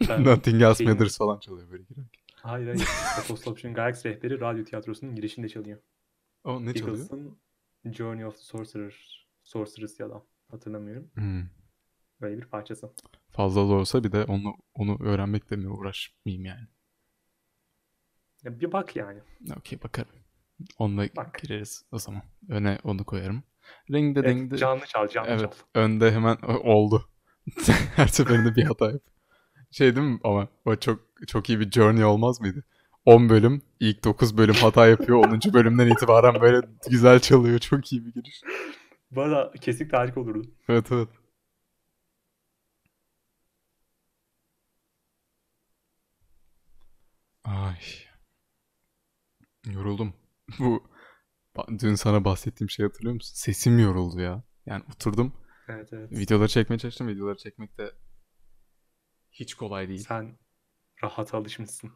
Ben 0.09 0.25
Nothing 0.25 0.63
Else 0.63 0.79
şeyin- 0.85 0.93
Matters 0.93 1.19
falan 1.19 1.39
çalıyor 1.39 1.71
böyle 1.71 1.83
girerken. 1.83 2.21
Hayır 2.35 2.67
hayır. 2.67 2.89
Apostoption 3.19 3.75
Galaxy 3.75 4.09
rehberi 4.09 4.41
radyo 4.41 4.65
tiyatrosunun 4.65 5.15
girişinde 5.15 5.49
çalıyor. 5.49 5.79
O 6.45 6.65
ne 6.65 6.75
çalıyor? 6.75 6.97
Eagles'ın 6.99 7.39
Journey 7.85 8.27
of 8.27 8.37
the 8.37 8.43
Sorcerer, 8.43 9.27
Sorceress 9.43 10.01
ya 10.01 10.11
da 10.11 10.23
hatırlamıyorum. 10.51 11.11
Hmm. 11.15 11.43
Böyle 12.21 12.37
bir 12.37 12.47
parçası. 12.47 12.91
Fazla 13.31 13.61
da 13.61 13.75
olsa 13.75 14.05
bir 14.05 14.13
de 14.13 14.25
onu 14.25 14.55
onu 14.75 14.99
öğrenmekle 15.03 15.57
mi 15.57 15.69
uğraşmayayım 15.69 16.45
yani? 16.45 16.67
Ya 18.45 18.61
bir 18.61 18.73
bak 18.73 18.97
yani. 18.97 19.21
Okey 19.59 19.83
bakarım. 19.83 20.11
Onunla 20.79 21.07
Bak. 21.17 21.39
gireriz 21.43 21.85
o 21.93 21.99
zaman. 21.99 22.23
Öne 22.49 22.79
onu 22.85 23.05
koyarım. 23.05 23.43
Ringde 23.93 24.21
Evet, 24.21 24.37
dingde. 24.37 24.57
canlı 24.57 24.87
çal, 24.87 25.09
canlı 25.09 25.29
Evet. 25.31 25.41
çal. 25.41 25.51
Önde 25.81 26.13
hemen 26.13 26.37
oldu. 26.65 27.09
Her 27.97 28.07
seferinde 28.07 28.57
bir 28.57 28.65
hata 28.65 28.91
yap. 28.91 29.03
Şey 29.71 29.97
değil 29.97 30.07
mi 30.07 30.21
ama 30.25 30.49
o 30.65 30.77
çok 30.77 31.01
çok 31.27 31.49
iyi 31.51 31.61
bir 31.61 31.71
journey 31.71 32.05
olmaz 32.05 32.41
mıydı? 32.41 32.65
10 33.05 33.29
bölüm, 33.29 33.63
ilk 33.81 34.05
9 34.05 34.39
bölüm 34.39 34.55
hata 34.55 34.87
yapıyor. 34.87 35.19
10. 35.25 35.53
bölümden 35.53 35.87
itibaren 35.87 36.41
böyle 36.41 36.67
güzel 36.91 37.21
çalıyor. 37.21 37.59
Çok 37.59 37.93
iyi 37.93 38.07
bir 38.07 38.13
giriş. 38.13 38.43
Bu 39.11 39.23
arada 39.23 39.53
kesinlikle 39.61 39.97
harika 39.97 40.21
olurdu. 40.21 40.43
Evet 40.69 40.93
evet. 40.93 41.09
Ay. 47.47 47.79
Yoruldum. 49.67 50.15
Bu 50.59 50.85
dün 51.79 51.95
sana 51.95 52.25
bahsettiğim 52.25 52.71
şey 52.71 52.87
hatırlıyor 52.87 53.15
musun? 53.15 53.35
Sesim 53.35 53.79
yoruldu 53.79 54.21
ya. 54.21 54.43
Yani 54.67 54.85
oturdum. 54.95 55.33
Evet 55.69 55.93
evet. 55.93 56.13
Videoları 56.13 56.49
çekmeye 56.49 56.79
çalıştım. 56.79 57.09
Videoları 57.09 57.37
çekmek 57.37 57.79
de 57.79 57.93
hiç 59.31 59.55
kolay 59.55 59.89
değil. 59.89 60.05
Sen 60.09 60.39
rahata 61.03 61.39
alışmışsın. 61.39 61.93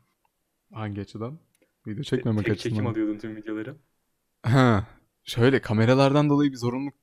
Hangi 0.73 1.01
açıdan? 1.01 1.41
Video 1.87 2.03
çekmemek 2.03 2.47
Tek 2.47 2.59
çekim 2.59 2.73
açısından. 2.73 2.91
alıyordun 2.91 3.19
tüm 3.19 3.37
videoları. 3.37 3.77
Ha, 4.43 4.87
şöyle 5.25 5.61
kameralardan 5.61 6.31
dolayı 6.31 6.51
bir 6.51 6.57
zorunluluk 6.57 6.95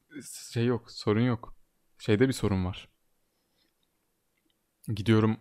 şey 0.53 0.65
yok, 0.65 0.91
sorun 0.91 1.21
yok. 1.21 1.55
Şeyde 1.99 2.27
bir 2.27 2.33
sorun 2.33 2.65
var. 2.65 2.89
Gidiyorum, 4.87 5.37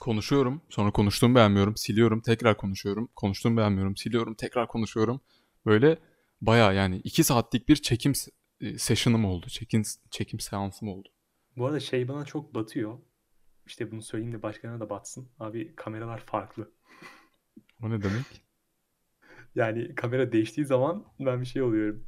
konuşuyorum, 0.00 0.62
sonra 0.68 0.90
konuştuğumu 0.90 1.34
beğenmiyorum, 1.34 1.76
siliyorum, 1.76 2.20
tekrar 2.20 2.56
konuşuyorum, 2.56 3.08
konuştuğumu 3.16 3.56
beğenmiyorum, 3.56 3.96
siliyorum, 3.96 4.34
tekrar 4.34 4.68
konuşuyorum. 4.68 5.20
Böyle 5.66 5.98
baya 6.40 6.72
yani 6.72 6.96
iki 6.96 7.24
saatlik 7.24 7.68
bir 7.68 7.76
çekim 7.76 8.12
e, 8.60 8.78
session'ım 8.78 9.24
oldu, 9.24 9.46
çekim 9.48 9.82
çekim 10.10 10.40
seansım 10.40 10.88
oldu. 10.88 11.08
Bu 11.56 11.66
arada 11.66 11.80
şey 11.80 12.08
bana 12.08 12.24
çok 12.24 12.54
batıyor. 12.54 12.98
İşte 13.66 13.90
bunu 13.90 14.02
söyleyeyim 14.02 14.34
de 14.34 14.42
başkalarına 14.42 14.80
da 14.80 14.90
batsın. 14.90 15.28
Abi 15.40 15.74
kameralar 15.76 16.18
farklı. 16.18 16.70
O 17.82 17.90
ne 17.90 18.02
demek? 18.02 18.24
Yani 19.54 19.94
kamera 19.94 20.32
değiştiği 20.32 20.66
zaman 20.66 21.04
ben 21.20 21.40
bir 21.40 21.46
şey 21.46 21.62
oluyorum. 21.62 22.04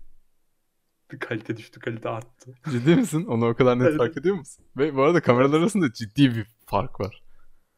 Bir 1.12 1.18
kalite 1.18 1.56
düştü, 1.56 1.80
kalite 1.80 2.08
arttı. 2.08 2.54
Ciddi 2.70 2.96
misin? 2.96 3.24
Onu 3.24 3.48
o 3.48 3.54
kadar 3.54 3.78
net 3.78 3.96
fark 3.96 4.16
ediyor 4.16 4.36
musun? 4.36 4.64
Ve 4.76 4.96
bu 4.96 5.02
arada 5.02 5.20
kameralar 5.20 5.58
arasında 5.58 5.92
ciddi 5.92 6.34
bir 6.34 6.46
fark 6.66 7.00
var. 7.00 7.22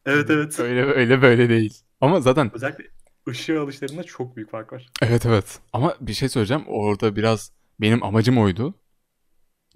Evet 0.05 0.29
evet. 0.29 0.59
Öyle 0.59 0.81
öyle 0.83 1.21
böyle 1.21 1.49
değil. 1.49 1.73
Ama 2.01 2.21
zaten 2.21 2.51
Özellikle 2.53 2.83
ışığa 3.29 3.63
alışlarında 3.63 4.03
çok 4.03 4.35
büyük 4.35 4.49
fark 4.51 4.73
var. 4.73 4.89
Evet 5.01 5.25
evet. 5.25 5.59
Ama 5.73 5.95
bir 6.01 6.13
şey 6.13 6.29
söyleyeceğim. 6.29 6.63
Orada 6.67 7.15
biraz 7.15 7.51
benim 7.81 8.03
amacım 8.03 8.37
oydu. 8.37 8.79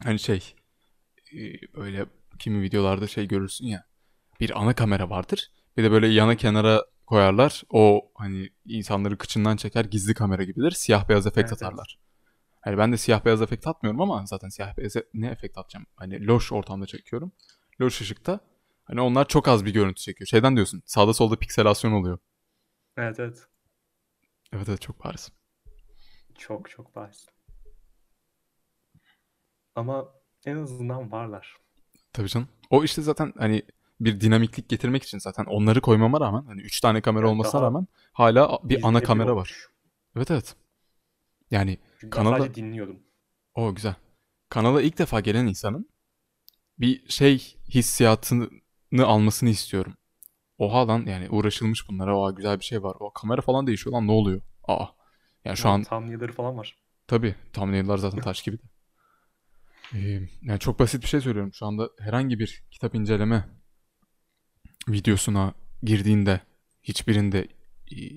Hani 0.03 0.19
şey 0.19 0.55
e, 1.33 1.39
böyle 1.75 2.05
kimi 2.39 2.61
videolarda 2.61 3.07
şey 3.07 3.27
görürsün 3.27 3.67
ya. 3.67 3.85
Bir 4.39 4.61
ana 4.61 4.75
kamera 4.75 5.09
vardır. 5.09 5.51
Bir 5.77 5.83
de 5.83 5.91
böyle 5.91 6.07
yana 6.07 6.35
kenara 6.35 6.85
koyarlar. 7.05 7.63
O 7.69 8.11
hani 8.15 8.49
insanları 8.65 9.17
kıçından 9.17 9.57
çeker 9.57 9.85
gizli 9.85 10.13
kamera 10.13 10.43
gibidir. 10.43 10.71
Siyah 10.71 11.09
beyaz 11.09 11.27
efekt 11.27 11.37
Evet, 11.37 11.51
evet. 11.51 11.63
atarlar. 11.63 11.99
Hani 12.61 12.77
ben 12.77 12.91
de 12.91 12.97
siyah 12.97 13.25
beyaz 13.25 13.41
efekt 13.41 13.67
atmıyorum 13.67 14.01
ama 14.01 14.25
zaten 14.25 14.49
siyah 14.49 14.77
beyaz 14.77 14.95
e- 14.95 15.05
ne 15.13 15.27
efekt 15.27 15.57
atacağım? 15.57 15.85
Hani 15.95 16.27
loş 16.27 16.51
ortamda 16.51 16.85
çekiyorum. 16.85 17.31
Loş 17.81 18.01
ışıkta. 18.01 18.39
Hani 18.87 19.01
onlar 19.01 19.27
çok 19.27 19.47
az 19.47 19.65
bir 19.65 19.73
görüntü 19.73 20.01
çekiyor. 20.01 20.27
Şeyden 20.27 20.55
diyorsun. 20.55 20.83
Sağda 20.85 21.13
solda 21.13 21.39
pikselasyon 21.39 21.91
oluyor. 21.91 22.17
Evet 22.97 23.19
evet. 23.19 23.47
Evet 24.53 24.69
evet 24.69 24.81
çok 24.81 25.03
bariz. 25.05 25.31
Çok 26.37 26.69
çok 26.69 26.95
bariz. 26.95 27.25
Ama 29.75 30.13
en 30.45 30.55
azından 30.57 31.11
varlar. 31.11 31.57
Tabii 32.13 32.27
canım. 32.27 32.47
O 32.69 32.83
işte 32.83 33.01
zaten 33.01 33.33
hani 33.37 33.61
bir 33.99 34.21
dinamiklik 34.21 34.69
getirmek 34.69 35.03
için 35.03 35.17
zaten 35.19 35.45
onları 35.45 35.81
koymama 35.81 36.19
rağmen 36.19 36.43
hani 36.45 36.61
3 36.61 36.79
tane 36.81 37.01
kamera 37.01 37.25
Evet, 37.25 37.31
olmasına 37.33 37.61
rağmen 37.61 37.87
hala 38.13 38.59
bir 38.63 38.87
ana 38.87 39.03
kamera 39.03 39.35
var. 39.35 39.67
Evet 40.15 40.31
evet. 40.31 40.55
Yani 41.51 41.77
Çünkü 41.99 42.17
ben 42.17 42.23
Kanalda- 42.23 42.37
sadece 42.37 42.55
dinliyordum. 42.55 42.99
o 43.55 43.75
güzel. 43.75 43.95
Kanala 44.49 44.81
ilk 44.81 44.97
defa 44.97 45.19
gelen 45.19 45.45
insanın 45.47 45.89
bir 46.79 47.09
şey 47.09 47.57
hissiyatını 47.69 48.49
almasını 49.03 49.49
istiyorum. 49.49 49.93
Oha 50.57 50.87
lan 50.87 51.05
yani 51.05 51.29
uğraşılmış 51.29 51.89
bunlara. 51.89 52.19
Oha 52.19 52.31
güzel 52.31 52.59
bir 52.59 52.63
şey 52.65 52.83
var. 52.83 52.95
O 52.99 53.13
kamera 53.13 53.41
falan 53.41 53.67
değişiyor 53.67 53.93
lan 53.93 54.07
ne 54.07 54.11
oluyor? 54.11 54.41
Aa. 54.63 54.85
Yani 55.45 55.57
şu 55.57 55.69
an 55.69 55.83
Thumbnail'ları 55.83 56.31
falan 56.31 56.57
var. 56.57 56.77
Tabii 57.07 57.35
thumbnail'lar 57.53 57.97
zaten 57.97 58.19
taş 58.19 58.41
gibi 58.43 58.57
de. 58.57 58.63
Ee, 59.93 59.99
yani 60.41 60.59
çok 60.59 60.79
basit 60.79 61.01
bir 61.01 61.07
şey 61.07 61.21
söylüyorum. 61.21 61.53
Şu 61.53 61.65
anda 61.65 61.89
herhangi 61.99 62.39
bir 62.39 62.63
kitap 62.71 62.95
inceleme 62.95 63.49
videosuna 64.89 65.53
girdiğinde 65.83 66.41
hiçbirinde 66.83 67.47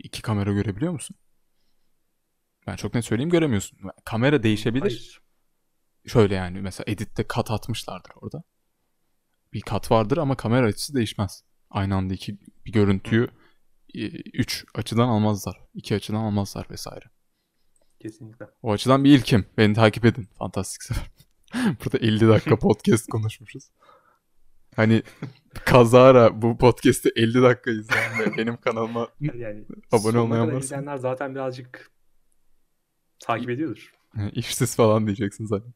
iki 0.04 0.22
kamera 0.22 0.52
görebiliyor 0.52 0.92
musun? 0.92 1.16
Ben 2.66 2.76
çok 2.76 2.94
net 2.94 3.04
söyleyeyim 3.04 3.30
göremiyorsun. 3.30 3.78
Kamera 4.04 4.42
değişebilir. 4.42 4.82
Hayır. 4.82 5.20
Şöyle 6.06 6.34
yani 6.34 6.60
mesela 6.60 6.84
editte 6.92 7.26
kat 7.26 7.50
atmışlardır 7.50 8.12
orada. 8.16 8.42
Bir 9.52 9.60
kat 9.60 9.90
vardır 9.90 10.16
ama 10.16 10.36
kamera 10.36 10.66
açısı 10.66 10.94
değişmez. 10.94 11.44
Aynı 11.70 11.94
anda 11.96 12.14
iki 12.14 12.38
bir 12.66 12.72
görüntüyü 12.72 13.28
e, 13.94 14.06
üç 14.30 14.64
açıdan 14.74 15.08
almazlar. 15.08 15.60
iki 15.74 15.94
açıdan 15.94 16.18
almazlar 16.20 16.66
vesaire. 16.70 17.04
Kesinlikle. 18.00 18.46
O 18.62 18.72
açıdan 18.72 19.04
bir 19.04 19.18
ilkim. 19.18 19.46
Beni 19.58 19.74
takip 19.74 20.04
edin. 20.04 20.28
Fantastik 20.38 20.82
sefer. 20.82 21.10
Burada 21.84 21.98
50 21.98 22.28
dakika 22.28 22.56
podcast 22.58 23.06
konuşmuşuz. 23.08 23.70
Hani 24.76 25.02
kazara 25.64 26.42
bu 26.42 26.58
podcast'i 26.58 27.12
50 27.16 27.42
dakika 27.42 27.70
izleyen 27.70 28.18
ve 28.20 28.36
benim 28.36 28.56
kanalıma 28.56 29.08
Yani 29.34 29.64
Abone 29.92 30.18
olmayan 30.18 30.46
varsa. 30.46 30.58
izleyenler 30.58 30.96
zaten 30.96 31.34
birazcık 31.34 31.90
takip 33.20 33.50
ediyordur. 33.50 33.92
e, 34.18 34.30
işsiz 34.30 34.76
falan 34.76 35.06
diyeceksin 35.06 35.46
zaten. 35.46 35.72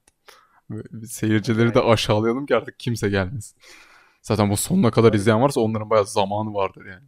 Seyircileri 1.06 1.74
de 1.74 1.80
aşağılayalım 1.80 2.46
ki 2.46 2.56
artık 2.56 2.78
kimse 2.78 3.08
gelmesin. 3.10 3.58
Zaten 4.22 4.50
bu 4.50 4.56
sonuna 4.56 4.90
kadar 4.90 5.12
izleyen 5.12 5.42
varsa 5.42 5.60
onların 5.60 5.90
bayağı 5.90 6.06
zamanı 6.06 6.54
vardır 6.54 6.86
yani. 6.86 7.04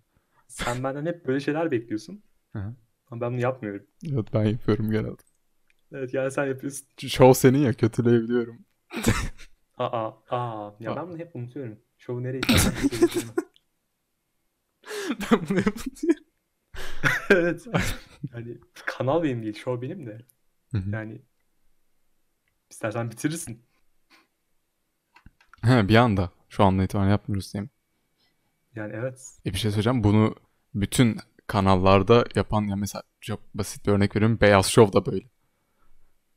Sen 0.49 0.85
benden 0.85 1.07
hep 1.07 1.27
böyle 1.27 1.41
şeyler 1.41 1.71
bekliyorsun. 1.71 2.23
Hı 2.53 2.59
hı. 2.59 2.75
Ama 3.11 3.21
ben 3.21 3.33
bunu 3.33 3.41
yapmıyorum. 3.41 3.87
Evet 4.13 4.35
ben 4.35 4.45
yapıyorum 4.45 4.91
genelde. 4.91 5.23
Evet 5.93 6.15
yani 6.15 6.31
sen 6.31 6.47
yapıyorsun. 6.47 6.87
Show 7.09 7.35
senin 7.35 7.59
ya 7.59 7.73
kötüleyebiliyorum. 7.73 8.59
Aa, 9.79 10.11
aa. 10.31 10.75
Ya 10.81 10.93
Aa. 10.93 10.97
ben 10.97 11.09
bunu 11.09 11.19
hep 11.19 11.37
unutuyorum. 11.37 11.79
Şovu 11.99 12.23
nereye 12.23 12.43
söyleyeceğim. 12.43 13.29
ben 15.11 15.41
bunu 15.49 15.59
yapıyorum. 15.59 15.93
Evet. 17.31 17.67
Yani 18.35 18.59
kanal 18.87 19.23
benim 19.23 19.43
değil, 19.43 19.55
show 19.55 19.83
benim 19.89 20.07
de. 20.07 20.19
Hı 20.73 20.79
hı. 20.79 20.91
Yani 20.91 21.23
istersen 22.71 23.11
bitirirsin. 23.11 23.63
He 25.65 25.89
bir 25.89 25.97
anda. 25.97 26.31
Şu 26.49 26.65
anda 26.65 26.85
itibaren 26.85 27.11
yapmıyoruz 27.11 27.53
diyeyim. 27.55 27.71
Yani 28.75 28.93
evet. 28.97 29.39
E 29.47 29.53
bir 29.53 29.59
şey 29.59 29.71
söyleyeceğim. 29.71 30.05
Bunu 30.05 30.35
bütün 30.75 31.19
kanallarda 31.47 32.25
yapan 32.35 32.63
ya 32.63 32.77
mesela 32.77 33.03
çok 33.21 33.55
basit 33.55 33.87
bir 33.87 33.93
örnek 33.93 34.17
veriyorum. 34.17 34.39
Beyaz 34.41 34.67
Show 34.67 34.93
da 35.01 35.07
böyle. 35.07 35.25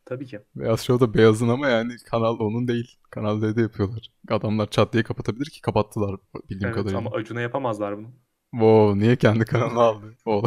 Tabii 0.06 0.26
ki. 0.26 0.40
Beyaz 0.56 0.82
Show 0.86 1.08
da 1.08 1.14
beyazın 1.14 1.50
ama 1.50 1.68
yani 1.70 1.94
kanal 2.06 2.40
onun 2.40 2.68
değil. 2.68 2.98
Kanal 3.12 3.42
D'de 3.42 3.62
yapıyorlar. 3.62 4.12
Adamlar 4.30 4.70
çat 4.70 4.94
diye 4.94 5.04
kapatabilir 5.04 5.46
ki 5.46 5.62
kapattılar 5.62 6.16
bildiğim 6.50 6.74
Evet 6.74 6.76
kadarıyla. 6.76 6.98
ama 6.98 7.12
Acun'a 7.12 7.42
yapamazlar 7.42 7.98
bunu. 7.98 8.12
Wow, 8.52 9.00
niye 9.00 9.16
kendi 9.16 9.46
kanalını 9.46 9.80
aldı? 9.80 10.16
O 10.26 10.44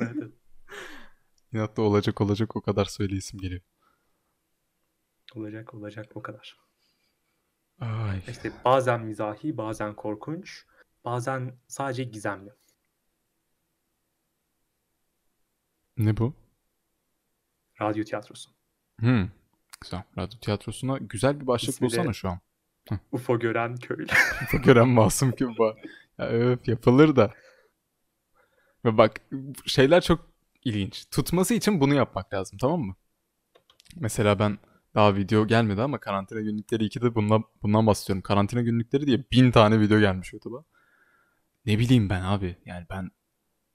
Evet. 0.00 0.32
İnatta 1.52 1.82
olacak 1.82 2.20
olacak 2.20 2.56
o 2.56 2.60
kadar 2.62 2.84
söyleyesim 2.84 3.40
geliyor. 3.40 3.60
Olacak 5.34 5.74
olacak 5.74 6.06
o 6.14 6.22
kadar. 6.22 6.58
Ay. 7.80 8.22
İşte 8.28 8.52
bazen 8.64 9.00
mizahi, 9.00 9.56
bazen 9.56 9.94
korkunç, 9.94 10.64
bazen 11.04 11.54
sadece 11.68 12.04
gizemli. 12.04 12.50
Ne 15.96 16.16
bu? 16.16 16.34
Radyo 17.80 18.04
tiyatrosu. 18.04 18.50
Hmm. 18.98 19.28
Güzel. 19.80 20.02
Radyo 20.18 20.38
tiyatrosuna 20.38 20.98
güzel 20.98 21.40
bir 21.40 21.46
başlık 21.46 21.70
İsmi 21.70 21.84
bulsana 21.84 22.12
şu 22.12 22.28
an. 22.28 22.40
UFO 23.12 23.38
gören 23.38 23.76
köylü. 23.76 24.06
gören 24.64 24.88
masum 24.88 25.30
gibi 25.30 25.58
var. 25.58 25.78
Ya 26.18 26.26
öf 26.26 26.68
yapılır 26.68 27.16
da. 27.16 27.34
Ve 28.84 28.98
bak 28.98 29.20
şeyler 29.66 30.00
çok 30.00 30.30
ilginç. 30.64 31.06
Tutması 31.10 31.54
için 31.54 31.80
bunu 31.80 31.94
yapmak 31.94 32.34
lazım 32.34 32.58
tamam 32.58 32.80
mı? 32.80 32.94
Mesela 33.96 34.38
ben 34.38 34.58
daha 34.94 35.16
video 35.16 35.46
gelmedi 35.46 35.82
ama 35.82 36.00
karantina 36.00 36.40
günlükleri 36.40 36.84
2'de 36.84 37.14
bundan, 37.14 37.44
bundan 37.62 37.86
bahsediyorum. 37.86 38.22
Karantina 38.22 38.62
günlükleri 38.62 39.06
diye 39.06 39.24
bin 39.32 39.50
tane 39.50 39.80
video 39.80 40.00
gelmiş 40.00 40.32
YouTube'a. 40.32 40.64
Ne 41.66 41.78
bileyim 41.78 42.10
ben 42.10 42.22
abi. 42.22 42.56
Yani 42.64 42.86
ben 42.90 43.10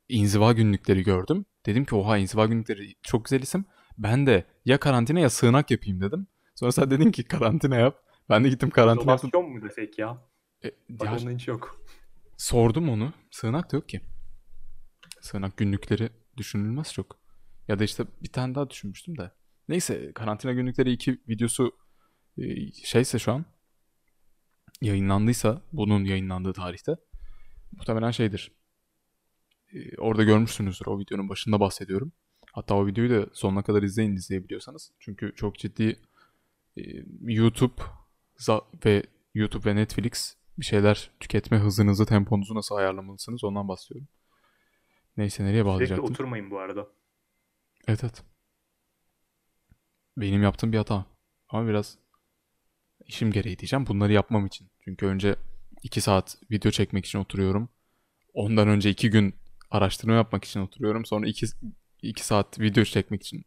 inziva 0.10 0.54
günlükleri 0.54 1.04
gördüm. 1.04 1.46
Dedim 1.66 1.86
ki 1.86 1.96
oha 1.96 2.18
inziva 2.18 2.46
günlükleri 2.46 2.96
çok 3.04 3.26
güzel 3.26 3.42
isim. 3.42 3.66
Ben 3.98 4.28
de 4.28 4.46
ya 4.66 4.80
karantina 4.80 5.20
ya 5.20 5.30
sığınak 5.30 5.72
yapayım 5.72 6.02
dedim. 6.02 6.28
Sonra 6.56 6.72
sen 6.72 6.92
dedin 6.92 7.12
ki 7.12 7.24
karantina 7.24 7.76
yap. 7.76 8.02
Ben 8.30 8.44
de 8.44 8.50
gittim 8.50 8.70
karantina 8.70 9.12
yaptım. 9.12 9.30
İzolasyon 9.30 9.54
mu 9.54 9.70
desek 9.70 10.00
ya? 10.00 10.18
E, 10.64 10.72
Bak 10.90 11.24
ya- 11.24 11.32
hiç 11.32 11.48
yok. 11.48 11.82
Sordum 12.38 12.90
onu. 12.90 13.14
Sığınak 13.32 13.72
da 13.72 13.78
yok 13.78 13.90
ki. 13.90 14.02
Sığınak 15.22 15.58
günlükleri 15.58 16.10
düşünülmez 16.38 16.94
çok. 16.94 17.20
Ya 17.68 17.80
da 17.80 17.84
işte 17.84 18.04
bir 18.24 18.32
tane 18.32 18.56
daha 18.56 18.70
düşünmüştüm 18.70 19.18
de. 19.18 19.32
Neyse 19.70 20.12
karantina 20.14 20.54
günlükleri 20.54 20.92
2 20.92 21.22
videosu 21.30 21.78
e, 22.38 22.72
şeyse 22.72 23.20
şu 23.20 23.32
an 23.32 23.46
yayınlandıysa 24.82 25.62
bunun 25.74 26.06
yayınlandığı 26.06 26.54
tarihte 26.54 26.96
muhtemelen 27.72 28.12
şeydir. 28.12 28.52
E, 29.74 29.98
orada 29.98 30.24
görmüşsünüzdür 30.24 30.86
o 30.86 31.00
videonun 31.00 31.30
başında 31.30 31.60
bahsediyorum. 31.60 32.12
Hatta 32.54 32.76
o 32.76 32.88
videoyu 32.88 33.10
da 33.10 33.30
sonuna 33.34 33.64
kadar 33.64 33.84
izleyin 33.84 34.16
izleyebiliyorsanız. 34.16 34.92
Çünkü 35.00 35.34
çok 35.36 35.56
ciddi 35.56 36.02
e, 36.78 36.82
YouTube 37.22 37.82
ve 38.86 39.04
YouTube 39.34 39.70
ve 39.70 39.76
Netflix 39.76 40.36
bir 40.58 40.66
şeyler 40.66 41.12
tüketme 41.20 41.58
hızınızı, 41.58 42.06
temponuzu 42.06 42.56
nasıl 42.56 42.76
ayarlamalısınız 42.76 43.44
ondan 43.44 43.68
bahsediyorum. 43.68 44.08
Neyse 45.18 45.44
nereye 45.44 45.52
Sürekli 45.54 45.66
bağlayacaktım? 45.66 46.06
oturmayın 46.06 46.52
bu 46.52 46.60
arada. 46.60 46.88
Evet 47.88 48.04
evet. 48.04 48.35
Benim 50.18 50.44
yaptığım 50.44 50.74
bir 50.74 50.78
hata. 50.78 51.06
Ama 51.50 51.68
biraz 51.68 51.98
işim 53.06 53.32
gereği 53.32 53.60
diyeceğim. 53.60 53.88
Bunları 53.88 54.14
yapmam 54.14 54.46
için. 54.46 54.70
Çünkü 54.84 55.06
önce 55.06 55.36
2 55.84 56.02
saat 56.02 56.38
video 56.52 56.72
çekmek 56.72 57.06
için 57.06 57.20
oturuyorum. 57.20 57.70
Ondan 58.34 58.68
önce 58.68 58.90
2 58.90 59.10
gün 59.10 59.36
araştırma 59.72 60.14
yapmak 60.14 60.44
için 60.46 60.60
oturuyorum. 60.60 61.06
Sonra 61.06 61.28
2 61.28 61.46
2 62.02 62.26
saat 62.26 62.60
video 62.60 62.84
çekmek 62.84 63.22
için 63.24 63.46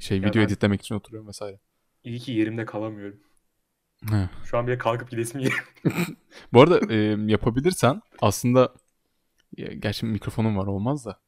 şey 0.00 0.18
Ya 0.18 0.28
video 0.28 0.40
ben- 0.42 0.46
editlemek 0.46 0.80
için 0.80 0.94
oturuyorum 0.94 1.28
vesaire. 1.28 1.60
İyi 2.04 2.18
ki 2.18 2.32
yerimde 2.32 2.64
kalamıyorum. 2.64 3.20
He. 4.10 4.28
Şu 4.44 4.58
an 4.58 4.66
bile 4.66 4.78
kalkıp 4.78 5.10
gidesim 5.10 5.40
geliyor. 5.40 5.72
Bu 6.52 6.62
arada 6.62 6.94
e, 6.94 6.96
yapabilirsen 7.30 8.02
aslında 8.20 8.74
ya, 9.56 9.72
gerçi 9.72 10.06
mikrofonum 10.06 10.56
var 10.56 10.66
olmaz 10.66 11.06
da 11.06 11.20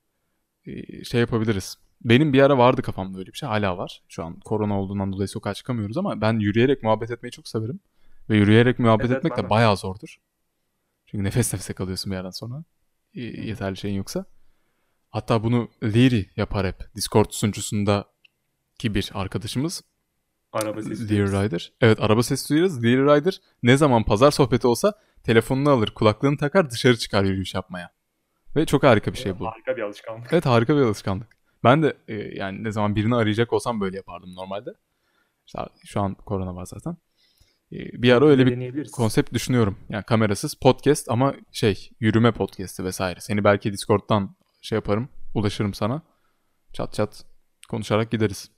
e, 0.67 1.05
şey 1.05 1.21
yapabiliriz. 1.21 1.79
Benim 2.05 2.33
bir 2.33 2.43
ara 2.43 2.59
vardı 2.59 2.83
kafamda 2.83 3.19
öyle 3.19 3.33
bir 3.33 3.39
şey. 3.39 3.49
Hala 3.49 3.79
var. 3.79 4.03
Şu 4.09 4.25
an 4.25 4.41
korona 4.41 4.81
olduğundan 4.81 5.13
dolayı 5.13 5.29
sokağa 5.29 5.55
çıkamıyoruz 5.55 5.97
ama 5.97 6.21
ben 6.21 6.39
yürüyerek 6.39 6.83
muhabbet 6.83 7.11
etmeyi 7.11 7.33
çok 7.33 7.49
severim. 7.49 7.81
Ve 8.31 8.37
yürüyerek 8.37 8.79
muhabbet 8.79 9.07
Evet, 9.07 9.17
etmek 9.17 9.37
de 9.37 9.51
bayağı 9.51 9.77
zordur. 9.77 10.17
Çünkü 11.07 11.25
nefes 11.25 11.53
nefese 11.53 11.73
kalıyorsun 11.73 12.11
bir 12.13 12.17
yerden 12.17 12.31
sonra. 12.31 12.65
E, 13.15 13.21
yeterli 13.23 13.77
şeyin 13.77 13.97
yoksa. 13.97 14.25
Hatta 15.11 15.43
bunu 15.43 15.69
Leary 15.83 16.25
yapar 16.37 16.67
hep. 16.67 16.95
Discord 16.97 17.31
sunucusunda 17.31 18.05
ki 18.79 18.95
bir 18.95 19.11
arkadaşımız 19.15 19.83
Araba 20.53 20.83
sesi. 20.83 21.01
Lear 21.01 21.09
duyuyoruz. 21.09 21.33
Rider. 21.33 21.73
Evet 21.81 22.01
araba 22.01 22.23
sesi 22.23 22.49
duyuyoruz. 22.49 22.85
Lear 22.85 23.17
Rider 23.17 23.41
ne 23.63 23.77
zaman 23.77 24.05
pazar 24.05 24.31
sohbeti 24.31 24.67
olsa 24.67 24.93
telefonunu 25.23 25.71
alır, 25.71 25.91
kulaklığını 25.91 26.37
takar, 26.37 26.71
dışarı 26.71 26.97
çıkar 26.97 27.25
yürüyüş 27.25 27.55
yapmaya. 27.55 27.91
Ve 28.57 28.67
çok 28.67 28.83
harika 28.83 29.13
bir 29.13 29.19
şey 29.19 29.39
bu. 29.39 29.47
Harika 29.47 29.77
bir 29.77 29.83
alışkanlık. 29.83 30.33
Evet 30.33 30.47
harika 30.47 30.77
bir 30.77 30.83
alışkanlık. 30.83 31.36
Ben 31.67 31.83
de 31.83 31.97
e, 32.09 32.15
yani 32.15 32.65
ne 32.65 32.73
zaman 32.73 32.97
birini 32.97 33.15
arayacak 33.15 33.53
olsam 33.53 33.81
böyle 33.81 33.97
yapardım 33.97 34.35
normalde. 34.35 34.71
İşte 35.47 35.59
şu 35.85 36.01
an 36.01 36.15
korona 36.15 36.55
var 36.55 36.67
zaten. 36.67 36.97
E, 37.73 38.03
bir 38.03 38.13
ara 38.13 38.27
öyle 38.27 38.47
bir 38.47 38.91
konsept 38.91 39.33
düşünüyorum. 39.33 39.79
Yani 39.89 40.05
kamerasız 40.05 40.55
podcast 40.55 41.11
ama 41.11 41.35
şey 41.53 41.91
yürüme 42.01 42.33
podcast'i 42.33 42.85
vesaire. 42.85 43.21
Seni 43.21 43.45
belki 43.45 43.73
Discord'dan 43.73 44.37
şey 44.61 44.77
yaparım, 44.77 45.09
ulaşırım 45.35 45.75
sana. 45.75 46.03
Çat 46.73 46.95
çat 46.95 47.25
konuşarak 47.69 48.11
gideriz. 48.11 48.51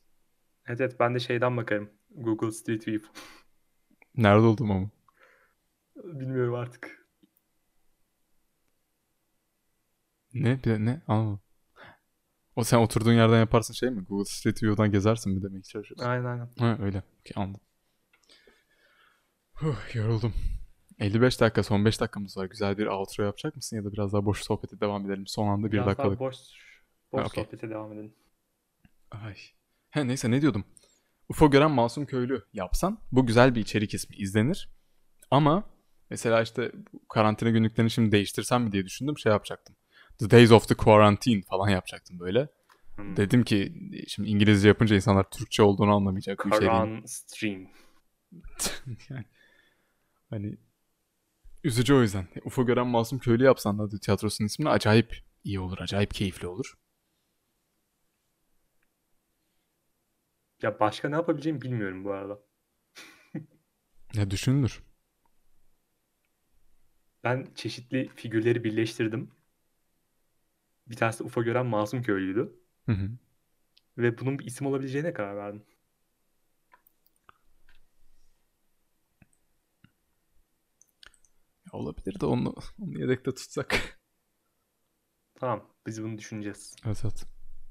Evet 0.66 0.80
evet 0.80 1.00
ben 1.00 1.14
de 1.14 1.20
şeyden 1.20 1.56
bakarım. 1.56 1.90
Google 2.10 2.50
Street 2.50 2.88
View. 2.88 3.08
Nerede 4.14 4.46
olduğumu 4.46 4.72
ama. 4.74 4.90
Bilmiyorum 6.20 6.54
artık. 6.54 7.08
Ne? 10.34 10.64
Bir 10.64 10.78
ne? 10.78 11.02
Anlamadım. 11.06 11.47
O 12.58 12.64
sen 12.64 12.78
oturduğun 12.78 13.12
yerden 13.12 13.38
yaparsın 13.38 13.74
şey 13.74 13.90
mi? 13.90 14.04
Google 14.08 14.24
Street 14.24 14.62
View'dan 14.62 14.90
gezersin 14.90 15.32
mi 15.34 15.42
demek 15.42 15.64
çalışıyorsun? 15.64 16.06
Aynen 16.06 16.24
aynen. 16.24 16.48
Ha 16.58 16.76
öyle. 16.80 17.02
Okey, 17.20 17.42
anladım. 17.42 17.60
Huh, 19.52 19.94
yoruldum. 19.94 20.34
55 20.98 21.40
dakika 21.40 21.62
son 21.62 21.84
5 21.84 22.00
dakikamız 22.00 22.36
var. 22.36 22.44
Güzel 22.44 22.78
bir 22.78 22.86
outro 22.86 23.24
yapacak 23.24 23.56
mısın 23.56 23.76
ya 23.76 23.84
da 23.84 23.92
biraz 23.92 24.12
daha 24.12 24.24
boş 24.24 24.42
sohbete 24.42 24.80
devam 24.80 25.06
edelim. 25.06 25.26
Son 25.26 25.48
anda 25.48 25.66
bir 25.66 25.72
Biraz 25.72 25.84
daha 25.86 25.90
dakikalık. 25.90 26.20
boş, 26.20 26.36
boş 27.12 27.20
Ha, 27.22 27.26
okey. 27.26 27.44
sohbete 27.44 27.70
devam 27.70 27.92
edelim. 27.92 28.14
Ay. 29.10 29.34
He 29.90 30.08
neyse 30.08 30.30
ne 30.30 30.42
diyordum. 30.42 30.64
UFO 31.28 31.50
gören 31.50 31.70
masum 31.70 32.06
köylü 32.06 32.44
yapsan 32.52 32.98
bu 33.12 33.26
güzel 33.26 33.54
bir 33.54 33.60
içerik 33.60 33.94
ismi 33.94 34.16
izlenir. 34.16 34.68
Ama 35.30 35.70
mesela 36.10 36.42
işte 36.42 36.72
karantina 37.08 37.50
günlüklerini 37.50 37.90
şimdi 37.90 38.12
değiştirsem 38.12 38.62
mi 38.62 38.72
diye 38.72 38.84
düşündüm 38.84 39.18
şey 39.18 39.32
yapacaktım. 39.32 39.76
The 40.18 40.30
Days 40.30 40.52
of 40.52 40.68
the 40.68 40.74
Quarantine 40.74 41.42
falan 41.42 41.68
yapacaktım 41.68 42.20
böyle. 42.20 42.48
Hmm. 42.96 43.16
Dedim 43.16 43.44
ki 43.44 43.72
şimdi 44.08 44.28
İngilizce 44.28 44.68
yapınca 44.68 44.96
insanlar 44.96 45.30
Türkçe 45.30 45.62
olduğunu 45.62 45.94
anlamayacak 45.94 46.44
bu 46.44 46.48
içeriğin. 46.48 46.70
Karan 46.70 47.02
Stream. 47.06 47.66
yani, 49.08 49.24
hani 50.30 50.58
üzücü 51.64 51.94
o 51.94 52.02
yüzden. 52.02 52.28
UFO 52.44 52.66
gören 52.66 52.86
masum 52.86 53.18
köylü 53.18 53.44
yapsan 53.44 53.78
da 53.78 53.98
tiyatrosunun 53.98 54.46
ismini 54.46 54.68
acayip 54.68 55.18
iyi 55.44 55.60
olur. 55.60 55.78
Acayip 55.80 56.14
keyifli 56.14 56.46
olur. 56.46 56.74
Ya 60.62 60.80
başka 60.80 61.08
ne 61.08 61.14
yapabileceğimi 61.14 61.62
bilmiyorum 61.62 62.04
bu 62.04 62.12
arada. 62.12 62.38
Ya 64.14 64.30
düşünülür. 64.30 64.82
Ben 67.24 67.48
çeşitli 67.54 68.08
figürleri 68.14 68.64
birleştirdim. 68.64 69.30
Bir 70.90 70.96
tanesi 70.96 71.24
UFO 71.24 71.44
gören 71.44 71.66
masum 71.66 72.02
köylüydü. 72.02 72.52
Hı 72.86 72.92
hı. 72.92 73.10
Ve 73.98 74.18
bunun 74.18 74.38
bir 74.38 74.44
isim 74.44 74.66
olabileceğine 74.66 75.12
karar 75.12 75.36
verdim. 75.36 75.64
Olabilir 81.72 82.20
de 82.20 82.26
onu, 82.26 82.54
onu 82.80 82.98
yedekte 82.98 83.34
tutsak. 83.34 83.98
Tamam 85.34 85.68
biz 85.86 86.02
bunu 86.02 86.18
düşüneceğiz. 86.18 86.76
evet 86.86 87.00
evet. 87.04 87.24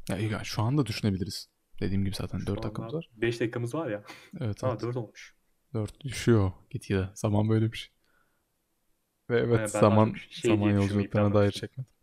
Ya 0.09 0.17
iyi, 0.17 0.45
şu 0.45 0.61
anda 0.61 0.85
düşünebiliriz. 0.85 1.49
Dediğim 1.79 2.05
gibi 2.05 2.15
zaten 2.15 2.37
Şu 2.37 2.47
4 2.47 2.57
anda 2.57 2.67
dakikamız 2.67 2.93
var. 2.93 3.09
5 3.15 3.39
dakikamız 3.39 3.75
var 3.75 3.89
ya. 3.89 4.03
Evet 4.39 4.63
Aa 4.63 4.69
evet. 4.69 4.81
4 4.81 4.97
olmuş. 4.97 5.35
4 5.73 6.01
düşüyor 6.01 6.51
gitgide. 6.69 7.09
Zaman 7.13 7.49
böyle 7.49 7.71
bir 7.71 7.77
şey. 7.77 7.93
Ve 9.29 9.39
evet 9.39 9.57
daha 9.59 9.67
zaman 9.67 10.13
şey 10.29 10.51
zaman 10.51 10.71
yolculuklarına 10.71 11.33
dair 11.33 11.51
çekmedim. 11.51 11.96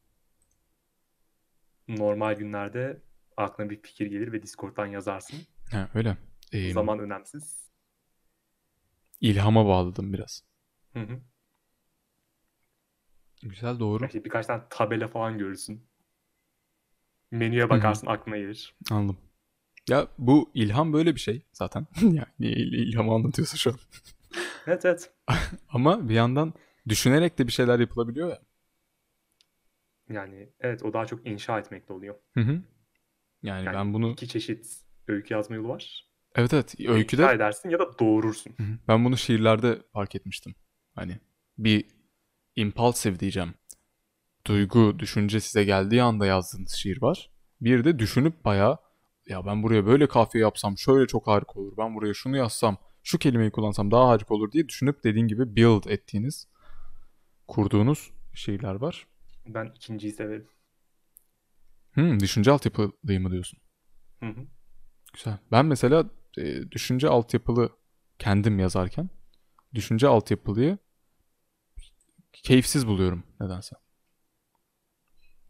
Normal 1.89 2.35
günlerde 2.35 3.03
aklına 3.37 3.71
bir 3.71 3.83
fikir 3.83 4.07
gelir 4.07 4.33
ve 4.33 4.43
Discord'dan 4.43 4.87
yazarsın. 4.87 5.39
Ha, 5.71 5.89
öyle. 5.95 6.17
Ee, 6.53 6.73
Zaman 6.73 6.99
önemsiz. 6.99 7.71
ilhama 9.21 9.67
bağladım 9.67 10.13
biraz. 10.13 10.43
Hı 10.93 11.01
hı. 11.01 11.21
Güzel 13.43 13.79
doğru. 13.79 14.07
İşte 14.07 14.25
birkaç 14.25 14.47
tane 14.47 14.63
tabela 14.71 15.09
falan 15.09 15.39
görürsün. 15.39 15.87
Menüye 17.31 17.71
bakarsın 17.71 18.07
aklına 18.07 18.37
gelir. 18.37 18.75
Anladım. 18.91 19.19
Ya 19.89 20.09
bu 20.19 20.51
ilham 20.55 20.93
böyle 20.93 21.15
bir 21.15 21.21
şey 21.21 21.43
zaten. 21.53 21.87
yani 22.03 22.25
il- 22.41 22.89
ilhamı 22.89 23.13
anlatıyorsa 23.15 23.57
şu 23.57 23.71
an. 23.71 23.77
Evet 24.67 24.85
evet. 24.85 25.13
Ama 25.69 26.09
bir 26.09 26.15
yandan 26.15 26.55
düşünerek 26.89 27.39
de 27.39 27.47
bir 27.47 27.53
şeyler 27.53 27.79
yapılabiliyor 27.81 28.29
ya. 28.29 28.39
Yani 30.11 30.49
evet 30.61 30.83
o 30.83 30.93
daha 30.93 31.07
çok 31.07 31.27
inşa 31.27 31.59
etmekle 31.59 31.95
oluyor. 31.95 32.15
Hı 32.35 32.41
hı. 32.41 32.63
Yani, 33.43 33.67
Yani 33.67 33.77
ben 33.77 33.95
bunu 33.95 34.11
iki 34.11 34.29
çeşit 34.29 34.67
öykü 35.09 35.35
yazma 35.35 35.57
yolu 35.57 35.69
var. 35.69 36.11
evet 36.35 36.55
evet 36.55 36.75
İnşa 36.79 36.93
öyküde 36.93 37.27
edersin 37.27 37.71
ya 37.71 37.79
da 37.79 37.99
doğurursun. 37.99 38.55
Hı 38.57 38.63
hı. 38.63 38.79
ben 38.89 39.05
bunu 39.05 39.17
şiirlerde 39.17 39.83
fark 39.93 40.15
etmiştim. 40.15 40.55
Hani 40.95 41.19
bir 41.59 41.87
impulsive 42.57 43.21
diyeceğim. 43.21 43.55
Duygu, 44.47 44.99
düşünce 44.99 45.41
size 45.41 45.65
geldiği 45.65 46.03
anda 46.03 46.27
yazdığınız 46.27 46.73
şiir 46.73 47.03
var. 47.03 47.31
Bir 47.61 47.85
de 47.85 47.99
düşünüp 47.99 48.45
bayağı 48.45 48.79
ya 49.27 49.47
ben 49.47 49.63
buraya 49.63 49.87
böyle 49.87 50.07
kafiye 50.09 50.43
yapsam 50.45 50.79
şöyle 50.79 51.07
çok 51.07 51.27
harika 51.27 51.61
olur. 51.61 51.77
Ben 51.79 51.95
buraya 51.95 52.15
şunu 52.15 52.37
yazsam, 52.37 52.77
şu 53.03 53.19
kelimeyi 53.19 53.51
kullansam 53.51 53.91
daha 53.91 54.09
harika 54.09 54.35
olur 54.35 54.53
diye 54.53 54.69
düşünüp 54.69 55.05
dediğin 55.05 55.29
gibi 55.29 55.57
build 55.57 55.85
ettiğiniz, 55.85 56.49
kurduğunuz 57.49 58.11
şiirler 58.35 58.75
var. 58.75 59.07
Ben 59.47 59.67
ikinciyi 59.67 60.13
severim. 60.13 60.49
Hmm, 61.93 62.21
düşünce 62.21 62.51
altyapılıyı 62.51 63.21
mı 63.21 63.31
diyorsun? 63.31 63.59
Hı 64.21 64.27
hı. 64.27 64.47
Güzel. 65.15 65.39
Ben 65.53 65.67
mesela 65.67 66.11
e, 66.39 66.71
düşünce 66.71 67.09
altyapılı 67.09 67.71
kendim 68.19 68.59
yazarken 68.59 69.11
düşünce 69.75 70.09
altyapılıyı 70.09 70.79
keyifsiz 72.33 72.87
buluyorum 72.87 73.25
nedense. 73.41 73.77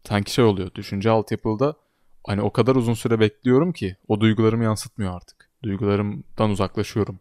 Sanki 0.07 0.33
şey 0.33 0.45
oluyor. 0.45 0.75
Düşünce 0.75 1.09
altyapılıda 1.09 1.75
hani 2.27 2.41
o 2.41 2.51
kadar 2.53 2.75
uzun 2.75 2.93
süre 2.93 3.19
bekliyorum 3.19 3.73
ki 3.73 3.97
o 4.07 4.19
duygularımı 4.21 4.63
yansıtmıyor 4.63 5.15
artık. 5.15 5.49
Duygularımdan 5.63 6.49
uzaklaşıyorum. 6.49 7.19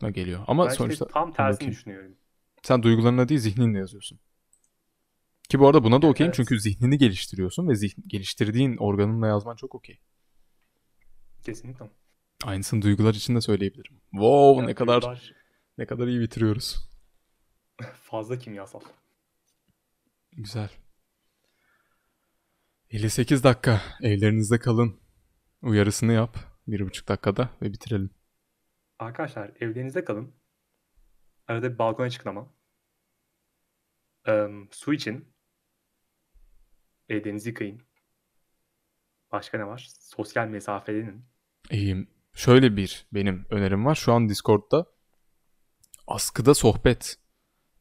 Da 0.00 0.10
geliyor. 0.10 0.44
Ama 0.46 0.64
Ben 0.64 0.76
işte 0.76 0.76
sonuçta 0.76 1.06
tam 1.06 1.32
tersini 1.32 1.54
bakayım. 1.54 1.72
düşünüyorum. 1.72 2.16
sen 2.62 2.82
duygularına 2.82 3.28
değil 3.28 3.40
zihninle 3.40 3.78
yazıyorsun. 3.78 4.20
Ki 5.48 5.58
bu 5.58 5.66
arada 5.66 5.84
buna 5.84 6.02
da 6.02 6.06
okeyim 6.06 6.28
Evet. 6.28 6.36
çünkü 6.36 6.60
zihnini 6.60 6.98
geliştiriyorsun 6.98 7.68
ve 7.68 7.74
zihn, 7.74 8.02
geliştirdiğin 8.06 8.76
organınla 8.76 9.26
yazman 9.26 9.56
çok 9.56 9.74
okey. 9.74 10.00
Kesinlikle. 11.42 11.90
Aynısını 12.44 12.82
duygular 12.82 13.14
için 13.14 13.36
de 13.36 13.40
söyleyebilirim. 13.40 14.00
Wow 14.10 14.60
Yani 14.60 14.66
ne 14.70 14.74
kadar 14.74 15.02
duygular 15.02 15.32
ne 15.78 15.86
kadar 15.86 16.06
iyi 16.06 16.20
bitiriyoruz. 16.20 16.90
fazla 18.02 18.38
kimyasal. 18.38 18.80
Güzel. 20.32 20.70
58 22.90 23.44
dakika. 23.44 23.82
Evlerinizde 24.02 24.58
kalın. 24.58 25.00
Uyarısını 25.62 26.12
yap. 26.12 26.36
Bir 26.66 26.80
buçuk 26.86 27.08
dakikada 27.08 27.50
ve 27.62 27.72
bitirelim. 27.72 28.10
Arkadaşlar 28.98 29.52
evlerinizde 29.60 30.04
kalın. 30.04 30.34
Arada 31.46 31.72
bir 31.72 31.78
balkona 31.78 32.10
çıkın 32.10 32.30
ama. 32.30 32.54
Eee, 34.28 34.48
su 34.70 34.92
için. 34.94 35.34
Ellerinizi 37.08 37.48
yıkayın. 37.48 37.82
Başka 39.32 39.58
ne 39.58 39.66
var? 39.66 39.88
Sosyal 40.00 40.48
mesafelenin. 40.48 41.24
Ee, 41.72 41.94
şöyle 42.34 42.76
bir 42.76 43.06
benim 43.12 43.46
önerim 43.50 43.86
var. 43.86 43.94
Şu 43.94 44.12
an 44.12 44.28
Discord'da 44.28 44.86
askıda 46.06 46.54
sohbet 46.54 47.16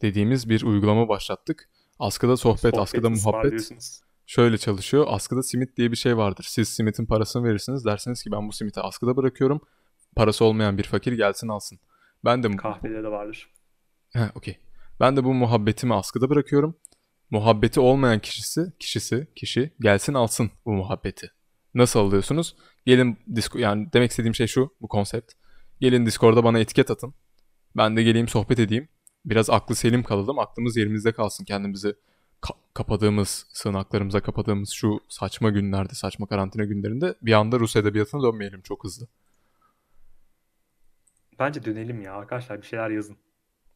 dediğimiz 0.01 0.49
bir 0.49 0.63
uygulama 0.63 1.09
başlattık. 1.09 1.69
Askıda 1.99 2.37
sohbet, 2.37 2.59
Sohbet 2.61 2.77
askıda 2.79 3.09
muhabbet 3.09 3.71
şöyle 4.25 4.57
çalışıyor. 4.57 5.05
Askıda 5.09 5.43
simit 5.43 5.77
diye 5.77 5.91
bir 5.91 5.95
şey 5.95 6.17
vardır. 6.17 6.45
Siz 6.49 6.69
simitin 6.69 7.05
parasını 7.05 7.43
verirsiniz. 7.43 7.85
Dersiniz 7.85 8.23
ki 8.23 8.31
ben 8.31 8.47
bu 8.47 8.51
simiti 8.51 8.81
askıda 8.81 9.17
bırakıyorum. 9.17 9.61
Parası 10.15 10.45
olmayan 10.45 10.77
bir 10.77 10.83
fakir 10.83 11.13
gelsin 11.13 11.47
alsın. 11.47 11.79
Ben 12.25 12.43
de 12.43 12.55
Kahvede 12.55 13.03
de 13.03 13.07
vardır. 13.07 13.53
He, 14.13 14.29
okey. 14.35 14.59
Ben 14.99 15.17
de 15.17 15.23
bu 15.23 15.33
muhabbetimi 15.33 15.93
askıda 15.93 16.29
bırakıyorum. 16.29 16.77
Muhabbeti 17.31 17.79
olmayan 17.79 18.19
kişisi, 18.19 18.73
kişisi, 18.79 19.27
kişi 19.35 19.73
gelsin 19.79 20.13
alsın 20.13 20.51
bu 20.65 20.71
muhabbeti. 20.73 21.31
Nasıl 21.73 21.99
alıyorsunuz? 21.99 22.55
Gelin 22.85 23.17
Discord, 23.35 23.59
yani 23.59 23.93
demek 23.93 24.11
istediğim 24.11 24.35
şey 24.35 24.47
şu, 24.47 24.73
bu 24.81 24.87
konsept. 24.87 25.33
Gelin 25.79 26.05
Discord'da 26.05 26.43
bana 26.43 26.59
etiket 26.59 26.91
atın. 26.91 27.13
Ben 27.77 27.97
de 27.97 28.03
geleyim 28.03 28.27
sohbet 28.27 28.59
edeyim. 28.59 28.89
Biraz 29.25 29.49
aklı 29.49 29.75
selim 29.75 30.03
kalalım. 30.03 30.39
Aklımız 30.39 30.77
yerimizde 30.77 31.11
kalsın. 31.11 31.45
Kendimizi 31.45 31.95
ka- 32.41 32.57
kapadığımız, 32.73 33.45
sığınaklarımıza 33.53 34.19
kapadığımız 34.19 34.69
şu 34.69 34.99
saçma 35.09 35.49
günlerde, 35.49 35.93
saçma 35.93 36.27
karantina 36.27 36.65
günlerinde 36.65 37.15
bir 37.21 37.33
anda 37.33 37.59
Rus 37.59 37.75
edebiyatına 37.75 38.23
dönmeyelim 38.23 38.61
çok 38.61 38.83
hızlı. 38.83 39.07
Bence 41.39 41.65
dönelim 41.65 42.01
ya 42.01 42.13
arkadaşlar 42.13 42.61
bir 42.61 42.67
şeyler 42.67 42.89
yazın. 42.89 43.17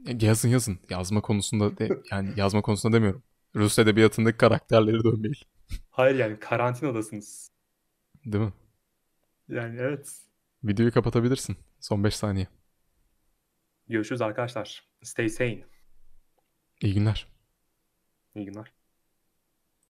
E, 0.08 0.26
Yazın 0.26 0.50
yazın. 0.50 0.80
Yazma 0.90 1.22
konusunda 1.22 1.78
de, 1.78 1.90
yani 2.12 2.34
yazma 2.36 2.62
konusunda 2.62 2.96
demiyorum. 2.98 3.24
Rus 3.56 3.80
edebiyatındaki 3.80 4.38
karakterleri 4.38 5.04
dönmeyelim. 5.04 5.42
Hayır 5.90 6.16
yani 6.16 6.40
karantinadasınız. 6.40 7.52
Değil 8.26 8.44
mi? 8.44 8.54
Yani 9.50 9.80
evet. 9.80 10.22
Videoyu 10.64 10.92
kapatabilirsin. 10.92 11.58
Son 11.80 12.04
5 12.04 12.16
saniye. 12.16 12.48
Görüşürüz 13.88 14.22
arkadaşlar. 14.22 14.84
Stay 15.04 15.30
sane. 15.30 15.66
İyi 16.82 16.94
günler. 16.94 17.28
İyi 18.36 18.46
günler. 18.46 18.72